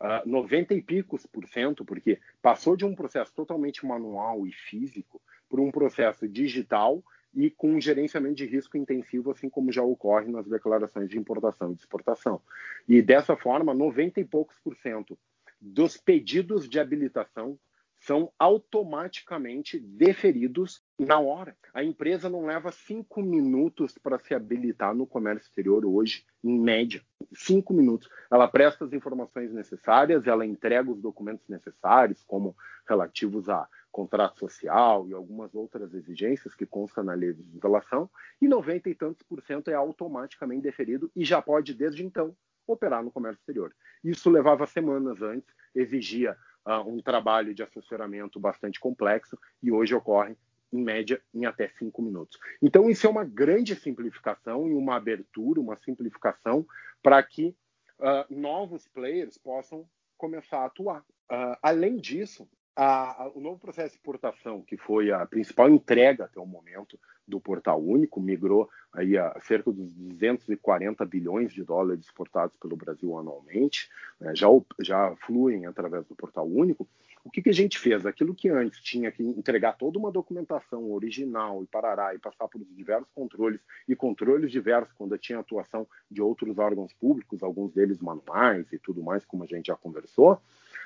uh, 0.00 0.04
ah, 0.04 0.22
90 0.26 0.74
e 0.74 0.82
picos 0.82 1.26
por 1.26 1.46
cento, 1.48 1.84
porque 1.84 2.20
passou 2.42 2.76
de 2.76 2.84
um 2.84 2.94
processo 2.94 3.32
totalmente 3.34 3.86
manual 3.86 4.46
e 4.46 4.52
físico 4.52 5.20
para 5.48 5.60
um 5.60 5.70
processo 5.70 6.28
digital 6.28 7.02
e 7.34 7.50
com 7.50 7.74
um 7.74 7.80
gerenciamento 7.80 8.36
de 8.36 8.46
risco 8.46 8.76
intensivo, 8.76 9.30
assim 9.30 9.48
como 9.48 9.72
já 9.72 9.82
ocorre 9.82 10.30
nas 10.30 10.46
declarações 10.46 11.08
de 11.08 11.18
importação 11.18 11.72
e 11.72 11.74
de 11.74 11.80
exportação. 11.80 12.40
E 12.86 13.00
dessa 13.00 13.36
forma, 13.36 13.72
90 13.72 14.20
e 14.20 14.24
poucos 14.24 14.58
por 14.58 14.74
cento 14.76 15.18
dos 15.60 15.96
pedidos 15.96 16.68
de 16.68 16.78
habilitação 16.78 17.58
são 18.00 18.32
automaticamente 18.38 19.78
deferidos 19.78 20.82
na 20.98 21.18
hora. 21.18 21.56
A 21.74 21.82
empresa 21.82 22.28
não 22.28 22.46
leva 22.46 22.70
cinco 22.72 23.22
minutos 23.22 23.96
para 23.98 24.18
se 24.18 24.34
habilitar 24.34 24.94
no 24.94 25.06
comércio 25.06 25.46
exterior 25.46 25.84
hoje, 25.84 26.24
em 26.42 26.58
média. 26.58 27.02
Cinco 27.34 27.74
minutos. 27.74 28.08
Ela 28.30 28.48
presta 28.48 28.84
as 28.84 28.92
informações 28.92 29.52
necessárias, 29.52 30.26
ela 30.26 30.46
entrega 30.46 30.90
os 30.90 31.00
documentos 31.00 31.46
necessários, 31.48 32.22
como 32.24 32.56
relativos 32.88 33.48
a 33.48 33.68
contrato 33.90 34.38
social 34.38 35.08
e 35.08 35.14
algumas 35.14 35.54
outras 35.54 35.92
exigências 35.92 36.54
que 36.54 36.66
constam 36.66 37.02
na 37.02 37.14
legislação, 37.14 38.08
e 38.40 38.46
90 38.46 38.90
e 38.90 38.94
tantos 38.94 39.22
por 39.22 39.42
cento 39.42 39.70
é 39.70 39.74
automaticamente 39.74 40.62
deferido 40.62 41.10
e 41.16 41.24
já 41.24 41.42
pode, 41.42 41.74
desde 41.74 42.04
então, 42.04 42.36
operar 42.66 43.02
no 43.02 43.10
comércio 43.10 43.40
exterior. 43.40 43.74
Isso 44.04 44.30
levava 44.30 44.66
semanas 44.66 45.20
antes, 45.22 45.52
exigia 45.74 46.36
uh, 46.68 46.86
um 46.86 47.00
trabalho 47.00 47.54
de 47.54 47.62
assessoramento 47.62 48.38
bastante 48.38 48.78
complexo 48.78 49.38
e 49.62 49.72
hoje 49.72 49.94
ocorre 49.94 50.36
em 50.70 50.82
média 50.82 51.20
em 51.34 51.46
até 51.46 51.68
cinco 51.78 52.02
minutos. 52.02 52.38
Então 52.60 52.90
isso 52.90 53.06
é 53.06 53.10
uma 53.10 53.24
grande 53.24 53.74
simplificação 53.74 54.68
e 54.68 54.74
uma 54.74 54.96
abertura, 54.96 55.60
uma 55.60 55.76
simplificação 55.76 56.66
para 57.02 57.22
que 57.22 57.56
uh, 57.98 58.26
novos 58.28 58.86
players 58.88 59.38
possam 59.38 59.88
começar 60.18 60.58
a 60.58 60.66
atuar. 60.66 61.00
Uh, 61.30 61.56
além 61.62 61.96
disso, 61.96 62.46
a, 62.80 63.24
a, 63.24 63.28
o 63.34 63.40
novo 63.40 63.58
processo 63.58 63.88
de 63.88 63.96
exportação, 63.96 64.62
que 64.62 64.76
foi 64.76 65.10
a 65.10 65.26
principal 65.26 65.68
entrega 65.68 66.26
até 66.26 66.38
o 66.38 66.46
momento 66.46 66.96
do 67.26 67.40
Portal 67.40 67.82
Único, 67.82 68.20
migrou 68.20 68.70
aí 68.92 69.18
a 69.18 69.36
cerca 69.40 69.72
dos 69.72 69.92
240 69.92 71.04
bilhões 71.04 71.52
de 71.52 71.64
dólares 71.64 72.04
exportados 72.04 72.56
pelo 72.56 72.76
Brasil 72.76 73.18
anualmente, 73.18 73.90
né, 74.20 74.32
já, 74.32 74.46
já 74.78 75.12
fluem 75.26 75.66
através 75.66 76.06
do 76.06 76.14
Portal 76.14 76.46
Único. 76.46 76.88
O 77.24 77.30
que, 77.30 77.42
que, 77.42 77.50
a 77.50 77.52
gente 77.52 77.80
fez? 77.80 78.06
Aquilo 78.06 78.32
que 78.32 78.48
antes 78.48 78.80
tinha 78.80 79.10
que 79.10 79.24
entregar 79.24 79.72
toda 79.72 79.98
uma 79.98 80.12
documentação 80.12 80.88
original 80.92 81.64
e 81.64 81.66
parará 81.66 82.14
e 82.14 82.18
passar 82.18 82.46
por 82.46 82.60
diversos 82.64 83.10
controles 83.12 83.60
e 83.88 83.96
controles 83.96 84.52
diversos 84.52 84.94
quando 84.94 85.18
tinha 85.18 85.40
atuação 85.40 85.84
de 86.08 86.22
outros 86.22 86.56
órgãos 86.58 86.92
públicos, 86.92 87.42
alguns 87.42 87.72
deles 87.72 87.98
manuais 87.98 88.72
e 88.72 88.78
tudo 88.78 89.02
mais, 89.02 89.24
como 89.24 89.42
a 89.42 89.46
gente 89.46 89.66
já 89.66 89.74
conversou. 89.74 90.40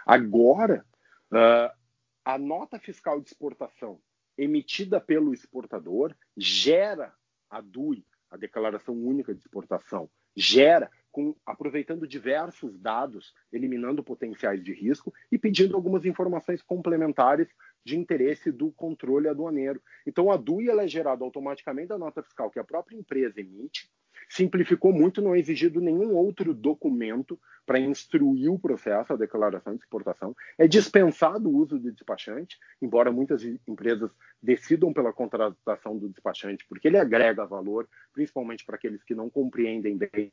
Agora, 0.07 0.85
uh, 1.31 1.82
a 2.25 2.39
nota 2.39 2.79
fiscal 2.79 3.21
de 3.21 3.29
exportação 3.29 4.01
emitida 4.37 5.01
pelo 5.01 5.35
exportador 5.35 6.15
gera 6.37 7.15
a 7.51 7.61
DUI, 7.61 8.05
a 8.31 8.37
Declaração 8.37 8.95
Única 8.95 9.35
de 9.35 9.41
Exportação, 9.41 10.09
gera 10.35 10.91
com, 11.11 11.37
aproveitando 11.45 12.09
diversos 12.09 12.79
dados, 12.79 13.35
eliminando 13.53 14.03
potenciais 14.03 14.65
de 14.65 14.73
risco 14.73 15.13
e 15.31 15.37
pedindo 15.37 15.77
algumas 15.77 16.07
informações 16.07 16.63
complementares 16.63 17.49
de 17.85 17.99
interesse 17.99 18.51
do 18.51 18.73
controle 18.73 19.29
aduaneiro. 19.29 19.83
Então, 20.07 20.31
a 20.31 20.39
DUI 20.39 20.71
é 20.71 20.89
gerada 20.89 21.23
automaticamente 21.23 21.89
da 21.89 21.99
nota 21.99 22.23
fiscal 22.23 22.51
que 22.51 22.59
a 22.59 22.65
própria 22.65 22.97
empresa 22.97 23.41
emite, 23.41 23.91
simplificou 24.33 24.95
muito, 24.95 25.21
não 25.21 25.35
é 25.35 25.39
exigido 25.39 25.79
nenhum 25.79 26.15
outro 26.15 26.55
documento 26.55 27.39
para 27.67 27.79
instruir 27.79 28.51
o 28.51 28.59
processo, 28.59 29.13
a 29.13 29.17
declaração 29.17 29.75
de 29.75 29.83
exportação. 29.83 30.35
É 30.57 30.67
dispensado 30.67 31.51
o 31.51 31.55
uso 31.55 31.79
de 31.79 31.93
despachante, 31.93 32.59
embora 32.81 33.13
muitas 33.13 33.45
empresas 33.69 34.11
decidam 34.43 34.91
pela 34.91 35.13
contratação 35.13 35.99
do 35.99 36.09
despachante, 36.09 36.65
porque 36.67 36.89
ele 36.89 36.97
agrega 36.97 37.45
valor, 37.45 37.87
principalmente 38.15 38.65
para 38.65 38.77
aqueles 38.77 39.05
que 39.05 39.15
não 39.15 39.29
compreendem 39.29 39.99
bem 39.99 40.33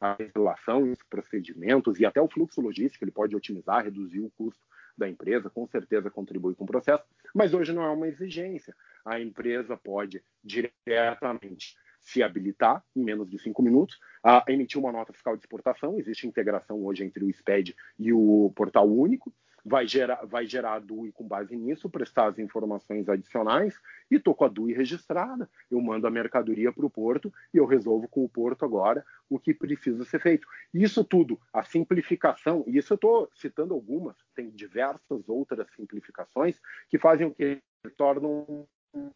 a 0.00 0.16
legislação, 0.18 0.90
os 0.90 1.02
procedimentos 1.02 2.00
e 2.00 2.06
até 2.06 2.22
o 2.22 2.28
fluxo 2.28 2.62
logístico, 2.62 3.04
ele 3.04 3.10
pode 3.10 3.36
otimizar, 3.36 3.84
reduzir 3.84 4.20
o 4.20 4.30
custo 4.30 4.64
da 4.96 5.06
empresa, 5.06 5.50
com 5.50 5.66
certeza 5.66 6.10
contribui 6.10 6.54
com 6.54 6.64
o 6.64 6.66
processo, 6.66 7.04
mas 7.34 7.52
hoje 7.52 7.74
não 7.74 7.82
é 7.82 7.90
uma 7.90 8.08
exigência. 8.08 8.74
A 9.04 9.20
empresa 9.20 9.76
pode 9.76 10.22
diretamente 10.42 11.76
se 12.08 12.22
habilitar 12.22 12.82
em 12.96 13.04
menos 13.04 13.28
de 13.28 13.38
cinco 13.38 13.62
minutos, 13.62 14.00
a 14.24 14.42
emitir 14.48 14.80
uma 14.80 14.90
nota 14.90 15.12
fiscal 15.12 15.36
de 15.36 15.42
exportação. 15.42 15.98
Existe 15.98 16.26
integração 16.26 16.82
hoje 16.82 17.04
entre 17.04 17.22
o 17.22 17.30
SPED 17.30 17.76
e 17.98 18.12
o 18.12 18.50
Portal 18.56 18.88
Único. 18.88 19.32
Vai 19.62 19.86
gerar, 19.86 20.24
vai 20.24 20.46
gerar 20.46 20.74
a 20.74 20.78
DUI 20.78 21.12
com 21.12 21.28
base 21.28 21.54
nisso, 21.54 21.90
prestar 21.90 22.28
as 22.28 22.38
informações 22.38 23.06
adicionais 23.08 23.78
e 24.10 24.14
estou 24.14 24.34
com 24.34 24.46
a 24.46 24.48
DUI 24.48 24.72
registrada. 24.72 25.50
Eu 25.70 25.78
mando 25.82 26.06
a 26.06 26.10
mercadoria 26.10 26.72
para 26.72 26.86
o 26.86 26.90
porto 26.90 27.30
e 27.52 27.58
eu 27.58 27.66
resolvo 27.66 28.08
com 28.08 28.24
o 28.24 28.28
porto 28.28 28.64
agora 28.64 29.04
o 29.28 29.38
que 29.38 29.52
precisa 29.52 30.02
ser 30.06 30.22
feito. 30.22 30.48
Isso 30.72 31.04
tudo, 31.04 31.38
a 31.52 31.62
simplificação, 31.62 32.64
e 32.66 32.78
isso 32.78 32.94
eu 32.94 32.96
estou 32.96 33.30
citando 33.34 33.74
algumas, 33.74 34.16
tem 34.34 34.48
diversas 34.48 35.28
outras 35.28 35.66
simplificações 35.74 36.58
que 36.88 36.98
fazem 36.98 37.26
o 37.26 37.34
que 37.34 37.60
tornam 37.98 38.66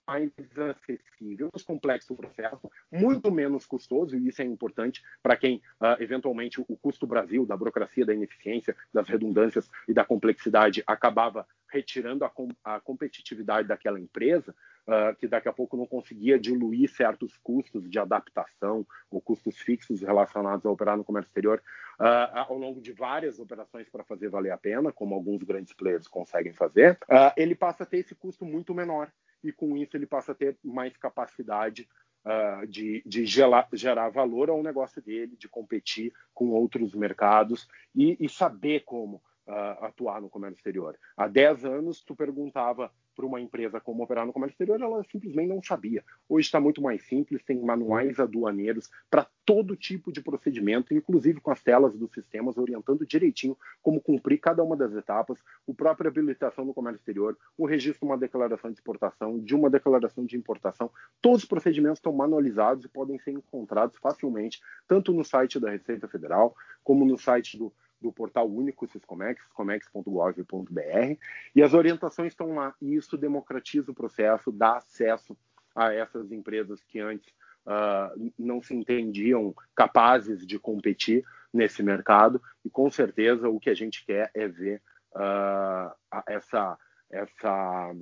mais 0.07 0.31
acessível, 0.57 1.49
mais 1.53 1.65
complexo 1.65 2.13
o 2.13 2.17
processo, 2.17 2.71
muito 2.91 3.31
menos 3.31 3.67
custoso, 3.67 4.17
e 4.17 4.29
isso 4.29 4.43
é 4.43 4.45
importante 4.45 5.03
para 5.23 5.37
quem, 5.37 5.57
uh, 5.81 6.01
eventualmente, 6.01 6.61
o 6.61 6.77
custo 6.77 7.07
Brasil, 7.07 7.47
da 7.47 7.57
burocracia, 7.57 8.05
da 8.05 8.15
ineficiência, 8.15 8.77
das 8.93 9.09
redundâncias 9.09 9.71
e 9.89 9.95
da 9.95 10.05
complexidade 10.05 10.83
acabava 10.87 11.47
retirando 11.71 12.25
a, 12.25 12.29
com 12.29 12.49
a 12.63 12.79
competitividade 12.81 13.67
daquela 13.67 13.99
empresa, 13.99 14.55
uh, 14.87 15.17
que 15.17 15.27
daqui 15.27 15.49
a 15.49 15.53
pouco 15.53 15.77
não 15.77 15.87
conseguia 15.87 16.39
diluir 16.39 16.91
certos 16.91 17.39
custos 17.39 17.89
de 17.89 17.99
adaptação 17.99 18.87
ou 19.11 19.21
custos 19.23 19.57
fixos 19.57 20.03
relacionados 20.03 20.67
a 20.67 20.71
operar 20.71 20.99
no 20.99 21.05
comércio 21.05 21.31
exterior 21.31 21.63
uh, 21.99 22.39
ao 22.51 22.59
longo 22.59 22.81
de 22.81 22.93
várias 22.93 23.39
operações 23.39 23.89
para 23.89 24.05
fazer 24.05 24.29
valer 24.29 24.51
a 24.51 24.59
pena, 24.59 24.93
como 24.93 25.15
alguns 25.15 25.43
grandes 25.43 25.73
players 25.73 26.07
conseguem 26.07 26.53
fazer, 26.53 26.99
ele 27.37 27.55
passa 27.55 27.85
a 27.85 27.87
ter 27.87 27.99
esse 27.99 28.15
custo 28.15 28.45
muito 28.45 28.75
menor 28.75 29.11
e 29.43 29.53
com 29.53 29.77
isso 29.77 29.97
ele 29.97 30.07
passa 30.07 30.33
a 30.33 30.35
ter 30.35 30.57
mais 30.63 30.97
capacidade 30.97 31.89
uh, 32.25 32.67
de, 32.67 33.03
de 33.05 33.27
gerar, 33.27 33.69
gerar, 33.73 34.09
valor 34.11 34.51
ao 34.51 34.63
negócio 34.63 35.03
dele, 35.03 35.37
de 35.37 35.49
competir 35.49 36.13
com 36.33 36.51
outros 36.51 36.95
mercados 36.95 37.69
e, 37.95 38.17
e 38.21 38.29
saber 38.29 38.81
como 38.85 39.17
uh, 39.47 39.85
atuar 39.85 40.21
no 40.21 40.31
comércio 40.31 40.57
exterior. 40.57 40.99
Há 41.17 41.27
10 41.27 41.65
anos, 41.65 42.03
tu 42.03 42.15
perguntava 42.15 42.93
para 43.15 43.27
uma 43.27 43.41
empresa 43.41 43.81
como 43.81 44.03
operar 44.03 44.27
no 44.27 44.33
comércio 44.33 44.55
exterior, 44.55 44.81
ela 44.81 45.05
simplesmente 45.11 45.49
não 45.49 45.63
sabia. 45.63 46.05
Hoje 46.29 46.47
está 46.47 46.61
muito 46.61 46.81
mais 46.81 47.03
simples, 47.05 47.43
tem 47.43 47.61
manuais 47.61 48.19
aduaneiros 48.19 48.91
para 49.11 49.27
todo 49.45 49.77
tipo 49.77 50.13
de 50.13 50.21
procedimento, 50.21 50.95
inclusive 50.95 51.41
com 51.41 51.51
as 51.51 51.63
telas 51.63 51.97
dos 51.97 52.13
sistemas 52.13 52.57
orientando 52.57 53.07
direitinho 53.07 53.57
como 53.83 54.01
cumprir 54.01 54.39
cada 54.39 54.63
uma 54.63 54.77
das 54.77 54.95
etapas, 54.95 55.39
o 55.67 55.75
próprio 55.75 56.09
habilitação 56.09 56.65
no 56.65 56.75
comércio 56.75 57.01
exterior, 57.01 57.37
o 57.57 57.67
registro 57.67 58.07
de 58.07 58.13
uma 58.13 58.19
declaração 58.19 58.71
de 58.71 58.79
exportação, 58.79 59.39
de 59.39 59.55
uma 59.55 59.69
declaração 59.69 60.25
de 60.25 60.37
importação. 60.37 60.91
Todos 61.21 61.43
os 61.43 61.49
procedimentos 61.49 61.99
estão 61.99 62.13
manualizados 62.13 62.85
e 62.85 62.89
podem 62.89 63.19
ser 63.19 63.33
encontrados 63.33 63.97
facilmente, 63.99 64.61
tanto 64.87 65.13
no 65.13 65.25
site 65.25 65.59
da 65.59 65.71
Receita 65.71 66.09
Federal, 66.09 66.55
como 66.85 67.05
no 67.05 67.19
site 67.19 67.59
do 67.59 67.73
do 68.03 68.13
portal 68.13 68.51
único 68.51 68.87
Siscomex, 68.87 69.43
siscomex.gov.br, 69.45 71.17
e 71.55 71.63
as 71.63 71.73
orientações 71.73 72.33
estão 72.33 72.57
lá. 72.57 72.75
E 72.83 72.97
isso 72.97 73.17
democratiza 73.17 73.93
o 73.93 73.95
processo, 73.95 74.51
dá 74.51 74.79
acesso 74.79 75.37
a 75.75 75.95
essas 75.95 76.31
empresas 76.33 76.83
que 76.83 77.01
antes 77.01 77.33
uh, 77.67 78.33
não 78.39 78.63
se 78.63 78.75
entendiam 78.75 79.55
capazes 79.75 80.47
de 80.47 80.59
competir 80.59 81.25
nesse 81.53 81.83
mercado. 81.83 82.41
E 82.65 82.71
com 82.71 82.91
certeza 82.91 83.47
o 83.49 83.61
que 83.61 83.71
a 83.71 83.75
gente 83.75 84.05
quer 84.05 84.31
é 84.35 84.49
ver 84.49 84.83
uh, 85.15 85.91
essa, 86.27 86.77
essa, 87.11 87.95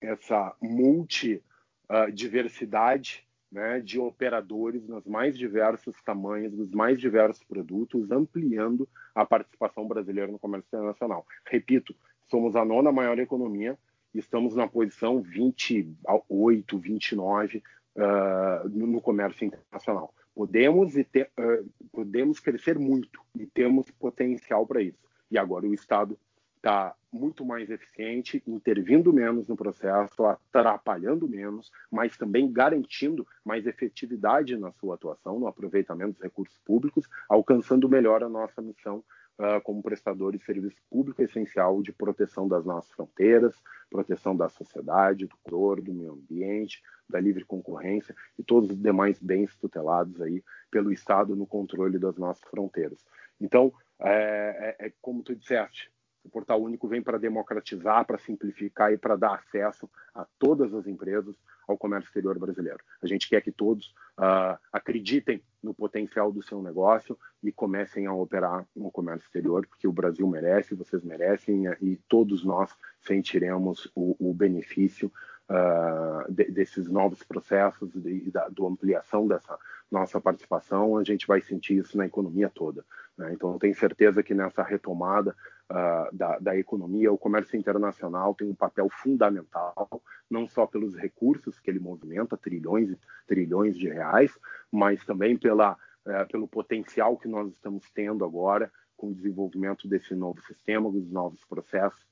essa 0.00 0.56
multidiversidade 0.60 3.26
né, 3.54 3.78
de 3.78 4.00
operadores 4.00 4.84
nos 4.88 5.06
mais 5.06 5.38
diversos 5.38 5.94
tamanhos, 6.02 6.52
dos 6.52 6.72
mais 6.72 6.98
diversos 6.98 7.44
produtos, 7.44 8.10
ampliando 8.10 8.88
a 9.14 9.24
participação 9.24 9.86
brasileira 9.86 10.30
no 10.30 10.40
comércio 10.40 10.66
internacional. 10.66 11.24
Repito, 11.46 11.94
somos 12.24 12.56
a 12.56 12.64
nona 12.64 12.90
maior 12.90 13.16
economia, 13.20 13.78
estamos 14.12 14.56
na 14.56 14.66
posição 14.66 15.22
28, 15.22 16.78
29 16.78 17.62
uh, 17.94 18.68
no 18.68 19.00
comércio 19.00 19.46
internacional. 19.46 20.12
Podemos, 20.34 20.96
e 20.96 21.04
ter, 21.04 21.30
uh, 21.38 21.70
podemos 21.92 22.40
crescer 22.40 22.76
muito 22.76 23.20
e 23.38 23.46
temos 23.46 23.88
potencial 23.92 24.66
para 24.66 24.82
isso. 24.82 24.98
E 25.30 25.38
agora 25.38 25.64
o 25.64 25.72
Estado 25.72 26.18
está 26.64 26.94
muito 27.12 27.44
mais 27.44 27.70
eficiente, 27.70 28.42
intervindo 28.46 29.12
menos 29.12 29.46
no 29.46 29.54
processo, 29.54 30.24
atrapalhando 30.24 31.28
menos, 31.28 31.70
mas 31.92 32.16
também 32.16 32.50
garantindo 32.50 33.26
mais 33.44 33.66
efetividade 33.66 34.56
na 34.56 34.72
sua 34.72 34.94
atuação, 34.94 35.38
no 35.38 35.46
aproveitamento 35.46 36.12
dos 36.12 36.22
recursos 36.22 36.58
públicos, 36.64 37.06
alcançando 37.28 37.86
melhor 37.86 38.24
a 38.24 38.30
nossa 38.30 38.62
missão 38.62 39.04
uh, 39.38 39.60
como 39.62 39.82
prestador 39.82 40.32
de 40.32 40.42
serviço 40.42 40.80
público 40.90 41.22
essencial 41.22 41.82
de 41.82 41.92
proteção 41.92 42.48
das 42.48 42.64
nossas 42.64 42.90
fronteiras, 42.92 43.54
proteção 43.90 44.34
da 44.34 44.48
sociedade, 44.48 45.26
do 45.26 45.36
cor, 45.42 45.82
do 45.82 45.92
meio 45.92 46.14
ambiente, 46.14 46.82
da 47.08 47.20
livre 47.20 47.44
concorrência 47.44 48.16
e 48.38 48.42
todos 48.42 48.70
os 48.70 48.80
demais 48.80 49.20
bens 49.20 49.54
tutelados 49.56 50.20
aí 50.22 50.42
pelo 50.70 50.90
Estado 50.90 51.36
no 51.36 51.46
controle 51.46 51.98
das 51.98 52.16
nossas 52.16 52.42
fronteiras. 52.48 53.04
Então, 53.38 53.70
é, 54.00 54.76
é, 54.80 54.86
é 54.86 54.92
como 55.00 55.22
tu 55.22 55.36
disseste, 55.36 55.93
o 56.24 56.30
Portal 56.30 56.62
Único 56.62 56.88
vem 56.88 57.02
para 57.02 57.18
democratizar, 57.18 58.04
para 58.06 58.18
simplificar 58.18 58.92
e 58.92 58.96
para 58.96 59.14
dar 59.14 59.34
acesso 59.34 59.88
a 60.14 60.26
todas 60.38 60.72
as 60.72 60.86
empresas 60.86 61.36
ao 61.68 61.76
comércio 61.76 62.08
exterior 62.08 62.38
brasileiro. 62.38 62.80
A 63.02 63.06
gente 63.06 63.28
quer 63.28 63.42
que 63.42 63.52
todos 63.52 63.88
uh, 64.18 64.58
acreditem 64.72 65.42
no 65.62 65.74
potencial 65.74 66.32
do 66.32 66.42
seu 66.42 66.62
negócio 66.62 67.18
e 67.42 67.52
comecem 67.52 68.06
a 68.06 68.12
operar 68.12 68.66
no 68.74 68.90
comércio 68.90 69.26
exterior, 69.26 69.66
porque 69.66 69.86
o 69.86 69.92
Brasil 69.92 70.26
merece, 70.26 70.74
vocês 70.74 71.04
merecem 71.04 71.64
e 71.80 71.96
todos 72.08 72.44
nós 72.44 72.74
sentiremos 73.00 73.90
o, 73.94 74.16
o 74.18 74.32
benefício 74.32 75.12
uh, 75.48 76.30
de, 76.30 76.50
desses 76.50 76.88
novos 76.88 77.22
processos 77.22 77.94
e 77.94 78.30
da 78.30 78.48
do 78.48 78.66
ampliação 78.66 79.26
dessa 79.26 79.58
nossa 79.90 80.20
participação. 80.20 80.96
A 80.96 81.04
gente 81.04 81.26
vai 81.26 81.40
sentir 81.40 81.78
isso 81.78 81.96
na 81.96 82.06
economia 82.06 82.48
toda. 82.48 82.84
Né? 83.16 83.32
Então, 83.32 83.58
tenho 83.58 83.74
certeza 83.74 84.22
que 84.22 84.34
nessa 84.34 84.62
retomada 84.62 85.34
uh, 85.70 86.14
da, 86.14 86.38
da, 86.38 86.56
economia, 86.56 87.12
o 87.12 87.18
comércio 87.18 87.58
internacional 87.58 88.34
tem 88.34 88.48
um 88.48 88.54
papel 88.54 88.88
fundamental, 88.88 90.02
não 90.30 90.48
só 90.48 90.66
pelos 90.66 90.94
recursos 90.94 91.58
que 91.58 91.70
ele 91.70 91.78
movimenta, 91.78 92.36
trilhões 92.36 92.90
e 92.90 92.98
trilhões 93.26 93.76
de 93.76 93.88
reais, 93.88 94.32
mas 94.70 95.04
também 95.04 95.36
pela, 95.36 95.72
uh, 95.72 96.26
pelo 96.30 96.48
potencial 96.48 97.16
que 97.16 97.28
nós 97.28 97.50
estamos 97.52 97.90
tendo 97.90 98.24
agora 98.24 98.70
com 98.96 99.08
o 99.08 99.14
desenvolvimento 99.14 99.88
desse 99.88 100.14
novo 100.14 100.40
sistema, 100.42 100.90
dos 100.90 101.10
novos 101.10 101.44
processos, 101.44 102.06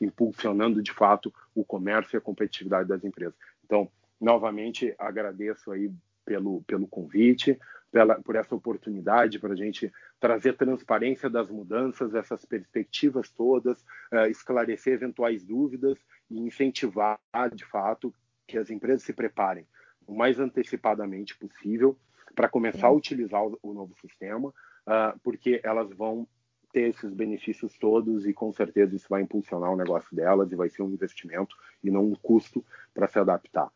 impulsionando 0.00 0.82
de 0.82 0.92
fato 0.92 1.32
o 1.54 1.64
comércio 1.64 2.16
e 2.16 2.18
a 2.18 2.20
competitividade 2.20 2.88
das 2.88 3.04
empresas. 3.04 3.34
Então, 3.64 3.88
novamente, 4.20 4.94
agradeço 4.98 5.70
aí 5.70 5.90
pelo, 6.24 6.62
pelo 6.62 6.86
convite, 6.86 7.58
pela, 7.90 8.20
por 8.20 8.34
essa 8.34 8.54
oportunidade 8.54 9.38
para 9.38 9.52
a 9.52 9.56
gente 9.56 9.92
trazer 10.18 10.56
transparência 10.56 11.30
das 11.30 11.50
mudanças, 11.50 12.14
essas 12.14 12.44
perspectivas 12.44 13.30
todas, 13.30 13.80
uh, 14.12 14.26
esclarecer 14.28 14.94
eventuais 14.94 15.44
dúvidas 15.44 15.98
e 16.30 16.40
incentivar, 16.40 17.18
de 17.54 17.64
fato, 17.64 18.12
que 18.46 18.58
as 18.58 18.70
empresas 18.70 19.02
se 19.02 19.12
preparem 19.12 19.66
o 20.06 20.14
mais 20.14 20.38
antecipadamente 20.40 21.36
possível 21.36 21.96
para 22.34 22.48
começar 22.48 22.88
a 22.88 22.92
utilizar 22.92 23.44
o, 23.46 23.58
o 23.62 23.72
novo 23.72 23.94
sistema, 24.00 24.48
uh, 24.48 25.18
porque 25.22 25.60
elas 25.62 25.90
vão 25.90 26.26
ter 26.72 26.88
esses 26.88 27.14
benefícios 27.14 27.78
todos 27.78 28.26
e 28.26 28.32
com 28.32 28.52
certeza 28.52 28.96
isso 28.96 29.06
vai 29.08 29.22
impulsionar 29.22 29.70
o 29.70 29.76
negócio 29.76 30.14
delas 30.14 30.50
e 30.50 30.56
vai 30.56 30.68
ser 30.68 30.82
um 30.82 30.90
investimento 30.90 31.54
e 31.84 31.88
não 31.88 32.04
um 32.04 32.16
custo 32.16 32.64
para 32.92 33.06
se 33.06 33.16
adaptar. 33.20 33.70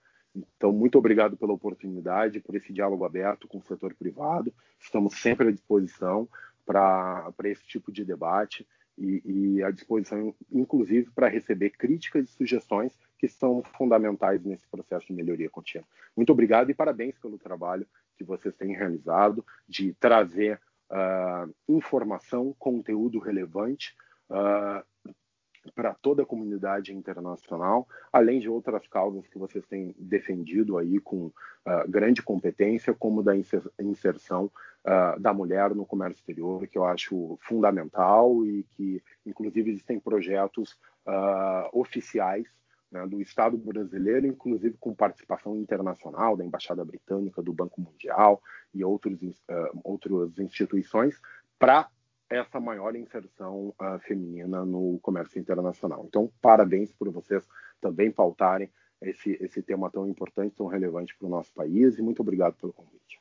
Então, 0.56 0.72
muito 0.72 0.98
obrigado 0.98 1.36
pela 1.36 1.52
oportunidade, 1.52 2.40
por 2.40 2.54
esse 2.54 2.72
diálogo 2.72 3.04
aberto 3.04 3.48
com 3.48 3.58
o 3.58 3.62
setor 3.62 3.94
privado. 3.94 4.52
Estamos 4.80 5.14
sempre 5.14 5.48
à 5.48 5.50
disposição 5.50 6.28
para 6.66 7.32
esse 7.44 7.66
tipo 7.66 7.90
de 7.90 8.04
debate 8.04 8.66
e, 8.96 9.22
e 9.24 9.62
à 9.62 9.70
disposição, 9.70 10.34
inclusive, 10.52 11.10
para 11.14 11.28
receber 11.28 11.70
críticas 11.70 12.28
e 12.28 12.32
sugestões 12.32 12.92
que 13.18 13.28
são 13.28 13.62
fundamentais 13.76 14.44
nesse 14.44 14.66
processo 14.68 15.06
de 15.06 15.12
melhoria 15.12 15.48
contínua. 15.50 15.86
Muito 16.16 16.30
obrigado 16.32 16.70
e 16.70 16.74
parabéns 16.74 17.18
pelo 17.18 17.38
trabalho 17.38 17.86
que 18.16 18.24
vocês 18.24 18.54
têm 18.54 18.76
realizado 18.76 19.44
de 19.68 19.92
trazer 19.94 20.60
uh, 20.90 21.52
informação, 21.68 22.54
conteúdo 22.58 23.18
relevante 23.18 23.94
uh, 24.30 24.84
para 25.70 25.94
toda 25.94 26.22
a 26.22 26.26
comunidade 26.26 26.94
internacional, 26.94 27.86
além 28.12 28.38
de 28.38 28.48
outras 28.48 28.86
causas 28.86 29.26
que 29.26 29.38
vocês 29.38 29.64
têm 29.66 29.94
defendido 29.98 30.78
aí 30.78 30.98
com 31.00 31.26
uh, 31.26 31.32
grande 31.88 32.22
competência, 32.22 32.94
como 32.94 33.22
da 33.22 33.32
inserção 33.78 34.50
uh, 34.84 35.20
da 35.20 35.32
mulher 35.32 35.74
no 35.74 35.86
comércio 35.86 36.20
exterior, 36.20 36.66
que 36.66 36.78
eu 36.78 36.84
acho 36.84 37.38
fundamental 37.42 38.44
e 38.44 38.64
que, 38.76 39.02
inclusive, 39.24 39.70
existem 39.70 39.98
projetos 39.98 40.72
uh, 41.06 41.68
oficiais 41.72 42.46
né, 42.90 43.06
do 43.06 43.20
Estado 43.20 43.56
brasileiro, 43.56 44.26
inclusive 44.26 44.76
com 44.80 44.94
participação 44.94 45.56
internacional 45.56 46.36
da 46.36 46.44
Embaixada 46.44 46.84
Britânica, 46.84 47.42
do 47.42 47.52
Banco 47.52 47.80
Mundial 47.80 48.42
e 48.74 48.82
outros, 48.82 49.18
outras 49.84 50.38
instituições, 50.38 51.20
para 51.58 51.88
essa 52.30 52.60
maior 52.60 52.94
inserção 52.94 53.74
uh, 53.80 53.98
feminina 54.00 54.64
no 54.64 54.98
comércio 55.00 55.40
internacional. 55.40 56.04
Então, 56.06 56.30
parabéns 56.42 56.92
por 56.92 57.10
vocês 57.10 57.42
também 57.80 58.10
pautarem 58.10 58.68
esse, 59.00 59.38
esse 59.40 59.62
tema 59.62 59.90
tão 59.90 60.08
importante, 60.08 60.56
tão 60.56 60.66
relevante 60.66 61.16
para 61.16 61.26
o 61.26 61.30
nosso 61.30 61.52
país, 61.54 61.98
e 61.98 62.02
muito 62.02 62.20
obrigado 62.20 62.54
pelo 62.54 62.72
convite. 62.72 63.20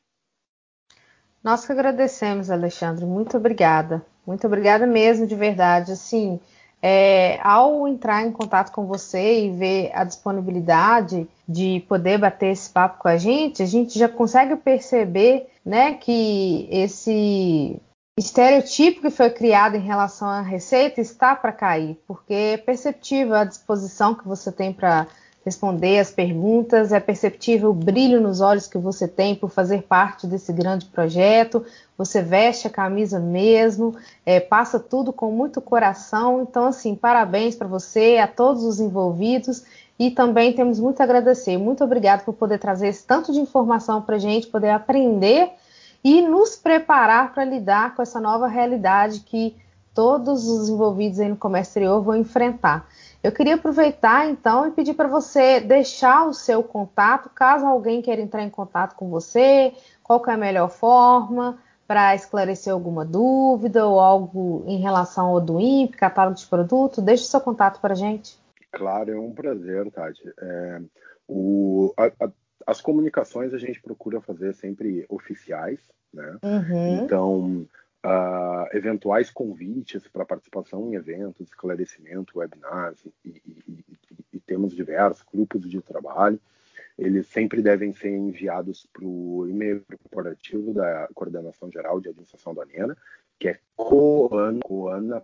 Nós 1.43 1.66
que 1.66 1.72
agradecemos, 1.72 2.49
Alexandre, 2.49 3.05
muito 3.05 3.38
obrigada. 3.38 4.05
Muito 4.26 4.45
obrigada 4.47 4.86
mesmo, 4.86 5.26
de 5.26 5.36
verdade. 5.36 5.93
Assim, 5.93 6.39
é, 6.82 7.39
ao 7.41 7.88
entrar 7.88 8.24
em 8.24 8.32
contato 8.32 8.72
com 8.72 8.86
você 8.86 9.45
e 9.45 9.51
ver 9.51 9.91
a 9.93 10.03
disponibilidade 10.03 11.28
de 11.47 11.84
poder 11.88 12.18
bater 12.18 12.51
esse 12.51 12.70
papo 12.70 12.99
com 12.99 13.08
a 13.08 13.18
gente, 13.18 13.64
a 13.64 13.66
gente 13.66 13.97
já 13.97 14.10
consegue 14.10 14.55
perceber 14.58 15.47
né, 15.64 15.93
que 15.93 16.68
esse 16.70 17.80
estereotipo 18.18 19.01
que 19.01 19.11
foi 19.11 19.30
criado 19.30 19.76
em 19.76 19.82
relação 19.82 20.28
à 20.28 20.41
receita 20.41 20.99
está 20.99 21.36
para 21.36 21.51
cair, 21.51 21.97
porque 22.07 22.34
é 22.34 22.57
perceptível 22.57 23.36
a 23.36 23.43
disposição 23.43 24.15
que 24.15 24.28
você 24.28 24.51
tem 24.51 24.74
para 24.74 25.05
responder 25.45 25.99
as 25.99 26.11
perguntas, 26.11 26.91
é 26.91 26.99
perceptível 26.99 27.70
o 27.70 27.74
brilho 27.74 28.20
nos 28.20 28.41
olhos 28.41 28.68
que 28.68 28.78
você 28.78 29.07
tem 29.07 29.34
por 29.34 29.49
fazer 29.49 29.84
parte 29.84 30.28
desse 30.28 30.51
grande 30.51 30.88
projeto, 30.88 31.63
você 31.97 32.22
veste 32.22 32.68
a 32.68 32.70
camisa 32.70 33.20
mesmo, 33.20 33.95
é, 34.26 34.39
passa 34.39 34.78
tudo 34.78 35.13
com 35.13 35.32
muito 35.32 35.61
coração. 35.61 36.41
Então, 36.41 36.65
assim, 36.65 36.95
parabéns 36.95 37.55
para 37.55 37.68
você, 37.68 38.18
a 38.18 38.28
todos 38.28 38.63
os 38.63 38.80
envolvidos. 38.80 39.63
E 39.97 40.11
também 40.11 40.53
temos 40.53 40.80
muito 40.80 41.01
a 41.01 41.05
agradecer. 41.05 41.57
Muito 41.57 41.84
obrigado 41.84 42.24
por 42.24 42.34
poder 42.34 42.59
trazer 42.59 42.89
esse 42.89 43.03
tanto 43.03 43.34
de 43.34 43.39
informação 43.39 43.99
para 43.99 44.18
a 44.18 44.20
gente, 44.20 44.45
poder 44.45 44.70
aprender 44.70 45.49
e 46.03 46.21
nos 46.21 46.55
preparar 46.55 47.33
para 47.33 47.43
lidar 47.43 47.95
com 47.95 48.01
essa 48.01 48.19
nova 48.19 48.47
realidade 48.47 49.21
que 49.21 49.55
todos 49.93 50.47
os 50.47 50.69
envolvidos 50.69 51.17
no 51.19 51.35
comércio 51.35 51.71
exterior 51.71 52.01
vão 52.01 52.15
enfrentar. 52.15 52.87
Eu 53.23 53.31
queria 53.31 53.55
aproveitar 53.55 54.29
então 54.29 54.67
e 54.67 54.71
pedir 54.71 54.93
para 54.93 55.07
você 55.07 55.59
deixar 55.59 56.27
o 56.27 56.33
seu 56.33 56.61
contato, 56.61 57.29
caso 57.33 57.65
alguém 57.65 58.01
queira 58.01 58.21
entrar 58.21 58.43
em 58.43 58.49
contato 58.49 58.95
com 58.95 59.09
você, 59.09 59.73
qual 60.03 60.23
é 60.27 60.33
a 60.33 60.37
melhor 60.37 60.69
forma 60.69 61.57
para 61.87 62.13
esclarecer 62.13 62.71
alguma 62.71 63.03
dúvida 63.03 63.87
ou 63.87 63.99
algo 63.99 64.63
em 64.67 64.77
relação 64.77 65.27
ao 65.27 65.41
do 65.41 65.59
INPE, 65.59 65.97
catálogo 65.97 66.37
de 66.37 66.45
produto, 66.45 67.01
deixe 67.01 67.23
o 67.23 67.27
seu 67.27 67.41
contato 67.41 67.79
para 67.79 67.95
gente. 67.95 68.37
Claro, 68.71 69.11
é 69.11 69.19
um 69.19 69.31
prazer, 69.31 69.89
Tati. 69.91 70.21
É, 70.39 70.81
o, 71.27 71.93
a, 71.97 72.25
a, 72.25 72.29
as 72.68 72.82
comunicações 72.82 73.53
a 73.53 73.57
gente 73.57 73.82
procura 73.82 74.20
fazer 74.20 74.53
sempre 74.53 75.05
oficiais, 75.07 75.80
né? 76.13 76.38
Uhum. 76.43 77.05
Então, 77.05 77.65
uh, 78.05 78.68
eventuais 78.74 79.32
convites 79.32 80.05
para 80.09 80.26
participação 80.26 80.86
em 80.91 80.95
eventos, 80.95 81.47
esclarecimento, 81.47 82.38
webinars 82.38 83.05
e, 83.05 83.13
e, 83.26 83.41
e, 83.70 83.86
e, 84.34 84.39
temos 84.41 84.76
diversos 84.76 85.24
grupos 85.24 85.70
de 85.70 85.82
trabalho. 85.82 86.38
Eles 86.97 87.28
sempre 87.28 87.61
devem 87.61 87.93
ser 87.93 88.09
enviados 88.09 88.86
para 88.91 89.05
o 89.05 89.47
e-mail 89.47 89.82
corporativo 90.03 90.74
da 90.74 91.07
Coordenação 91.13 91.72
Geral 91.72 92.01
de 92.01 92.09
Administração 92.09 92.51
Aduaneira, 92.51 92.97
que 93.39 93.47
é 93.47 93.59
coana.df 93.78 95.15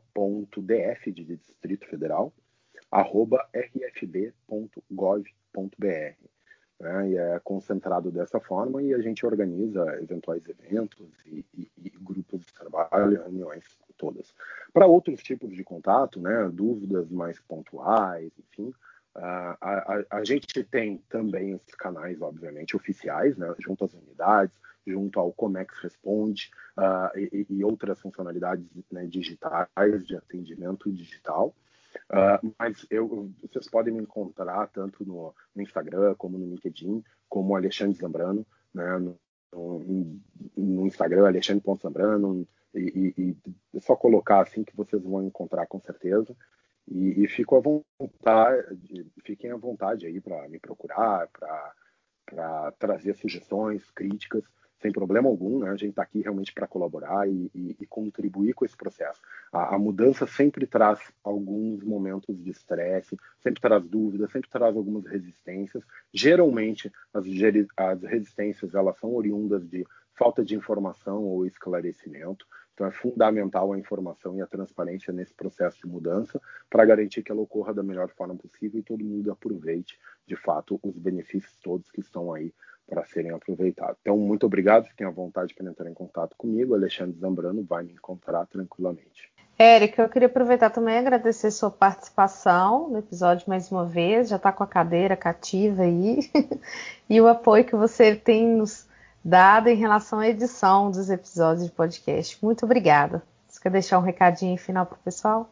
de 1.12 1.26
Distrito 1.26 1.88
Federal, 1.88 2.32
arroba 2.90 3.46
rfb.gov.br 3.54 4.74
né, 6.80 7.10
e 7.10 7.18
é 7.18 7.40
concentrado 7.44 8.12
dessa 8.12 8.40
forma 8.40 8.82
e 8.82 8.94
a 8.94 9.00
gente 9.00 9.26
organiza 9.26 9.84
eventuais 10.02 10.44
eventos 10.48 11.08
e, 11.26 11.46
e, 11.54 11.72
e 11.78 11.90
grupos 12.02 12.42
de 12.42 12.54
trabalho, 12.54 13.22
reuniões 13.24 13.64
todas. 13.98 14.34
Para 14.74 14.88
outros 14.88 15.22
tipos 15.22 15.54
de 15.56 15.64
contato, 15.64 16.20
né, 16.20 16.50
dúvidas 16.52 17.10
mais 17.10 17.40
pontuais, 17.40 18.32
enfim, 18.38 18.74
a, 19.16 19.58
a, 19.62 20.18
a, 20.18 20.24
gente 20.24 20.64
tem 20.64 20.98
também 21.08 21.54
os 21.54 21.76
canais, 21.76 22.20
obviamente, 22.22 22.76
oficiais, 22.76 23.38
né, 23.38 23.54
junto 23.60 23.86
às 23.86 23.94
unidades, 23.94 24.60
junto 24.86 25.20
ao 25.20 25.32
Comex 25.32 25.78
Responde 25.80 26.50
uh, 26.78 27.18
e, 27.18 27.46
e, 27.50 27.64
outras 27.64 28.00
funcionalidades 28.02 28.66
né, 28.92 29.06
digitais 29.06 29.70
de 30.06 30.16
atendimento 30.16 30.92
digital. 30.92 31.56
Uh, 32.10 32.54
mas 32.58 32.86
eu, 32.90 33.32
vocês 33.42 33.70
podem 33.70 33.94
me 33.94 34.02
encontrar 34.02 34.68
tanto 34.68 35.06
no, 35.06 35.34
no, 35.56 35.62
Instagram 35.62 36.16
como 36.16 36.38
no 36.38 36.46
LinkedIn, 36.46 37.04
como 37.30 37.56
Alexandre 37.56 37.98
Zambrano, 37.98 38.46
né, 38.74 38.98
no, 38.98 39.20
no, 39.52 40.20
no 40.56 40.88
Instagram, 40.88 41.28
Alexandre.zambrano, 41.28 42.48
e, 42.74 43.14
e, 43.18 43.22
e 43.22 43.38
é 43.78 43.80
só 43.80 43.96
colocar 43.96 44.42
assim 44.42 44.64
que 44.64 44.76
vocês 44.76 45.04
vão 45.04 45.24
encontrar 45.24 45.68
com 45.68 45.80
certeza. 45.80 46.36
E, 46.88 47.24
e 47.24 47.28
fico 47.28 47.56
à 47.56 47.62
vontade, 47.62 49.12
fiquem 49.24 49.52
à 49.52 49.56
vontade 49.56 50.06
aí 50.06 50.20
para 50.20 50.48
me 50.50 50.60
procurar, 50.60 51.30
para 52.26 52.72
trazer 52.74 53.16
sugestões, 53.16 53.90
críticas 53.92 54.44
sem 54.84 54.92
problema 54.92 55.30
algum, 55.30 55.60
né? 55.60 55.70
A 55.70 55.78
gente 55.78 55.92
está 55.92 56.04
aqui 56.04 56.20
realmente 56.20 56.54
para 56.54 56.68
colaborar 56.68 57.28
e, 57.28 57.50
e, 57.56 57.78
e, 57.80 57.88
contribuir 57.88 58.54
com 58.54 58.66
esse 58.66 58.76
processo. 58.76 59.22
A, 59.50 59.76
a, 59.76 59.80
mudança 59.80 60.28
sempre 60.28 60.68
traz 60.68 61.00
alguns 61.24 61.82
momentos 61.82 62.38
de 62.38 62.50
estresse, 62.52 63.18
sempre 63.42 63.62
traz 63.62 63.82
dúvidas, 63.86 64.30
sempre 64.30 64.50
traz 64.50 64.76
algumas 64.76 65.06
resistências. 65.06 65.86
Geralmente, 66.14 66.92
as, 67.14 67.24
as 67.78 68.04
resistências 68.04 68.76
elas 68.76 68.98
são 69.00 69.16
oriundas 69.16 69.66
de 69.66 69.86
falta 70.16 70.44
de 70.44 70.54
informação 70.54 71.24
ou 71.24 71.46
esclarecimento. 71.46 72.46
Então, 72.74 72.86
é 72.86 72.92
fundamental 72.92 73.72
a 73.72 73.80
informação 73.80 74.36
e 74.36 74.42
a 74.42 74.48
transparência 74.48 75.14
nesse 75.14 75.34
processo 75.34 75.78
de 75.78 75.88
mudança 75.88 76.42
para 76.70 76.84
garantir 76.84 77.24
que 77.24 77.32
ela 77.32 77.42
ocorra 77.42 77.74
da 77.74 77.84
melhor 77.84 78.10
forma 78.10 78.36
possível 78.36 78.80
e 78.80 78.84
todo 78.84 79.04
mundo 79.04 79.32
aproveite, 79.32 79.98
de 80.28 80.36
fato, 80.36 80.80
os 80.84 80.98
benefícios 80.98 81.56
todos 81.64 81.90
que 81.90 82.02
estão 82.02 82.34
aí 82.34 82.52
para 82.88 83.06
serem 83.06 83.32
aproveitados. 83.32 83.98
Então, 84.02 84.18
muito 84.18 84.46
obrigado. 84.46 84.86
Fiquem 84.86 85.08
à 85.08 85.10
vontade 85.10 85.54
para 85.54 85.70
entrar 85.70 85.90
em 85.90 85.94
contato 85.94 86.36
comigo. 86.38 86.74
Alexandre 86.74 87.18
Zambrano 87.20 87.64
vai 87.64 87.84
me 87.84 87.94
encontrar 87.94 88.46
tranquilamente. 88.48 89.32
Érica, 89.58 90.02
eu 90.02 90.10
queria 90.10 90.28
aproveitar 90.28 90.70
também 90.72 90.96
e 90.96 90.98
agradecer 90.98 91.52
sua 91.52 91.70
participação 91.70 92.90
no 92.90 92.98
episódio 92.98 93.48
mais 93.48 93.72
uma 93.72 93.86
vez. 93.86 94.30
Já 94.30 94.38
está 94.38 94.52
com 94.52 94.64
a 94.64 94.68
cadeira 94.68 95.16
cativa 95.16 95.84
aí. 95.84 96.20
e 97.10 97.22
o 97.22 97.28
apoio 97.28 97.64
que 97.64 97.76
você 97.76 98.16
tem 98.16 98.48
nos 98.48 98.88
dado 99.24 99.70
em 99.70 99.76
relação 99.76 100.20
à 100.20 100.28
edição 100.28 100.92
dos 100.92 101.10
episódios 101.10 101.66
de 101.66 101.72
podcast. 101.72 102.38
Muito 102.44 102.66
obrigada. 102.66 103.24
quer 103.62 103.70
deixar 103.70 104.00
um 104.00 104.02
recadinho 104.02 104.58
final 104.58 104.86
para 104.86 104.96
o 104.96 105.00
pessoal? 105.00 105.50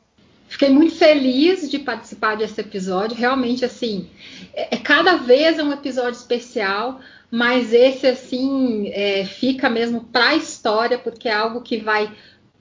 Fiquei 0.50 0.70
muito 0.70 0.96
feliz 0.96 1.72
de 1.72 1.80
participar 1.80 2.36
desse 2.36 2.60
episódio. 2.60 3.16
Realmente, 3.16 3.64
assim, 3.64 4.10
é, 4.54 4.76
é 4.76 4.78
cada 4.78 5.16
vez 5.16 5.58
é 5.58 5.64
um 5.64 5.72
episódio 5.72 6.20
especial, 6.20 7.00
mas 7.32 7.74
esse, 7.74 8.06
assim, 8.06 8.90
é, 8.90 9.26
fica 9.26 9.70
mesmo 9.70 10.02
para 10.02 10.30
a 10.30 10.36
história, 10.36 11.00
porque 11.00 11.30
é 11.30 11.34
algo 11.34 11.62
que 11.62 11.78
vai 11.78 12.12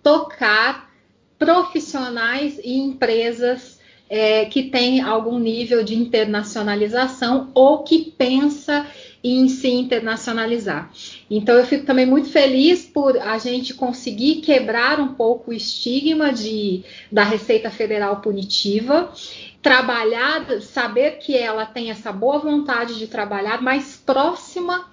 tocar 0.01 0.89
profissionais 1.37 2.61
e 2.63 2.79
empresas 2.79 3.81
é, 4.09 4.45
que 4.45 4.65
têm 4.65 5.01
algum 5.01 5.39
nível 5.39 5.83
de 5.83 5.95
internacionalização 5.95 7.51
ou 7.55 7.83
que 7.83 8.13
pensa 8.17 8.87
em 9.23 9.49
se 9.49 9.69
internacionalizar. 9.69 10.91
Então 11.31 11.55
eu 11.55 11.67
fico 11.67 11.85
também 11.85 12.07
muito 12.07 12.31
feliz 12.31 12.85
por 12.85 13.19
a 13.19 13.39
gente 13.39 13.75
conseguir 13.75 14.37
quebrar 14.37 14.99
um 14.99 15.15
pouco 15.15 15.51
o 15.51 15.55
estigma 15.55 16.33
de, 16.33 16.83
da 17.13 17.23
Receita 17.23 17.71
Federal 17.71 18.21
punitiva, 18.21 19.13
trabalhar, 19.63 20.61
saber 20.63 21.19
que 21.19 21.37
ela 21.37 21.67
tem 21.67 21.91
essa 21.91 22.11
boa 22.13 22.39
vontade 22.39 22.99
de 22.99 23.07
trabalhar 23.07 23.61
mais 23.61 23.97
próxima 23.97 24.89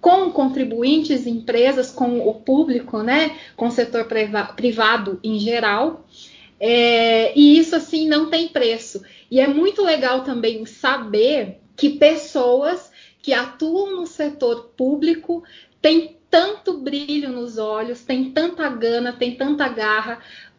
com 0.00 0.30
contribuintes, 0.30 1.26
empresas, 1.26 1.90
com 1.90 2.20
o 2.26 2.34
público, 2.34 3.02
né, 3.02 3.36
com 3.56 3.66
o 3.66 3.70
setor 3.70 4.06
privado 4.56 5.18
em 5.22 5.38
geral. 5.38 6.06
É, 6.60 7.36
e 7.38 7.58
isso 7.58 7.76
assim 7.76 8.08
não 8.08 8.30
tem 8.30 8.48
preço. 8.48 9.02
E 9.30 9.40
é 9.40 9.46
muito 9.46 9.82
legal 9.82 10.22
também 10.24 10.64
saber 10.66 11.60
que 11.76 11.90
pessoas 11.90 12.90
que 13.22 13.32
atuam 13.32 13.96
no 13.96 14.06
setor 14.06 14.72
público 14.76 15.44
têm 15.80 16.16
tanto 16.30 16.78
brilho 16.78 17.30
nos 17.30 17.56
olhos, 17.56 18.04
têm 18.04 18.30
tanta 18.30 18.68
gana, 18.68 19.12
têm 19.12 19.34
tanta 19.36 19.68
garra 19.68 20.18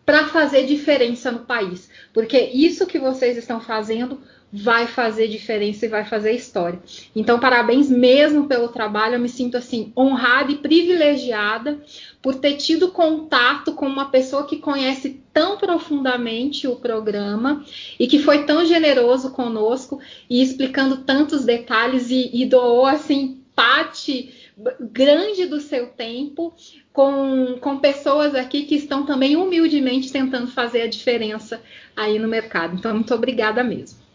para 0.09 0.25
fazer 0.25 0.65
diferença 0.65 1.31
no 1.31 1.41
país. 1.41 1.87
Porque 2.11 2.49
isso 2.51 2.87
que 2.87 2.97
vocês 2.97 3.37
estão 3.37 3.61
fazendo 3.61 4.19
vai 4.51 4.87
fazer 4.87 5.27
diferença 5.27 5.85
e 5.85 5.89
vai 5.89 6.03
fazer 6.03 6.31
história. 6.31 6.79
Então, 7.15 7.39
parabéns 7.39 7.91
mesmo 7.91 8.47
pelo 8.47 8.69
trabalho. 8.69 9.13
Eu 9.13 9.19
me 9.19 9.29
sinto 9.29 9.55
assim 9.55 9.93
honrada 9.95 10.51
e 10.51 10.55
privilegiada 10.55 11.79
por 12.23 12.33
ter 12.33 12.55
tido 12.55 12.89
contato 12.89 13.73
com 13.73 13.85
uma 13.85 14.09
pessoa 14.09 14.47
que 14.47 14.57
conhece 14.57 15.21
tão 15.31 15.57
profundamente 15.57 16.67
o 16.67 16.77
programa 16.77 17.63
e 17.99 18.07
que 18.07 18.17
foi 18.17 18.45
tão 18.45 18.65
generoso 18.65 19.29
conosco 19.29 19.99
e 20.27 20.41
explicando 20.41 21.03
tantos 21.03 21.45
detalhes 21.45 22.09
e, 22.09 22.31
e 22.33 22.47
doou 22.47 22.87
assim 22.87 23.43
parte 23.55 24.38
grande 24.79 25.45
do 25.45 25.59
seu 25.59 25.87
tempo 25.87 26.53
com, 26.91 27.57
com 27.59 27.79
pessoas 27.79 28.35
aqui 28.35 28.65
que 28.65 28.75
estão 28.75 29.05
também 29.05 29.35
humildemente 29.35 30.11
tentando 30.11 30.47
fazer 30.47 30.81
a 30.81 30.87
diferença 30.87 31.61
aí 31.95 32.19
no 32.19 32.27
mercado. 32.27 32.75
Então, 32.75 32.93
muito 32.93 33.13
obrigada 33.13 33.63
mesmo 33.63 34.09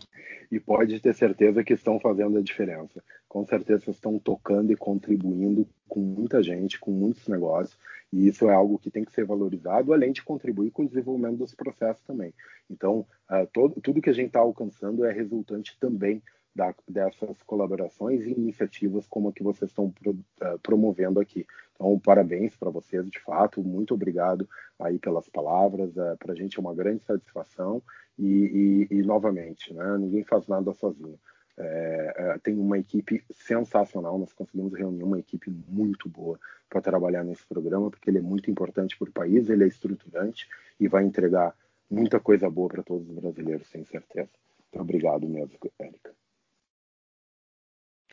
e 0.55 0.61
pode 0.61 1.01
ter 1.01 1.13
certeza 1.15 1.65
que 1.65 1.73
estão 1.73 1.99
fazendo 1.99 2.39
a 2.39 2.43
diferença. 2.43 3.03
Com 3.29 3.45
certeza 3.45 3.91
estão 3.91 4.21
tocando 4.21 4.73
e 4.73 4.77
contribuindo 4.77 5.67
com 5.89 5.99
muita 5.99 6.41
gente, 6.43 6.79
com 6.79 6.93
muitos 6.93 7.27
negócios, 7.27 7.77
e 8.13 8.29
isso 8.29 8.49
é 8.49 8.55
algo 8.55 8.79
que 8.79 8.91
tem 8.91 9.05
que 9.05 9.13
ser 9.13 9.25
valorizado, 9.25 9.93
além 9.93 10.13
de 10.13 10.23
contribuir 10.23 10.71
com 10.71 10.85
o 10.85 10.89
desenvolvimento 10.89 11.39
dos 11.39 11.55
processos 11.55 12.05
também. 12.05 12.33
Então, 12.71 13.05
uh, 13.29 13.47
todo, 13.53 13.81
tudo 13.81 14.01
que 14.01 14.11
a 14.11 14.15
gente 14.15 14.29
está 14.29 14.39
alcançando 14.39 15.05
é 15.05 15.13
resultante 15.13 15.77
também 15.81 16.23
da, 16.55 16.75
dessas 16.89 17.43
colaborações 17.43 18.23
e 18.23 18.31
iniciativas 18.31 19.07
como 19.07 19.29
a 19.29 19.33
que 19.33 19.43
vocês 19.43 19.71
estão 19.71 19.91
pro, 19.91 20.13
uh, 20.13 20.59
promovendo 20.63 21.19
aqui. 21.19 21.47
Então, 21.75 21.99
parabéns 21.99 22.57
para 22.57 22.71
vocês, 22.71 23.11
de 23.11 23.19
fato, 23.19 23.63
muito 23.63 23.95
obrigado 23.95 24.49
aí 24.79 24.99
pelas 24.99 25.29
palavras, 25.29 25.91
uh, 25.97 26.17
para 26.19 26.33
a 26.33 26.37
gente 26.37 26.59
é 26.59 26.61
uma 26.61 26.75
grande 26.75 27.05
satisfação 27.05 27.83
e, 28.19 28.87
e, 28.91 28.99
e 28.99 29.03
novamente, 29.03 29.75
né, 29.75 29.99
ninguém 29.99 30.23
faz 30.23 30.47
nada 30.47 30.73
sozinho. 30.73 31.19
É, 31.57 32.15
é, 32.17 32.39
tem 32.39 32.59
uma 32.59 32.79
equipe 32.79 33.25
sensacional, 33.33 34.19
nós 34.19 34.33
conseguimos 34.33 34.75
reunir 34.75 35.05
uma 35.05 35.21
equipe 35.21 35.51
muito 35.69 36.09
boa 36.09 36.39
para 36.69 36.81
trabalhar 36.81 37.23
nesse 37.23 37.47
programa, 37.47 37.91
porque 37.91 38.11
ele 38.11 38.19
é 38.19 38.23
muito 38.23 38.51
importante 38.51 38.97
para 38.99 39.09
o 39.09 39.13
país, 39.13 39.49
ele 39.49 39.63
é 39.63 39.69
estruturante 39.69 40.49
e 40.81 40.89
vai 40.89 41.05
entregar 41.05 41.55
muita 41.89 42.19
coisa 42.19 42.51
boa 42.51 42.69
para 42.69 42.83
todos 42.83 43.09
os 43.09 43.15
brasileiros, 43.15 43.69
sem 43.69 43.85
certeza. 43.85 44.31
Então, 44.69 44.83
obrigado 44.83 45.29
mesmo, 45.29 45.57
Érica. 45.79 46.11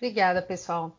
Obrigada, 0.02 0.42
pessoal. 0.42 0.98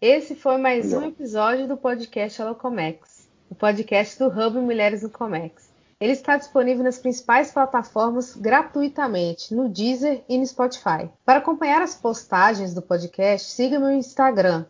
Esse 0.00 0.34
foi 0.34 0.56
mais 0.56 0.94
um 0.94 1.04
episódio 1.04 1.68
do 1.68 1.76
podcast 1.76 2.40
Alocomex, 2.40 3.28
o 3.50 3.54
podcast 3.54 4.18
do 4.18 4.28
Hub 4.28 4.58
Mulheres 4.58 5.02
no 5.02 5.10
Comex. 5.10 5.68
Ele 6.00 6.12
está 6.12 6.34
disponível 6.38 6.82
nas 6.82 6.98
principais 6.98 7.52
plataformas 7.52 8.34
gratuitamente, 8.34 9.54
no 9.54 9.68
Deezer 9.68 10.24
e 10.26 10.38
no 10.38 10.46
Spotify. 10.46 11.10
Para 11.26 11.40
acompanhar 11.40 11.82
as 11.82 11.94
postagens 11.94 12.72
do 12.72 12.80
podcast, 12.80 13.50
siga 13.50 13.78
meu 13.78 13.90
Instagram, 13.90 14.64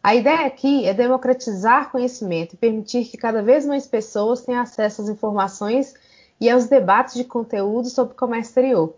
A 0.03 0.15
ideia 0.15 0.47
aqui 0.47 0.87
é 0.87 0.95
democratizar 0.95 1.91
conhecimento 1.91 2.55
e 2.55 2.57
permitir 2.57 3.05
que 3.05 3.17
cada 3.17 3.43
vez 3.43 3.67
mais 3.67 3.87
pessoas 3.87 4.43
tenham 4.43 4.63
acesso 4.63 5.03
às 5.03 5.09
informações 5.09 5.95
e 6.41 6.49
aos 6.49 6.67
debates 6.67 7.15
de 7.15 7.25
conteúdo 7.25 7.89
sobre 7.89 8.15
comércio 8.15 8.51
exterior. 8.51 8.95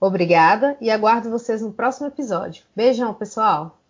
Obrigada 0.00 0.76
e 0.80 0.90
aguardo 0.90 1.30
vocês 1.30 1.62
no 1.62 1.72
próximo 1.72 2.08
episódio. 2.08 2.64
Beijão, 2.76 3.14
pessoal! 3.14 3.81